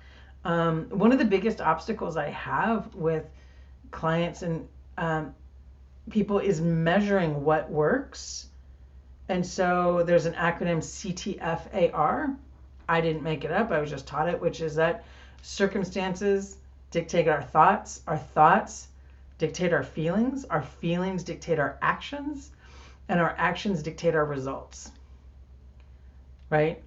um, 0.45 0.87
one 0.91 1.13
of 1.13 1.19
the 1.19 1.25
biggest 1.25 1.61
obstacles 1.61 2.17
I 2.17 2.31
have 2.31 2.95
with 2.95 3.25
clients 3.91 4.43
and 4.43 4.69
um, 4.99 5.35
people 6.11 6.39
is 6.39 6.61
measuring 6.61 7.45
what 7.45 7.71
works. 7.71 8.49
And 9.29 9.47
so 9.47 10.03
there's 10.05 10.27
an 10.27 10.35
acronym 10.35 10.79
CTFAR. 10.79 12.37
I 12.89 13.01
didn't 13.01 13.23
make 13.23 13.45
it 13.45 13.53
up, 13.53 13.71
I 13.71 13.81
was 13.81 13.91
just 13.91 14.07
taught 14.07 14.29
it, 14.29 14.41
which 14.41 14.61
is 14.61 14.75
that 14.75 15.05
circumstances 15.43 16.59
dictate 16.91 17.29
our 17.29 17.43
thoughts, 17.43 18.03
our 18.07 18.19
thoughts 18.19 18.89
dictate 19.39 19.73
our 19.73 19.85
feelings, 19.85 20.45
our 20.47 20.63
feelings 20.63 21.23
dictate 21.23 21.59
our 21.59 21.79
actions, 21.81 22.51
and 23.09 23.21
our 23.21 23.35
actions 23.39 23.83
dictate 23.83 24.15
our 24.15 24.25
results. 24.25 24.91
Right? 26.51 26.83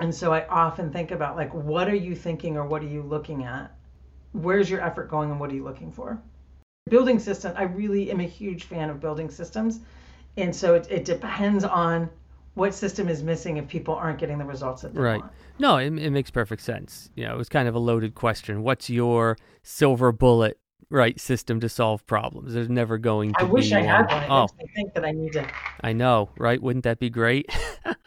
And 0.00 0.14
so 0.14 0.32
I 0.32 0.46
often 0.48 0.90
think 0.90 1.10
about 1.10 1.36
like, 1.36 1.52
what 1.52 1.88
are 1.88 1.96
you 1.96 2.14
thinking 2.14 2.56
or 2.56 2.66
what 2.66 2.82
are 2.82 2.88
you 2.88 3.02
looking 3.02 3.44
at? 3.44 3.74
Where's 4.32 4.70
your 4.70 4.80
effort 4.80 5.10
going 5.10 5.30
and 5.30 5.38
what 5.38 5.50
are 5.50 5.54
you 5.54 5.64
looking 5.64 5.92
for? 5.92 6.20
Building 6.88 7.18
system, 7.18 7.52
I 7.56 7.64
really 7.64 8.10
am 8.10 8.20
a 8.20 8.24
huge 8.24 8.64
fan 8.64 8.90
of 8.90 9.00
building 9.00 9.30
systems. 9.30 9.80
And 10.36 10.54
so 10.54 10.74
it, 10.74 10.86
it 10.90 11.04
depends 11.04 11.64
on 11.64 12.08
what 12.54 12.74
system 12.74 13.08
is 13.08 13.22
missing 13.22 13.58
if 13.58 13.68
people 13.68 13.94
aren't 13.94 14.18
getting 14.18 14.38
the 14.38 14.44
results 14.44 14.82
that 14.82 14.94
they 14.94 15.00
right. 15.00 15.20
want. 15.20 15.32
No, 15.58 15.76
it, 15.76 15.92
it 15.98 16.10
makes 16.10 16.30
perfect 16.30 16.62
sense. 16.62 17.10
You 17.14 17.26
know, 17.26 17.34
it 17.34 17.38
was 17.38 17.48
kind 17.48 17.68
of 17.68 17.74
a 17.74 17.78
loaded 17.78 18.14
question. 18.14 18.62
What's 18.62 18.90
your 18.90 19.36
silver 19.62 20.12
bullet 20.12 20.58
right 20.92 21.18
system 21.18 21.58
to 21.60 21.68
solve 21.68 22.06
problems. 22.06 22.52
There's 22.54 22.68
never 22.68 22.98
going 22.98 23.32
to 23.32 23.40
I 23.40 23.42
be. 23.44 23.48
I 23.48 23.52
wish 23.52 23.72
I 23.72 23.80
had 23.80 24.06
one. 24.06 24.24
Oh. 24.30 24.46
I 24.60 24.66
think 24.74 24.94
that 24.94 25.04
I 25.04 25.10
need 25.10 25.32
to. 25.32 25.48
I 25.80 25.92
know, 25.92 26.30
right? 26.36 26.62
Wouldn't 26.62 26.84
that 26.84 27.00
be 27.00 27.10
great? 27.10 27.50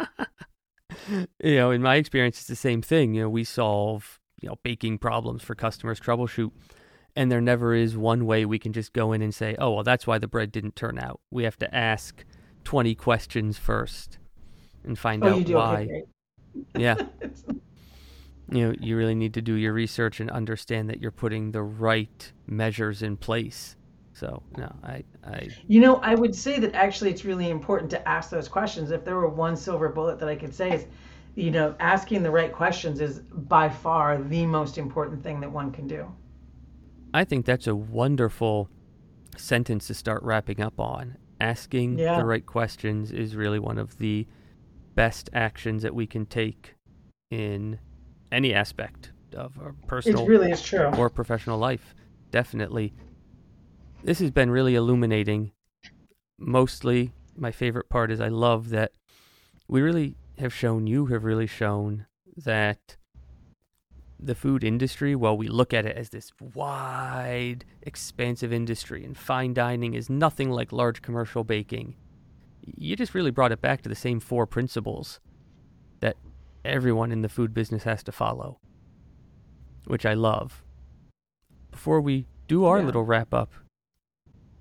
you 1.10 1.56
know, 1.56 1.72
in 1.72 1.82
my 1.82 1.96
experience, 1.96 2.38
it's 2.38 2.48
the 2.48 2.56
same 2.56 2.82
thing. 2.82 3.14
You 3.14 3.24
know, 3.24 3.30
we 3.30 3.44
solve, 3.44 4.20
you 4.42 4.50
know, 4.50 4.56
baking 4.64 5.00
problems 5.00 5.44
for 5.44 5.56
customers, 5.56 6.00
troubleshoot. 6.00 6.52
And 7.16 7.32
there 7.32 7.42
never 7.42 7.74
is 7.74 7.96
one 7.96 8.26
way 8.26 8.46
we 8.46 8.60
can 8.60 8.74
just 8.74 8.92
go 8.92 9.14
in 9.14 9.22
and 9.22 9.34
say, 9.34 9.56
oh, 9.58 9.72
well, 9.72 9.84
that's 9.84 10.06
why 10.06 10.18
the 10.18 10.28
bread 10.28 10.52
didn't 10.52 10.76
turn 10.76 11.00
out. 11.00 11.22
We 11.32 11.44
have 11.44 11.58
to 11.60 11.74
ask 11.74 12.26
20 12.66 12.94
questions 12.96 13.58
first 13.58 14.18
and 14.84 15.00
find 15.00 15.24
oh, 15.24 15.40
out 15.40 15.50
why. 15.50 16.04
Yeah. 16.78 16.96
you 18.52 18.68
know, 18.68 18.76
you 18.80 18.98
really 18.98 19.16
need 19.16 19.34
to 19.36 19.42
do 19.42 19.54
your 19.54 19.72
research 19.72 20.20
and 20.20 20.30
understand 20.30 20.90
that 20.90 21.02
you're 21.02 21.12
putting 21.12 21.52
the 21.52 21.64
right 21.64 22.32
measures 22.48 23.02
in 23.02 23.16
place 23.16 23.78
so 24.16 24.42
no, 24.58 24.74
I, 24.82 25.04
I. 25.26 25.50
You 25.68 25.82
know, 25.82 25.98
I 25.98 26.16
would 26.16 26.34
say 26.34 26.58
that 26.60 26.74
actually 26.74 27.12
it's 27.12 27.26
really 27.26 27.50
important 27.50 27.92
to 27.92 28.08
ask 28.08 28.30
those 28.30 28.48
questions. 28.48 28.92
If 28.92 29.04
there 29.04 29.18
were 29.18 29.28
one 29.28 29.58
silver 29.58 29.90
bullet 29.90 30.20
that 30.20 30.30
I 30.30 30.38
could 30.38 30.56
say 30.56 30.72
is, 30.72 30.86
you 31.36 31.52
know, 31.52 31.76
asking 31.82 32.24
the 32.24 32.32
right 32.32 32.52
questions 32.52 33.02
is 33.02 33.20
by 33.20 33.68
far 33.68 34.18
the 34.18 34.46
most 34.46 34.78
important 34.78 35.22
thing 35.22 35.42
that 35.42 35.52
one 35.52 35.70
can 35.70 35.86
do. 35.86 36.10
I 37.14 37.26
think 37.26 37.46
that's 37.46 37.68
a 37.68 37.76
wonderful 37.76 38.70
sentence 39.36 39.88
to 39.88 39.94
start 39.94 40.24
wrapping 40.24 40.62
up 40.62 40.80
on. 40.80 41.18
Asking 41.42 42.00
yeah. 42.00 42.18
the 42.18 42.26
right 42.26 42.46
questions 42.46 43.12
is 43.12 43.36
really 43.36 43.60
one 43.60 43.78
of 43.78 43.98
the 43.98 44.26
best 44.96 45.30
actions 45.34 45.84
that 45.84 45.94
we 45.94 46.08
can 46.08 46.26
take 46.26 46.76
in 47.32 47.80
any 48.32 48.54
aspect 48.54 49.12
of 49.36 49.60
our 49.60 49.76
personal 49.88 50.24
it 50.24 50.30
really 50.30 50.52
is 50.52 50.62
true. 50.62 50.86
or 50.98 51.10
professional 51.10 51.58
life. 51.58 51.94
Definitely 52.32 52.94
this 54.06 54.20
has 54.20 54.30
been 54.30 54.52
really 54.52 54.76
illuminating. 54.76 55.52
Mostly, 56.38 57.12
my 57.36 57.52
favorite 57.52 57.90
part 57.90 58.12
is 58.12 58.22
I 58.22 58.28
love 58.28 58.70
that 58.70 58.92
we 59.68 59.82
really 59.82 60.16
have 60.38 60.54
shown, 60.54 60.86
you 60.86 61.08
have 61.08 61.24
really 61.24 61.48
shown 61.48 62.06
that 62.38 62.98
the 64.20 64.36
food 64.36 64.64
industry, 64.64 65.16
while 65.16 65.36
we 65.36 65.48
look 65.48 65.74
at 65.74 65.88
it 65.88 65.98
as 65.98 66.10
this 66.10 66.32
wide, 66.54 67.66
expansive 67.82 68.54
industry, 68.54 69.04
and 69.04 69.18
fine 69.18 69.56
dining 69.56 69.96
is 69.96 70.08
nothing 70.08 70.52
like 70.52 70.72
large 70.72 71.02
commercial 71.02 71.44
baking, 71.44 71.96
you 72.62 72.96
just 72.96 73.16
really 73.16 73.32
brought 73.32 73.52
it 73.52 73.62
back 73.62 73.82
to 73.82 73.90
the 73.90 73.96
same 73.96 74.20
four 74.20 74.46
principles 74.46 75.20
that 76.02 76.16
everyone 76.64 77.12
in 77.12 77.24
the 77.24 77.30
food 77.30 77.56
business 77.56 77.84
has 77.84 78.04
to 78.04 78.12
follow, 78.12 78.60
which 79.86 80.06
I 80.06 80.14
love. 80.14 80.64
Before 81.72 82.02
we 82.02 82.28
do 82.48 82.66
our 82.66 82.80
yeah. 82.80 82.86
little 82.86 83.04
wrap 83.04 83.34
up, 83.34 83.52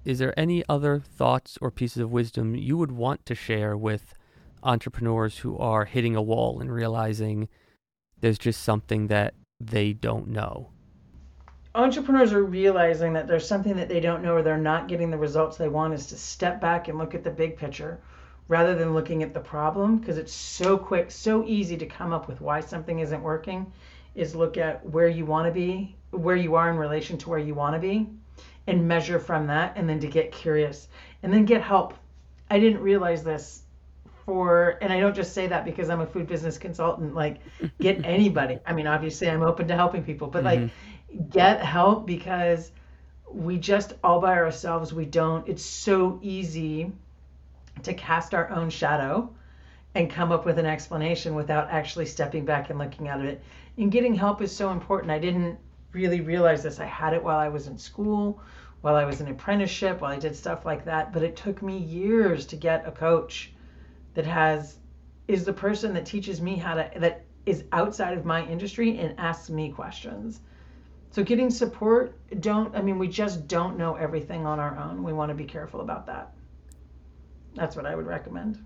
is 0.05 0.19
there 0.19 0.39
any 0.39 0.63
other 0.69 0.99
thoughts 1.01 1.59
or 1.61 1.71
pieces 1.71 2.03
of 2.03 2.11
wisdom 2.11 2.55
you 2.55 2.77
would 2.77 2.93
want 2.93 3.25
to 3.27 3.35
share 3.35 3.77
with 3.77 4.15
entrepreneurs 4.63 5.39
who 5.39 5.57
are 5.59 5.85
hitting 5.85 6.17
a 6.17 6.23
wall 6.23 6.61
and 6.61 6.73
realizing 6.73 7.49
there's 8.21 8.39
just 8.39 8.63
something 8.63 9.07
that 9.09 9.35
they 9.61 9.93
don't 9.93 10.29
know? 10.29 10.71
Entrepreneurs 11.75 12.33
are 12.33 12.45
realizing 12.45 13.15
that 13.15 13.27
there's 13.27 13.47
something 13.47 13.77
that 13.77 13.89
they 13.89 14.01
don't 14.01 14.23
know 14.23 14.35
or 14.35 14.43
they're 14.43 14.57
not 14.57 14.89
getting 14.89 15.11
the 15.11 15.19
results 15.19 15.57
they 15.57 15.69
want 15.69 15.93
is 15.93 16.07
to 16.07 16.17
step 16.17 16.61
back 16.61 16.89
and 16.89 16.99
look 16.99 17.15
at 17.15 17.25
the 17.25 17.31
big 17.31 17.57
picture 17.57 17.99
rather 18.47 18.75
than 18.75 18.95
looking 18.95 19.23
at 19.23 19.35
the 19.35 19.41
problem 19.41 19.99
because 19.99 20.19
it's 20.19 20.33
so 20.33 20.77
quick, 20.77 21.11
so 21.11 21.45
easy 21.47 21.77
to 21.77 21.87
come 21.87 22.13
up 22.13 22.29
with 22.29 22.41
why 22.41 22.61
something 22.61 23.01
isn't 23.01 23.23
working 23.23 23.73
is 24.15 24.35
look 24.35 24.57
at 24.57 24.85
where 24.89 25.09
you 25.09 25.27
want 25.27 25.47
to 25.47 25.53
be, 25.53 25.97
where 26.11 26.37
you 26.37 26.55
are 26.55 26.71
in 26.71 26.77
relation 26.77 27.19
to 27.19 27.29
where 27.29 27.39
you 27.39 27.55
want 27.55 27.75
to 27.75 27.81
be, 27.81 28.09
and 28.67 28.87
measure 28.89 29.19
from 29.19 29.47
that, 29.49 29.75
and 29.77 29.89
then 29.89 30.01
to 30.01 30.07
get 30.07 30.33
curious 30.33 30.89
and 31.23 31.33
then 31.33 31.45
get 31.45 31.63
help. 31.63 31.95
I 32.51 32.61
didn't 32.61 32.81
realize 32.81 33.25
this 33.25 33.63
for, 34.25 34.79
and 34.83 34.93
I 34.93 35.01
don't 35.01 35.15
just 35.15 35.33
say 35.33 35.47
that 35.47 35.65
because 35.65 35.89
I'm 35.89 36.01
a 36.01 36.07
food 36.07 36.27
business 36.27 36.59
consultant, 36.59 37.15
like, 37.15 37.39
get 37.81 38.05
anybody. 38.05 38.59
I 38.67 38.73
mean, 38.75 38.87
obviously, 38.87 39.29
I'm 39.29 39.43
open 39.43 39.67
to 39.69 39.75
helping 39.75 40.05
people, 40.05 40.29
but 40.29 40.45
mm-hmm. 40.45 40.63
like, 40.63 41.31
get 41.31 41.65
help 41.65 42.07
because 42.07 42.73
we 43.31 43.59
just 43.59 43.95
all 44.05 44.21
by 44.21 44.35
ourselves, 44.35 44.93
we 44.93 45.07
don't, 45.07 45.49
it's 45.49 45.65
so 45.65 46.19
easy 46.23 46.93
to 47.83 47.95
cast 47.95 48.35
our 48.35 48.51
own 48.51 48.71
shadow 48.71 49.35
and 49.95 50.11
come 50.11 50.31
up 50.31 50.45
with 50.45 50.59
an 50.59 50.67
explanation 50.67 51.35
without 51.35 51.71
actually 51.71 52.07
stepping 52.07 52.45
back 52.45 52.71
and 52.71 52.79
looking 52.79 53.09
at 53.09 53.21
it. 53.21 53.43
And 53.79 53.91
getting 53.91 54.15
help 54.15 54.43
is 54.43 54.55
so 54.55 54.71
important. 54.71 55.11
I 55.11 55.19
didn't 55.19 55.59
really 55.95 56.21
realize 56.21 56.63
this. 56.63 56.81
I 56.81 56.87
had 56.87 57.15
it 57.15 57.23
while 57.23 57.39
I 57.39 57.49
was 57.49 57.67
in 57.69 57.79
school, 57.79 58.41
while 58.81 58.97
I 58.97 59.05
was 59.05 59.21
in 59.21 59.29
apprenticeship, 59.29 60.01
while 60.01 60.13
I 60.13 60.19
did 60.19 60.37
stuff 60.37 60.67
like 60.67 60.85
that, 60.85 61.13
but 61.13 61.23
it 61.23 61.37
took 61.37 61.63
me 61.63 61.79
years 61.79 62.45
to 62.47 62.57
get 62.57 62.87
a 62.87 62.91
coach 62.91 63.53
that 64.15 64.27
has 64.27 64.79
is 65.27 65.45
the 65.45 65.53
person 65.53 65.95
that 65.95 66.05
teaches 66.05 66.43
me 66.43 66.57
how 66.57 66.75
to 66.75 66.91
that 66.99 67.25
is 67.47 67.65
outside 67.73 68.17
of 68.17 68.25
my 68.25 68.47
industry 68.47 68.99
and 68.99 69.19
asks 69.19 69.49
me 69.49 69.71
questions. 69.71 70.41
So 71.11 71.23
getting 71.23 71.49
support, 71.49 72.19
don't 72.41 72.75
I 72.77 72.83
mean 72.83 72.99
we 72.99 73.09
just 73.09 73.47
don't 73.49 73.79
know 73.79 73.95
everything 73.95 74.45
on 74.45 74.59
our 74.59 74.77
own. 74.79 75.03
We 75.03 75.13
want 75.13 75.31
to 75.31 75.35
be 75.35 75.45
careful 75.45 75.81
about 75.81 76.07
that. 76.07 76.35
That's 77.55 77.77
what 77.77 77.87
I 77.87 77.95
would 77.95 78.07
recommend. 78.07 78.63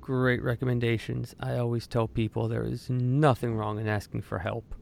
Great 0.00 0.42
recommendations. 0.42 1.34
I 1.40 1.56
always 1.56 1.86
tell 1.86 2.08
people 2.08 2.48
there 2.48 2.64
is 2.64 2.90
nothing 2.90 3.54
wrong 3.54 3.78
in 3.78 3.88
asking 3.88 4.22
for 4.22 4.38
help. 4.38 4.74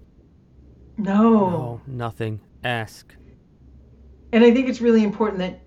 No. 0.97 1.51
No, 1.51 1.81
nothing. 1.87 2.41
Ask. 2.65 3.15
And 4.33 4.45
I 4.45 4.53
think 4.53 4.69
it's 4.69 4.81
really 4.81 5.03
important 5.03 5.39
that 5.41 5.61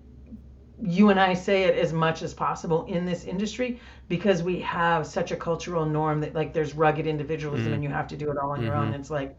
you 0.82 1.10
and 1.10 1.18
I 1.18 1.34
say 1.34 1.64
it 1.64 1.78
as 1.78 1.92
much 1.92 2.22
as 2.22 2.34
possible 2.34 2.84
in 2.86 3.06
this 3.06 3.24
industry 3.24 3.80
because 4.08 4.42
we 4.42 4.60
have 4.60 5.06
such 5.06 5.32
a 5.32 5.36
cultural 5.36 5.86
norm 5.86 6.20
that 6.20 6.34
like 6.34 6.52
there's 6.52 6.74
rugged 6.74 7.06
individualism 7.06 7.72
mm. 7.72 7.74
and 7.74 7.82
you 7.82 7.88
have 7.88 8.06
to 8.08 8.16
do 8.16 8.30
it 8.30 8.36
all 8.36 8.50
on 8.50 8.58
mm-hmm. 8.58 8.66
your 8.66 8.76
own. 8.76 8.88
Mm-hmm. 8.88 9.00
It's 9.00 9.10
like 9.10 9.36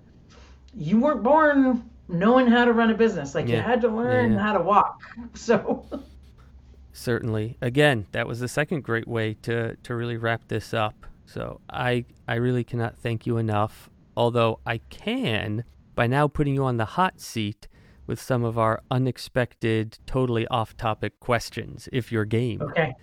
you 0.74 1.00
weren't 1.00 1.24
born 1.24 1.90
knowing 2.08 2.48
how 2.48 2.66
to 2.66 2.74
run 2.74 2.90
a 2.90 2.96
business. 2.96 3.36
Like 3.36 3.48
yeah. 3.48 3.58
you 3.58 3.62
had 3.62 3.82
to 3.82 3.88
learn 3.88 4.34
yeah. 4.34 4.40
how 4.40 4.54
to 4.54 4.62
walk. 4.62 5.02
So 5.36 5.86
certainly. 6.92 7.58
Again, 7.62 8.08
that 8.12 8.28
was 8.28 8.40
the 8.40 8.48
second 8.48 8.84
great 8.84 9.08
way 9.08 9.36
to 9.44 9.76
to 9.76 9.96
really 9.96 10.18
wrap 10.18 10.48
this 10.48 10.74
up. 10.74 11.06
So 11.26 11.62
I 11.70 12.06
I 12.28 12.36
really 12.36 12.64
cannot 12.64 12.98
thank 12.98 13.28
you 13.28 13.38
enough. 13.38 13.90
Although 14.16 14.60
I 14.66 14.80
can 14.90 15.64
by 15.98 16.06
now 16.08 16.28
putting 16.28 16.54
you 16.54 16.64
on 16.64 16.78
the 16.78 16.86
hot 16.86 17.20
seat 17.20 17.68
with 18.06 18.22
some 18.22 18.46
of 18.46 18.58
our 18.58 18.84
unexpected, 18.92 19.98
totally 20.06 20.48
off-topic 20.48 21.20
questions 21.20 21.90
if 21.92 22.12
you're 22.12 22.24
game. 22.24 22.62
Okay. 22.62 22.94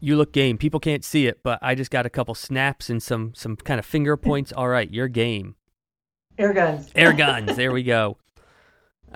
You 0.00 0.16
look 0.16 0.32
game. 0.32 0.58
People 0.58 0.78
can't 0.78 1.02
see 1.02 1.26
it, 1.26 1.42
but 1.42 1.58
I 1.62 1.74
just 1.74 1.90
got 1.90 2.06
a 2.06 2.10
couple 2.10 2.34
snaps 2.36 2.88
and 2.90 3.02
some 3.02 3.32
some 3.34 3.56
kind 3.56 3.80
of 3.80 3.86
finger 3.86 4.16
points. 4.28 4.52
All 4.52 4.68
right, 4.68 4.88
you're 4.88 5.08
game. 5.08 5.56
Air 6.36 6.52
guns. 6.52 6.90
Air 6.94 7.12
guns. 7.24 7.56
there 7.56 7.72
we 7.72 7.82
go. 7.82 8.18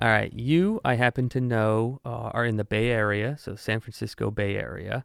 All 0.00 0.08
right, 0.08 0.32
you, 0.32 0.80
I 0.82 0.94
happen 0.94 1.28
to 1.28 1.40
know, 1.40 2.00
uh, 2.06 2.30
are 2.32 2.46
in 2.46 2.56
the 2.56 2.64
Bay 2.64 2.88
Area, 2.88 3.36
so 3.38 3.54
San 3.54 3.78
Francisco 3.80 4.30
Bay 4.30 4.56
Area. 4.56 5.04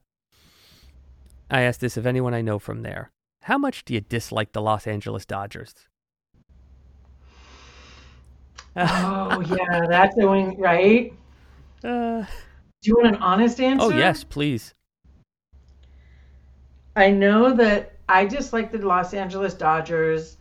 I 1.52 1.62
asked 1.64 1.82
this 1.82 1.98
of 1.98 2.08
anyone 2.08 2.34
I 2.34 2.42
know 2.42 2.58
from 2.58 2.84
there. 2.84 3.12
How 3.42 3.58
much 3.58 3.84
do 3.84 3.94
you 3.94 4.00
dislike 4.02 4.54
the 4.54 4.62
Los 4.62 4.88
Angeles 4.88 5.26
Dodgers? 5.26 5.88
Oh 8.78 9.42
yeah, 9.42 9.86
that's 9.88 10.16
doing 10.16 10.60
right. 10.60 11.14
Uh, 11.84 12.22
do 12.82 12.90
you 12.90 12.96
want 12.96 13.08
an 13.08 13.16
honest 13.16 13.60
answer? 13.60 13.86
Oh 13.86 13.90
yes, 13.90 14.24
please. 14.24 14.74
I 16.96 17.12
know 17.12 17.54
that 17.54 17.94
I 18.10 18.26
dislike 18.26 18.72
the 18.72 18.80
Los 18.80 19.14
Angeles 19.14 19.54
Dodgers 19.54 20.38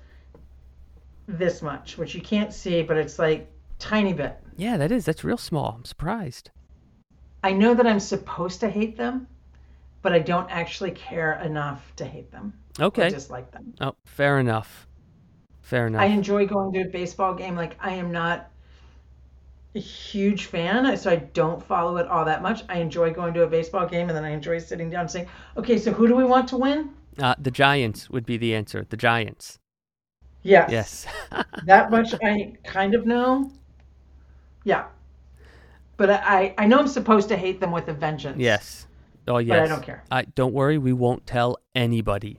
this 1.27 1.61
much, 1.63 1.99
which 1.99 2.15
you 2.15 2.21
can't 2.21 2.53
see, 2.53 2.83
but 2.83 2.97
it's 2.97 3.19
like 3.19 3.51
tiny 3.79 4.13
bit. 4.13 4.37
Yeah, 4.57 4.77
that 4.77 4.93
is. 4.93 5.05
That's 5.05 5.25
real 5.25 5.37
small. 5.37 5.75
I'm 5.77 5.85
surprised. 5.85 6.51
I 7.43 7.53
know 7.53 7.75
that 7.75 7.87
I'm 7.87 8.01
supposed 8.01 8.61
to 8.61 8.71
hate 8.71 8.97
them, 8.97 9.27
but 10.03 10.13
I 10.13 10.19
don't 10.19 10.51
actually 10.51 10.93
care 10.93 11.41
enough 11.43 11.93
to 11.97 12.05
hate 12.05 12.31
them. 12.33 12.53
Okay. 12.81 13.11
dislike 13.11 13.51
them. 13.51 13.75
Oh, 13.81 13.95
fair 14.05 14.39
enough. 14.39 14.86
Fair 15.67 15.89
enough. 15.89 16.01
I 16.01 16.07
enjoy 16.07 16.47
going 16.47 16.73
to 16.75 16.83
a 16.83 16.85
baseball 16.85 17.35
game. 17.35 17.57
Like 17.57 17.77
I 17.81 17.91
am 17.95 18.13
not 18.13 18.51
a 19.75 19.81
huge 19.81 20.45
fan, 20.45 20.97
so 20.97 21.11
I 21.11 21.17
don't 21.17 21.61
follow 21.61 21.97
it 21.97 22.07
all 22.07 22.25
that 22.25 22.41
much. 22.41 22.63
I 22.69 22.79
enjoy 22.79 23.13
going 23.13 23.35
to 23.35 23.43
a 23.43 23.49
baseball 23.49 23.85
game, 23.89 24.09
and 24.09 24.17
then 24.17 24.25
I 24.25 24.31
enjoy 24.31 24.59
sitting 24.59 24.91
down 24.91 25.01
and 25.01 25.11
saying, 25.11 25.27
"Okay, 25.57 25.77
so 25.77 25.93
who 25.93 26.07
do 26.07 26.15
we 26.15 26.23
want 26.23 26.49
to 26.51 26.57
win?" 26.57 26.91
Uh, 27.19 27.35
the 27.37 27.51
Giants 27.51 28.09
would 28.09 28.25
be 28.25 28.37
the 28.37 28.55
answer. 28.55 28.87
The 28.89 28.97
Giants. 28.97 29.59
Yes. 30.45 30.71
Yes. 30.71 31.07
that 31.65 31.91
much 31.91 32.15
I 32.23 32.53
kind 32.63 32.95
of 32.95 33.05
know. 33.05 33.51
Yeah. 34.63 34.85
But 35.97 36.11
I, 36.11 36.55
I 36.59 36.67
know 36.69 36.79
I'm 36.79 36.87
supposed 36.87 37.29
to 37.31 37.37
hate 37.37 37.59
them 37.59 37.73
with 37.73 37.89
a 37.89 37.93
vengeance. 37.93 38.39
Yes. 38.39 38.87
Oh 39.27 39.39
yes. 39.39 39.49
But 39.49 39.63
I 39.65 39.67
don't 39.67 39.83
care. 39.83 40.05
I 40.13 40.23
don't 40.27 40.55
worry, 40.55 40.79
we 40.79 40.93
won't 40.93 41.27
tell 41.27 41.59
anybody. 41.75 42.39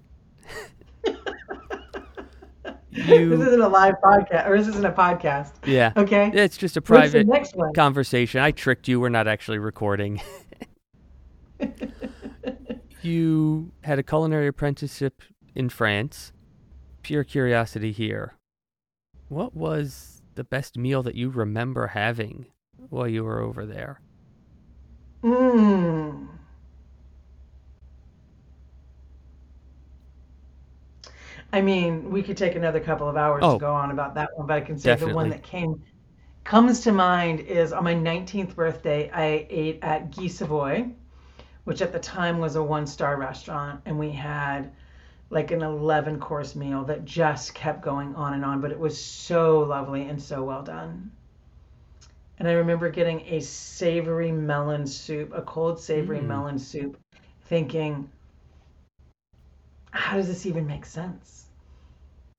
You... 2.97 3.29
This 3.29 3.47
isn't 3.47 3.61
a 3.61 3.67
live 3.67 3.95
podcast, 4.03 4.47
or 4.47 4.57
this 4.57 4.67
isn't 4.67 4.85
a 4.85 4.91
podcast. 4.91 5.53
Yeah. 5.65 5.93
Okay. 5.95 6.31
It's 6.33 6.57
just 6.57 6.77
a 6.77 6.81
private 6.81 7.27
conversation. 7.75 8.41
I 8.41 8.51
tricked 8.51 8.87
you. 8.87 8.99
We're 8.99 9.09
not 9.09 9.27
actually 9.27 9.59
recording. 9.59 10.21
you 13.01 13.71
had 13.83 13.99
a 13.99 14.03
culinary 14.03 14.47
apprenticeship 14.47 15.21
in 15.55 15.69
France. 15.69 16.31
Pure 17.03 17.25
curiosity 17.25 17.91
here. 17.91 18.35
What 19.29 19.55
was 19.55 20.21
the 20.35 20.43
best 20.43 20.77
meal 20.77 21.03
that 21.03 21.15
you 21.15 21.29
remember 21.29 21.87
having 21.87 22.47
while 22.89 23.07
you 23.07 23.23
were 23.23 23.41
over 23.41 23.65
there? 23.65 24.01
Hmm. 25.23 26.25
I 31.53 31.61
mean, 31.61 32.11
we 32.11 32.21
could 32.21 32.37
take 32.37 32.55
another 32.55 32.79
couple 32.79 33.07
of 33.07 33.15
hours 33.15 33.41
oh, 33.43 33.53
to 33.53 33.59
go 33.59 33.73
on 33.73 33.91
about 33.91 34.15
that 34.15 34.29
one, 34.37 34.47
but 34.47 34.55
I 34.55 34.61
can 34.61 34.77
say 34.77 34.91
definitely. 34.91 35.11
the 35.11 35.15
one 35.15 35.29
that 35.29 35.43
came 35.43 35.81
comes 36.43 36.79
to 36.79 36.93
mind 36.93 37.41
is 37.41 37.73
on 37.73 37.83
my 37.83 37.93
19th 37.93 38.55
birthday, 38.55 39.11
I 39.13 39.45
ate 39.49 39.79
at 39.81 40.15
Guy 40.15 40.27
Savoy, 40.27 40.87
which 41.65 41.81
at 41.81 41.91
the 41.91 41.99
time 41.99 42.39
was 42.39 42.55
a 42.55 42.63
one-star 42.63 43.17
restaurant, 43.17 43.81
and 43.85 43.99
we 43.99 44.11
had 44.11 44.71
like 45.29 45.51
an 45.51 45.61
11 45.61 46.21
course 46.21 46.55
meal 46.55 46.85
that 46.85 47.03
just 47.03 47.53
kept 47.53 47.81
going 47.81 48.15
on 48.15 48.33
and 48.33 48.45
on, 48.45 48.61
but 48.61 48.71
it 48.71 48.79
was 48.79 48.97
so 48.97 49.59
lovely 49.59 50.07
and 50.07 50.21
so 50.21 50.41
well 50.41 50.63
done. 50.63 51.11
And 52.39 52.47
I 52.47 52.53
remember 52.53 52.89
getting 52.89 53.21
a 53.27 53.41
savory 53.41 54.31
melon 54.31 54.87
soup, 54.87 55.33
a 55.35 55.41
cold 55.41 55.79
savory 55.79 56.19
mm. 56.19 56.27
melon 56.27 56.59
soup, 56.59 56.97
thinking, 57.45 58.09
how 59.91 60.17
does 60.17 60.27
this 60.27 60.45
even 60.45 60.65
make 60.65 60.85
sense? 60.85 61.45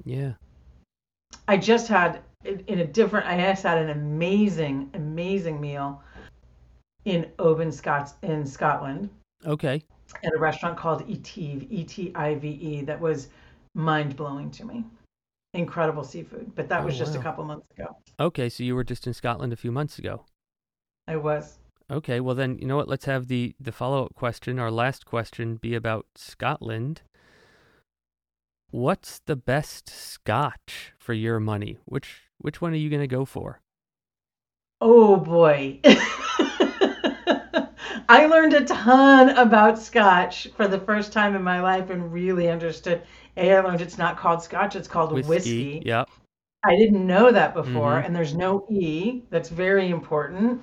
Yeah. 0.04 0.32
I 1.46 1.56
just 1.56 1.88
had 1.88 2.20
in 2.44 2.78
a 2.78 2.86
different 2.86 3.26
I 3.26 3.36
just 3.36 3.62
had 3.62 3.78
an 3.78 3.90
amazing, 3.90 4.90
amazing 4.94 5.60
meal 5.60 6.02
in 7.04 7.26
Oban, 7.38 7.72
Scots 7.72 8.14
in 8.22 8.46
Scotland. 8.46 9.10
Okay 9.46 9.82
at 10.22 10.34
a 10.34 10.38
restaurant 10.38 10.76
called 10.76 11.08
Etive, 11.08 11.66
E 11.70 11.84
T 11.84 12.12
I 12.14 12.34
V 12.34 12.48
E, 12.48 12.82
that 12.82 13.00
was 13.00 13.28
mind 13.74 14.16
blowing 14.16 14.50
to 14.52 14.64
me. 14.64 14.84
Incredible 15.54 16.04
seafood, 16.04 16.54
but 16.54 16.68
that 16.68 16.82
oh, 16.82 16.86
was 16.86 16.98
just 16.98 17.14
wow. 17.14 17.20
a 17.20 17.22
couple 17.22 17.44
months 17.44 17.66
ago. 17.76 17.96
Okay, 18.20 18.48
so 18.48 18.62
you 18.62 18.74
were 18.74 18.84
just 18.84 19.06
in 19.06 19.14
Scotland 19.14 19.52
a 19.52 19.56
few 19.56 19.72
months 19.72 19.98
ago. 19.98 20.24
I 21.06 21.16
was. 21.16 21.58
Okay, 21.90 22.20
well 22.20 22.34
then, 22.34 22.58
you 22.58 22.66
know 22.66 22.76
what? 22.76 22.88
Let's 22.88 23.06
have 23.06 23.28
the 23.28 23.54
the 23.58 23.72
follow 23.72 24.04
up 24.04 24.14
question, 24.14 24.58
our 24.58 24.70
last 24.70 25.06
question, 25.06 25.56
be 25.56 25.74
about 25.74 26.06
Scotland. 26.16 27.02
What's 28.70 29.20
the 29.20 29.36
best 29.36 29.88
Scotch 29.88 30.92
for 30.98 31.14
your 31.14 31.40
money? 31.40 31.78
Which 31.86 32.28
which 32.36 32.60
one 32.60 32.72
are 32.72 32.76
you 32.76 32.90
going 32.90 33.00
to 33.00 33.06
go 33.06 33.24
for? 33.24 33.62
Oh 34.82 35.16
boy. 35.16 35.80
I 38.10 38.26
learned 38.26 38.52
a 38.52 38.64
ton 38.66 39.30
about 39.30 39.78
Scotch 39.78 40.48
for 40.54 40.68
the 40.68 40.80
first 40.80 41.14
time 41.14 41.34
in 41.34 41.42
my 41.42 41.62
life 41.62 41.88
and 41.88 42.12
really 42.12 42.50
understood. 42.50 43.02
A, 43.38 43.54
I 43.54 43.60
learned 43.60 43.80
it's 43.80 43.96
not 43.96 44.18
called 44.18 44.42
Scotch; 44.42 44.76
it's 44.76 44.86
called 44.86 45.12
whiskey. 45.12 45.28
whiskey. 45.28 45.82
Yep. 45.86 46.10
I 46.64 46.76
didn't 46.76 47.06
know 47.06 47.32
that 47.32 47.54
before, 47.54 47.92
mm-hmm. 47.92 48.06
and 48.06 48.14
there's 48.14 48.34
no 48.34 48.66
e. 48.68 49.22
That's 49.30 49.48
very 49.48 49.88
important. 49.88 50.62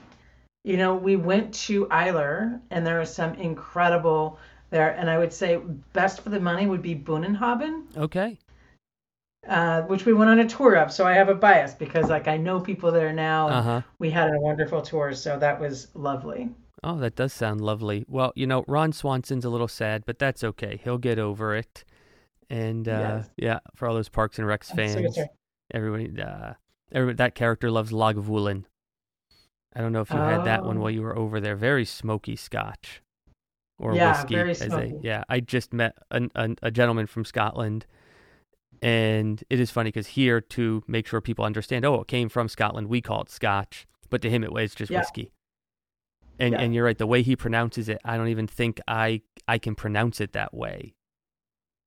You 0.63 0.77
know, 0.77 0.93
we 0.95 1.15
went 1.15 1.55
to 1.65 1.87
Islay, 1.91 2.59
and 2.69 2.85
there 2.85 3.01
are 3.01 3.05
some 3.05 3.33
incredible 3.35 4.37
there, 4.69 4.91
and 4.91 5.09
I 5.09 5.17
would 5.17 5.31
say 5.33 5.59
best 5.93 6.21
for 6.21 6.29
the 6.29 6.39
money 6.39 6.67
would 6.67 6.81
be 6.81 6.95
Bunnahabhain. 6.95 7.97
Okay. 7.97 8.37
uh, 9.47 9.81
which 9.83 10.05
we 10.05 10.13
went 10.13 10.29
on 10.29 10.39
a 10.39 10.47
tour 10.47 10.75
of. 10.75 10.91
So 10.91 11.05
I 11.05 11.13
have 11.13 11.29
a 11.29 11.35
bias 11.35 11.73
because 11.73 12.09
like 12.09 12.27
I 12.27 12.37
know 12.37 12.59
people 12.59 12.91
there 12.91 13.13
now. 13.13 13.47
Uh-huh. 13.49 13.81
We 13.99 14.09
had 14.09 14.33
a 14.33 14.39
wonderful 14.39 14.81
tour, 14.81 15.13
so 15.13 15.37
that 15.39 15.59
was 15.59 15.87
lovely. 15.93 16.49
Oh, 16.83 16.97
that 16.99 17.15
does 17.15 17.33
sound 17.33 17.61
lovely. 17.61 18.05
Well, 18.07 18.31
you 18.35 18.45
know, 18.45 18.63
Ron 18.67 18.91
Swanson's 18.91 19.45
a 19.45 19.49
little 19.49 19.67
sad, 19.67 20.05
but 20.05 20.19
that's 20.19 20.43
okay. 20.43 20.79
He'll 20.83 20.97
get 20.97 21.17
over 21.17 21.55
it. 21.55 21.83
And 22.49 22.87
uh, 22.87 22.91
yes. 22.91 23.29
yeah, 23.37 23.59
for 23.75 23.87
all 23.87 23.95
those 23.95 24.09
Parks 24.09 24.37
and 24.37 24.47
Recs 24.47 24.75
fans, 24.75 25.17
everybody, 25.71 26.21
uh, 26.21 26.53
everybody, 26.91 27.15
that 27.15 27.33
character 27.33 27.71
loves 27.71 27.91
Lagavulin. 27.91 28.65
I 29.75 29.81
don't 29.81 29.93
know 29.93 30.01
if 30.01 30.11
you 30.11 30.19
oh. 30.19 30.27
had 30.27 30.45
that 30.45 30.63
one 30.63 30.79
while 30.79 30.91
you 30.91 31.01
were 31.01 31.17
over 31.17 31.39
there. 31.39 31.55
Very 31.55 31.85
smoky 31.85 32.35
Scotch 32.35 33.01
or 33.79 33.95
yeah, 33.95 34.11
whiskey. 34.11 34.35
Very 34.35 34.55
smoky. 34.55 34.91
They, 34.91 34.99
yeah, 35.01 35.23
I 35.29 35.39
just 35.39 35.73
met 35.73 35.95
a, 36.11 36.27
a, 36.35 36.55
a 36.63 36.71
gentleman 36.71 37.07
from 37.07 37.25
Scotland 37.25 37.85
and 38.81 39.43
it 39.49 39.59
is 39.59 39.71
funny 39.71 39.89
because 39.89 40.07
here, 40.07 40.41
to 40.41 40.83
make 40.87 41.07
sure 41.07 41.21
people 41.21 41.45
understand, 41.45 41.85
oh, 41.85 42.01
it 42.01 42.07
came 42.07 42.29
from 42.29 42.47
Scotland, 42.47 42.87
we 42.87 43.01
call 43.01 43.21
it 43.21 43.29
Scotch, 43.29 43.87
but 44.09 44.21
to 44.21 44.29
him 44.29 44.43
it 44.43 44.51
was 44.51 44.75
just 44.75 44.91
yeah. 44.91 44.99
whiskey. 44.99 45.31
And 46.37 46.53
yeah. 46.53 46.61
and 46.61 46.75
you're 46.75 46.85
right, 46.85 46.97
the 46.97 47.07
way 47.07 47.21
he 47.21 47.35
pronounces 47.35 47.87
it, 47.89 47.99
I 48.03 48.17
don't 48.17 48.27
even 48.27 48.45
think 48.45 48.81
I 48.87 49.21
I 49.47 49.57
can 49.57 49.73
pronounce 49.73 50.19
it 50.19 50.33
that 50.33 50.53
way. 50.53 50.93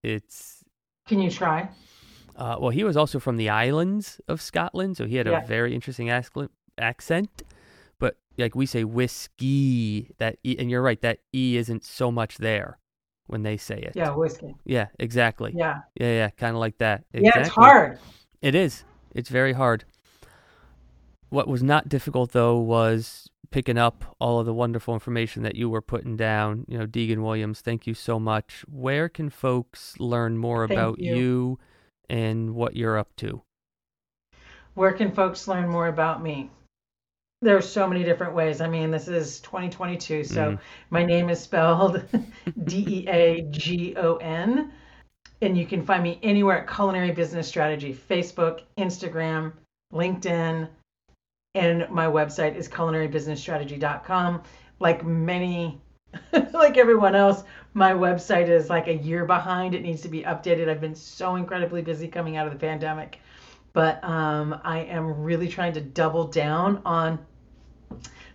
It's. 0.03 0.64
Can 1.07 1.20
you 1.20 1.30
try? 1.30 1.68
Uh, 2.34 2.57
well, 2.59 2.70
he 2.70 2.82
was 2.82 2.97
also 2.97 3.18
from 3.18 3.36
the 3.36 3.49
islands 3.49 4.20
of 4.26 4.41
Scotland, 4.41 4.97
so 4.97 5.07
he 5.07 5.16
had 5.16 5.26
a 5.26 5.45
very 5.47 5.74
interesting 5.74 6.09
accent. 6.09 7.43
But 7.99 8.17
like 8.37 8.55
we 8.55 8.67
say 8.67 8.85
whiskey, 8.85 10.11
that 10.19 10.39
e, 10.45 10.57
and 10.59 10.71
you're 10.71 10.83
right, 10.83 11.01
that 11.03 11.21
e 11.35 11.57
isn't 11.57 11.85
so 11.85 12.11
much 12.11 12.39
there 12.39 12.79
when 13.27 13.43
they 13.43 13.57
say 13.57 13.79
it. 13.79 13.93
Yeah, 13.95 14.11
whiskey. 14.15 14.55
Yeah, 14.65 14.87
exactly. 14.99 15.53
Yeah. 15.55 15.81
Yeah, 15.95 16.13
yeah, 16.13 16.31
kind 16.31 16.55
of 16.55 16.61
like 16.61 16.79
that. 16.79 17.05
Exactly. 17.13 17.41
Yeah, 17.41 17.47
it's 17.47 17.55
hard. 17.55 17.99
It 18.41 18.55
is. 18.55 18.85
It's 19.15 19.29
very 19.29 19.53
hard. 19.53 19.85
What 21.31 21.49
was 21.49 21.63
not 21.63 21.89
difficult 21.89 22.33
though 22.33 22.59
was 22.59 23.29
picking 23.51 23.79
up 23.79 24.17
all 24.19 24.41
of 24.41 24.47
the 24.47 24.55
wonderful 24.55 24.95
information 24.95 25.43
that 25.43 25.55
you 25.55 25.71
were 25.71 25.83
putting 25.83 26.17
down. 26.17 26.65
You 26.69 26.79
know, 26.79 26.87
Deegan 26.87 27.23
Williams, 27.23 27.61
thank 27.61 27.87
you 27.87 27.95
so 27.95 28.19
much. 28.19 28.65
Where 28.69 29.09
can 29.09 29.31
folks 29.31 29.95
learn 29.99 30.39
more 30.39 30.67
thank 30.67 30.79
about 30.79 30.99
you. 30.99 31.17
you 31.17 31.59
and 32.11 32.55
what 32.55 32.77
you're 32.77 32.99
up 32.99 33.15
to? 33.17 33.43
Where 34.75 34.93
can 34.93 35.11
folks 35.13 35.49
learn 35.49 35.69
more 35.69 35.89
about 35.89 36.23
me? 36.23 36.51
There's 37.41 37.68
so 37.68 37.86
many 37.86 38.03
different 38.03 38.34
ways. 38.34 38.61
I 38.61 38.68
mean, 38.68 38.91
this 38.91 39.09
is 39.09 39.41
2022, 39.41 40.24
so 40.24 40.53
mm. 40.53 40.59
my 40.91 41.05
name 41.05 41.30
is 41.30 41.41
spelled 41.41 42.03
D 42.64 43.05
E 43.05 43.09
A 43.09 43.43
G 43.43 43.95
O 43.97 44.16
N, 44.16 44.72
and 45.41 45.57
you 45.57 45.66
can 45.66 45.84
find 45.84 46.03
me 46.03 46.18
anywhere 46.22 46.61
at 46.61 46.74
Culinary 46.74 47.12
Business 47.12 47.47
Strategy, 47.47 47.95
Facebook, 47.95 48.62
Instagram, 48.76 49.53
LinkedIn, 49.93 50.68
and 51.55 51.89
my 51.91 52.07
website 52.07 52.57
is 52.57 52.68
culinarybusinessstrategy.com. 52.68 54.43
Like 54.80 55.05
many, 55.05 55.80
like 56.53 56.76
everyone 56.76 57.14
else, 57.14 57.45
my 57.74 57.93
website 57.93 58.49
is 58.49 58.68
like 58.68 58.89
a 58.89 58.95
year 58.95 59.24
behind. 59.24 59.74
It 59.74 59.82
needs 59.82 60.03
to 60.03 60.09
be 60.09 60.22
updated. 60.22 60.68
I've 60.68 60.80
been 60.80 60.95
so 60.95 61.36
incredibly 61.36 61.82
busy 61.82 62.09
coming 62.09 62.36
out 62.36 62.47
of 62.49 62.53
the 62.53 62.59
pandemic 62.59 63.20
but 63.79 64.03
um, 64.03 64.61
I 64.64 64.81
am 64.81 65.22
really 65.22 65.47
trying 65.47 65.72
to 65.74 65.81
double 65.81 66.26
down 66.26 66.83
on 66.85 67.16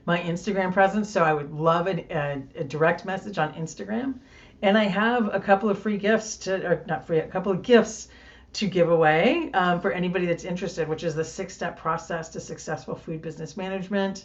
my 0.06 0.18
Instagram 0.20 0.72
presence. 0.72 1.10
So 1.10 1.22
I 1.22 1.34
would 1.34 1.52
love 1.52 1.88
a, 1.88 2.00
a, 2.16 2.42
a, 2.56 2.64
direct 2.64 3.04
message 3.04 3.38
on 3.38 3.54
Instagram. 3.56 4.20
And 4.62 4.78
I 4.78 4.86
have 4.86 5.36
a 5.36 5.42
couple 5.42 5.70
of 5.70 5.78
free 5.78 5.98
gifts 5.98 6.38
to, 6.38 6.66
or 6.66 6.86
not 6.88 7.06
free, 7.06 7.20
a 7.20 7.28
couple 7.28 7.52
of 7.52 7.62
gifts 7.62 8.08
to 8.54 8.68
give 8.68 8.90
away 8.90 9.52
um, 9.54 9.82
for 9.82 9.92
anybody 9.92 10.28
that's 10.28 10.46
interested, 10.46 10.88
which 10.88 11.04
is 11.04 11.14
the 11.14 11.26
six 11.26 11.54
step 11.54 11.78
process 11.78 12.30
to 12.30 12.40
successful 12.40 12.96
food 12.96 13.22
business 13.22 13.58
management 13.58 14.24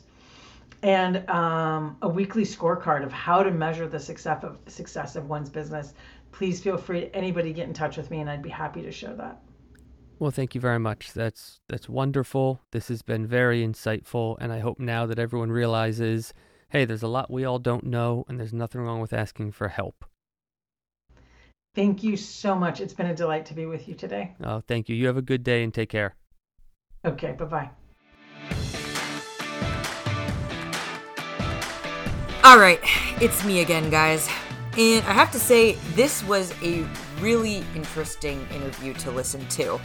and 0.84 1.28
um, 1.28 1.96
a 2.02 2.08
weekly 2.08 2.44
scorecard 2.44 3.02
of 3.02 3.10
how 3.10 3.42
to 3.42 3.50
measure 3.50 3.88
the 3.88 3.98
success 3.98 4.44
of, 4.44 4.56
success 4.68 5.16
of 5.16 5.28
one's 5.28 5.50
business. 5.50 5.94
Please 6.30 6.60
feel 6.60 6.76
free, 6.76 7.10
anybody 7.12 7.52
get 7.52 7.66
in 7.66 7.74
touch 7.74 7.96
with 7.96 8.08
me, 8.08 8.20
and 8.20 8.30
I'd 8.30 8.40
be 8.40 8.50
happy 8.50 8.82
to 8.82 8.92
share 8.92 9.14
that. 9.14 9.40
Well, 10.20 10.32
thank 10.32 10.54
you 10.54 10.60
very 10.60 10.80
much. 10.80 11.12
That's 11.12 11.60
that's 11.68 11.88
wonderful. 11.88 12.60
This 12.72 12.88
has 12.88 13.02
been 13.02 13.26
very 13.26 13.64
insightful, 13.64 14.36
and 14.40 14.52
I 14.52 14.58
hope 14.58 14.80
now 14.80 15.06
that 15.06 15.18
everyone 15.18 15.52
realizes, 15.52 16.34
hey, 16.70 16.84
there's 16.84 17.04
a 17.04 17.08
lot 17.08 17.30
we 17.30 17.44
all 17.44 17.60
don't 17.60 17.84
know, 17.84 18.24
and 18.28 18.38
there's 18.38 18.52
nothing 18.52 18.80
wrong 18.80 19.00
with 19.00 19.12
asking 19.12 19.52
for 19.52 19.68
help. 19.68 20.04
Thank 21.74 22.02
you 22.02 22.16
so 22.16 22.56
much. 22.56 22.80
It's 22.80 22.94
been 22.94 23.06
a 23.06 23.14
delight 23.14 23.46
to 23.46 23.54
be 23.54 23.66
with 23.66 23.86
you 23.86 23.94
today. 23.94 24.34
Oh, 24.42 24.60
thank 24.66 24.88
you. 24.88 24.96
You 24.96 25.06
have 25.06 25.16
a 25.16 25.22
good 25.22 25.44
day 25.44 25.62
and 25.62 25.72
take 25.72 25.90
care. 25.90 26.16
Okay, 27.04 27.32
bye 27.32 27.44
bye. 27.44 27.70
All 32.42 32.58
right, 32.58 32.80
it's 33.20 33.44
me 33.44 33.60
again, 33.60 33.88
guys. 33.88 34.28
And 34.76 35.04
I 35.06 35.12
have 35.12 35.30
to 35.32 35.38
say, 35.38 35.72
this 35.94 36.24
was 36.24 36.52
a 36.62 36.84
really 37.20 37.64
interesting 37.76 38.46
interview 38.52 38.94
to 38.94 39.10
listen 39.10 39.46
to. 39.50 39.78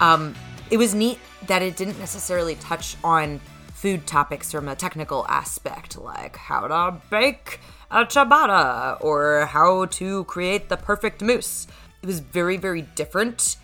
Um, 0.00 0.34
it 0.70 0.78
was 0.78 0.94
neat 0.94 1.18
that 1.46 1.62
it 1.62 1.76
didn't 1.76 1.98
necessarily 1.98 2.54
touch 2.56 2.96
on 3.04 3.40
food 3.74 4.06
topics 4.06 4.52
from 4.52 4.68
a 4.68 4.76
technical 4.76 5.26
aspect, 5.28 5.96
like 5.96 6.36
how 6.36 6.68
to 6.68 7.00
bake 7.10 7.60
a 7.90 8.04
ciabatta 8.04 9.02
or 9.02 9.46
how 9.46 9.86
to 9.86 10.24
create 10.24 10.68
the 10.68 10.76
perfect 10.76 11.22
mousse. 11.22 11.66
It 12.02 12.06
was 12.06 12.20
very, 12.20 12.56
very 12.56 12.82
different 12.82 13.56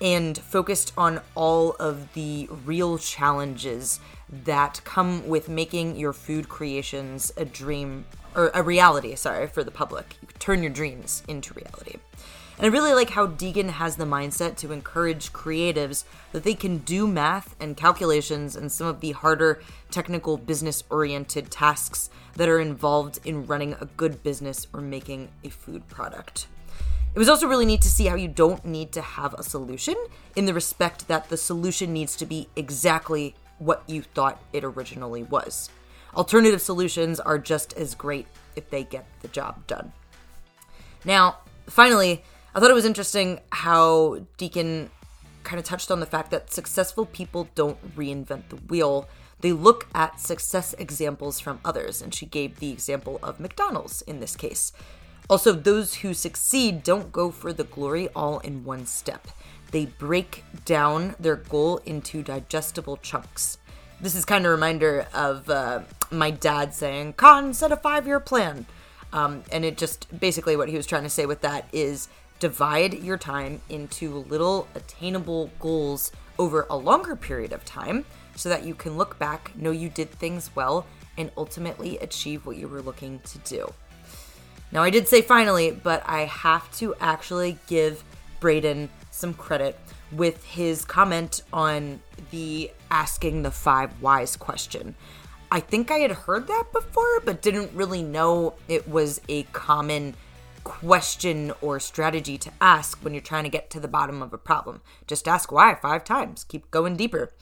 and 0.00 0.38
focused 0.38 0.92
on 0.96 1.20
all 1.34 1.72
of 1.80 2.12
the 2.14 2.48
real 2.64 2.98
challenges 2.98 4.00
that 4.44 4.80
come 4.84 5.26
with 5.26 5.48
making 5.48 5.96
your 5.96 6.12
food 6.12 6.48
creations 6.48 7.32
a 7.36 7.44
dream 7.44 8.04
or 8.36 8.50
a 8.54 8.62
reality, 8.62 9.14
sorry, 9.16 9.46
for 9.48 9.64
the 9.64 9.70
public. 9.70 10.16
You 10.22 10.28
turn 10.38 10.62
your 10.62 10.70
dreams 10.70 11.22
into 11.26 11.54
reality. 11.54 11.96
And 12.58 12.66
I 12.66 12.70
really 12.70 12.92
like 12.92 13.10
how 13.10 13.28
Deegan 13.28 13.70
has 13.70 13.94
the 13.94 14.04
mindset 14.04 14.56
to 14.56 14.72
encourage 14.72 15.32
creatives 15.32 16.02
that 16.32 16.42
they 16.42 16.54
can 16.54 16.78
do 16.78 17.06
math 17.06 17.54
and 17.60 17.76
calculations 17.76 18.56
and 18.56 18.72
some 18.72 18.88
of 18.88 19.00
the 19.00 19.12
harder 19.12 19.62
technical 19.92 20.36
business 20.36 20.82
oriented 20.90 21.52
tasks 21.52 22.10
that 22.34 22.48
are 22.48 22.58
involved 22.58 23.20
in 23.24 23.46
running 23.46 23.74
a 23.74 23.86
good 23.96 24.24
business 24.24 24.66
or 24.72 24.80
making 24.80 25.28
a 25.44 25.50
food 25.50 25.86
product. 25.88 26.48
It 27.14 27.18
was 27.18 27.28
also 27.28 27.46
really 27.46 27.66
neat 27.66 27.80
to 27.82 27.88
see 27.88 28.06
how 28.06 28.16
you 28.16 28.28
don't 28.28 28.64
need 28.64 28.90
to 28.92 29.02
have 29.02 29.34
a 29.34 29.42
solution 29.44 29.94
in 30.34 30.46
the 30.46 30.54
respect 30.54 31.06
that 31.06 31.28
the 31.28 31.36
solution 31.36 31.92
needs 31.92 32.16
to 32.16 32.26
be 32.26 32.48
exactly 32.56 33.36
what 33.58 33.84
you 33.86 34.02
thought 34.02 34.42
it 34.52 34.64
originally 34.64 35.22
was. 35.22 35.70
Alternative 36.14 36.60
solutions 36.60 37.20
are 37.20 37.38
just 37.38 37.72
as 37.74 37.94
great 37.94 38.26
if 38.56 38.68
they 38.70 38.82
get 38.82 39.06
the 39.20 39.28
job 39.28 39.66
done. 39.68 39.92
Now, 41.04 41.38
finally, 41.68 42.24
I 42.58 42.60
thought 42.60 42.72
it 42.72 42.74
was 42.74 42.84
interesting 42.84 43.38
how 43.52 44.18
Deegan 44.36 44.88
kind 45.44 45.60
of 45.60 45.64
touched 45.64 45.92
on 45.92 46.00
the 46.00 46.06
fact 46.06 46.32
that 46.32 46.52
successful 46.52 47.06
people 47.06 47.48
don't 47.54 47.96
reinvent 47.96 48.48
the 48.48 48.56
wheel. 48.56 49.08
They 49.38 49.52
look 49.52 49.86
at 49.94 50.18
success 50.18 50.74
examples 50.76 51.38
from 51.38 51.60
others, 51.64 52.02
and 52.02 52.12
she 52.12 52.26
gave 52.26 52.58
the 52.58 52.72
example 52.72 53.20
of 53.22 53.38
McDonald's 53.38 54.02
in 54.02 54.18
this 54.18 54.34
case. 54.34 54.72
Also, 55.30 55.52
those 55.52 55.94
who 55.94 56.12
succeed 56.12 56.82
don't 56.82 57.12
go 57.12 57.30
for 57.30 57.52
the 57.52 57.62
glory 57.62 58.08
all 58.08 58.40
in 58.40 58.64
one 58.64 58.86
step. 58.86 59.28
They 59.70 59.86
break 59.86 60.42
down 60.64 61.14
their 61.20 61.36
goal 61.36 61.76
into 61.86 62.24
digestible 62.24 62.96
chunks. 62.96 63.58
This 64.00 64.16
is 64.16 64.24
kind 64.24 64.44
of 64.44 64.50
a 64.50 64.54
reminder 64.56 65.06
of 65.14 65.48
uh, 65.48 65.82
my 66.10 66.32
dad 66.32 66.74
saying, 66.74 67.12
Con, 67.12 67.54
set 67.54 67.70
a 67.70 67.76
five 67.76 68.08
year 68.08 68.18
plan. 68.18 68.66
Um, 69.12 69.44
and 69.52 69.64
it 69.64 69.78
just 69.78 70.08
basically 70.18 70.56
what 70.56 70.68
he 70.68 70.76
was 70.76 70.86
trying 70.86 71.04
to 71.04 71.08
say 71.08 71.24
with 71.24 71.42
that 71.42 71.68
is 71.72 72.08
divide 72.38 73.02
your 73.02 73.18
time 73.18 73.60
into 73.68 74.24
little 74.28 74.68
attainable 74.74 75.50
goals 75.58 76.12
over 76.38 76.66
a 76.70 76.76
longer 76.76 77.16
period 77.16 77.52
of 77.52 77.64
time 77.64 78.04
so 78.36 78.48
that 78.48 78.64
you 78.64 78.74
can 78.74 78.96
look 78.96 79.18
back, 79.18 79.50
know 79.56 79.70
you 79.70 79.88
did 79.88 80.10
things 80.10 80.50
well, 80.54 80.86
and 81.16 81.30
ultimately 81.36 81.98
achieve 81.98 82.46
what 82.46 82.56
you 82.56 82.68
were 82.68 82.80
looking 82.80 83.18
to 83.20 83.38
do. 83.38 83.72
Now, 84.70 84.82
I 84.82 84.90
did 84.90 85.08
say 85.08 85.22
finally, 85.22 85.72
but 85.72 86.02
I 86.06 86.26
have 86.26 86.70
to 86.76 86.94
actually 87.00 87.58
give 87.66 88.04
Braden 88.38 88.88
some 89.10 89.34
credit 89.34 89.78
with 90.12 90.44
his 90.44 90.84
comment 90.84 91.42
on 91.52 92.00
the 92.30 92.70
asking 92.90 93.42
the 93.42 93.50
five 93.50 93.90
whys 94.00 94.36
question. 94.36 94.94
I 95.50 95.60
think 95.60 95.90
I 95.90 95.98
had 95.98 96.12
heard 96.12 96.46
that 96.46 96.64
before, 96.72 97.20
but 97.24 97.42
didn't 97.42 97.72
really 97.74 98.02
know 98.02 98.54
it 98.68 98.86
was 98.86 99.20
a 99.28 99.44
common 99.44 100.14
question 100.68 101.52
or 101.60 101.80
strategy 101.80 102.38
to 102.38 102.52
ask 102.60 102.98
when 102.98 103.14
you're 103.14 103.20
trying 103.20 103.44
to 103.44 103.50
get 103.50 103.70
to 103.70 103.80
the 103.80 103.88
bottom 103.88 104.22
of 104.22 104.32
a 104.32 104.38
problem. 104.38 104.80
Just 105.06 105.26
ask 105.26 105.50
why 105.50 105.74
five 105.74 106.04
times, 106.04 106.44
keep 106.44 106.70
going 106.70 106.96
deeper. 106.96 107.32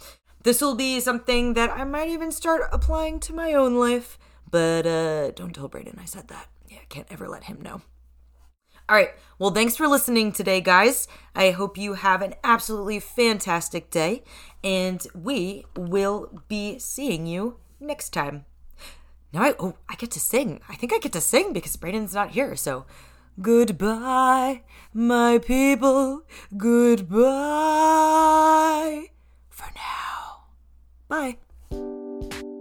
This 0.42 0.60
will 0.60 0.76
be 0.76 1.00
something 1.00 1.54
that 1.54 1.70
I 1.70 1.84
might 1.84 2.08
even 2.08 2.30
start 2.30 2.62
applying 2.72 3.20
to 3.20 3.34
my 3.34 3.52
own 3.52 3.76
life, 3.76 4.18
but 4.50 4.86
uh, 4.86 5.32
don't 5.32 5.54
tell 5.54 5.68
Braden 5.68 5.98
I 6.00 6.04
said 6.04 6.28
that. 6.28 6.46
Yeah, 6.68 6.78
I 6.82 6.86
can't 6.88 7.10
ever 7.10 7.28
let 7.28 7.44
him 7.44 7.60
know. 7.60 7.82
All 8.88 8.94
right. 8.94 9.10
Well, 9.40 9.50
thanks 9.50 9.76
for 9.76 9.88
listening 9.88 10.30
today, 10.30 10.60
guys. 10.60 11.08
I 11.34 11.50
hope 11.50 11.76
you 11.76 11.94
have 11.94 12.22
an 12.22 12.34
absolutely 12.44 13.00
fantastic 13.00 13.90
day, 13.90 14.22
and 14.62 15.04
we 15.12 15.64
will 15.76 16.42
be 16.46 16.78
seeing 16.78 17.26
you 17.26 17.56
next 17.80 18.10
time. 18.10 18.44
Now 19.32 19.42
I 19.42 19.54
oh 19.58 19.76
I 19.88 19.96
get 19.96 20.12
to 20.12 20.20
sing. 20.20 20.60
I 20.68 20.76
think 20.76 20.92
I 20.92 20.98
get 20.98 21.12
to 21.12 21.20
sing 21.20 21.52
because 21.52 21.76
Braden's 21.76 22.14
not 22.14 22.30
here. 22.30 22.56
So 22.56 22.86
goodbye, 23.40 24.62
my 24.92 25.38
people. 25.38 26.22
Goodbye 26.56 27.16
for 29.48 29.68
now. 29.74 30.44
Bye. 31.08 31.38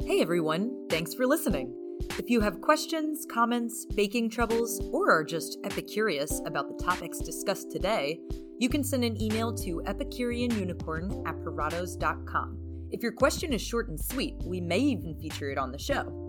Hey 0.05 0.21
everyone, 0.21 0.87
thanks 0.89 1.13
for 1.13 1.25
listening. 1.25 1.73
If 2.19 2.29
you 2.29 2.41
have 2.41 2.61
questions, 2.61 3.25
comments, 3.29 3.85
baking 3.95 4.29
troubles, 4.29 4.81
or 4.91 5.11
are 5.11 5.23
just 5.23 5.61
epicurious 5.63 6.45
about 6.45 6.67
the 6.67 6.83
topics 6.83 7.19
discussed 7.19 7.71
today, 7.71 8.19
you 8.57 8.69
can 8.69 8.83
send 8.83 9.03
an 9.03 9.21
email 9.21 9.53
to 9.55 9.81
epicureanunicorn 9.85 11.27
at 11.27 11.35
parados.com. 11.43 12.57
If 12.91 13.01
your 13.01 13.11
question 13.11 13.51
is 13.51 13.61
short 13.61 13.89
and 13.89 13.99
sweet, 13.99 14.35
we 14.45 14.61
may 14.61 14.79
even 14.79 15.19
feature 15.19 15.49
it 15.49 15.57
on 15.57 15.71
the 15.71 15.79
show. 15.79 16.25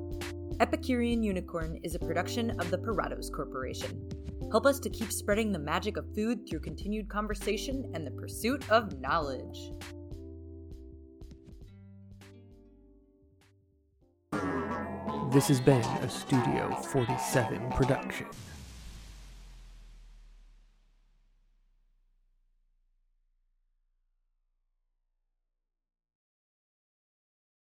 Epicurean 0.59 1.23
Unicorn 1.23 1.79
is 1.83 1.95
a 1.95 1.99
production 1.99 2.59
of 2.59 2.71
the 2.71 2.79
Parados 2.79 3.31
Corporation. 3.31 4.09
Help 4.57 4.65
us 4.65 4.81
to 4.81 4.89
keep 4.89 5.13
spreading 5.13 5.53
the 5.53 5.59
magic 5.59 5.99
of 5.99 6.15
food 6.15 6.49
through 6.49 6.61
continued 6.61 7.11
conversation 7.11 7.93
and 7.93 8.07
the 8.07 8.11
pursuit 8.13 8.65
of 8.71 8.99
knowledge. 9.03 9.71
This 15.31 15.49
has 15.49 15.61
been 15.61 15.85
a 16.01 16.09
Studio 16.09 16.75
47 16.75 17.71
production. 17.73 18.29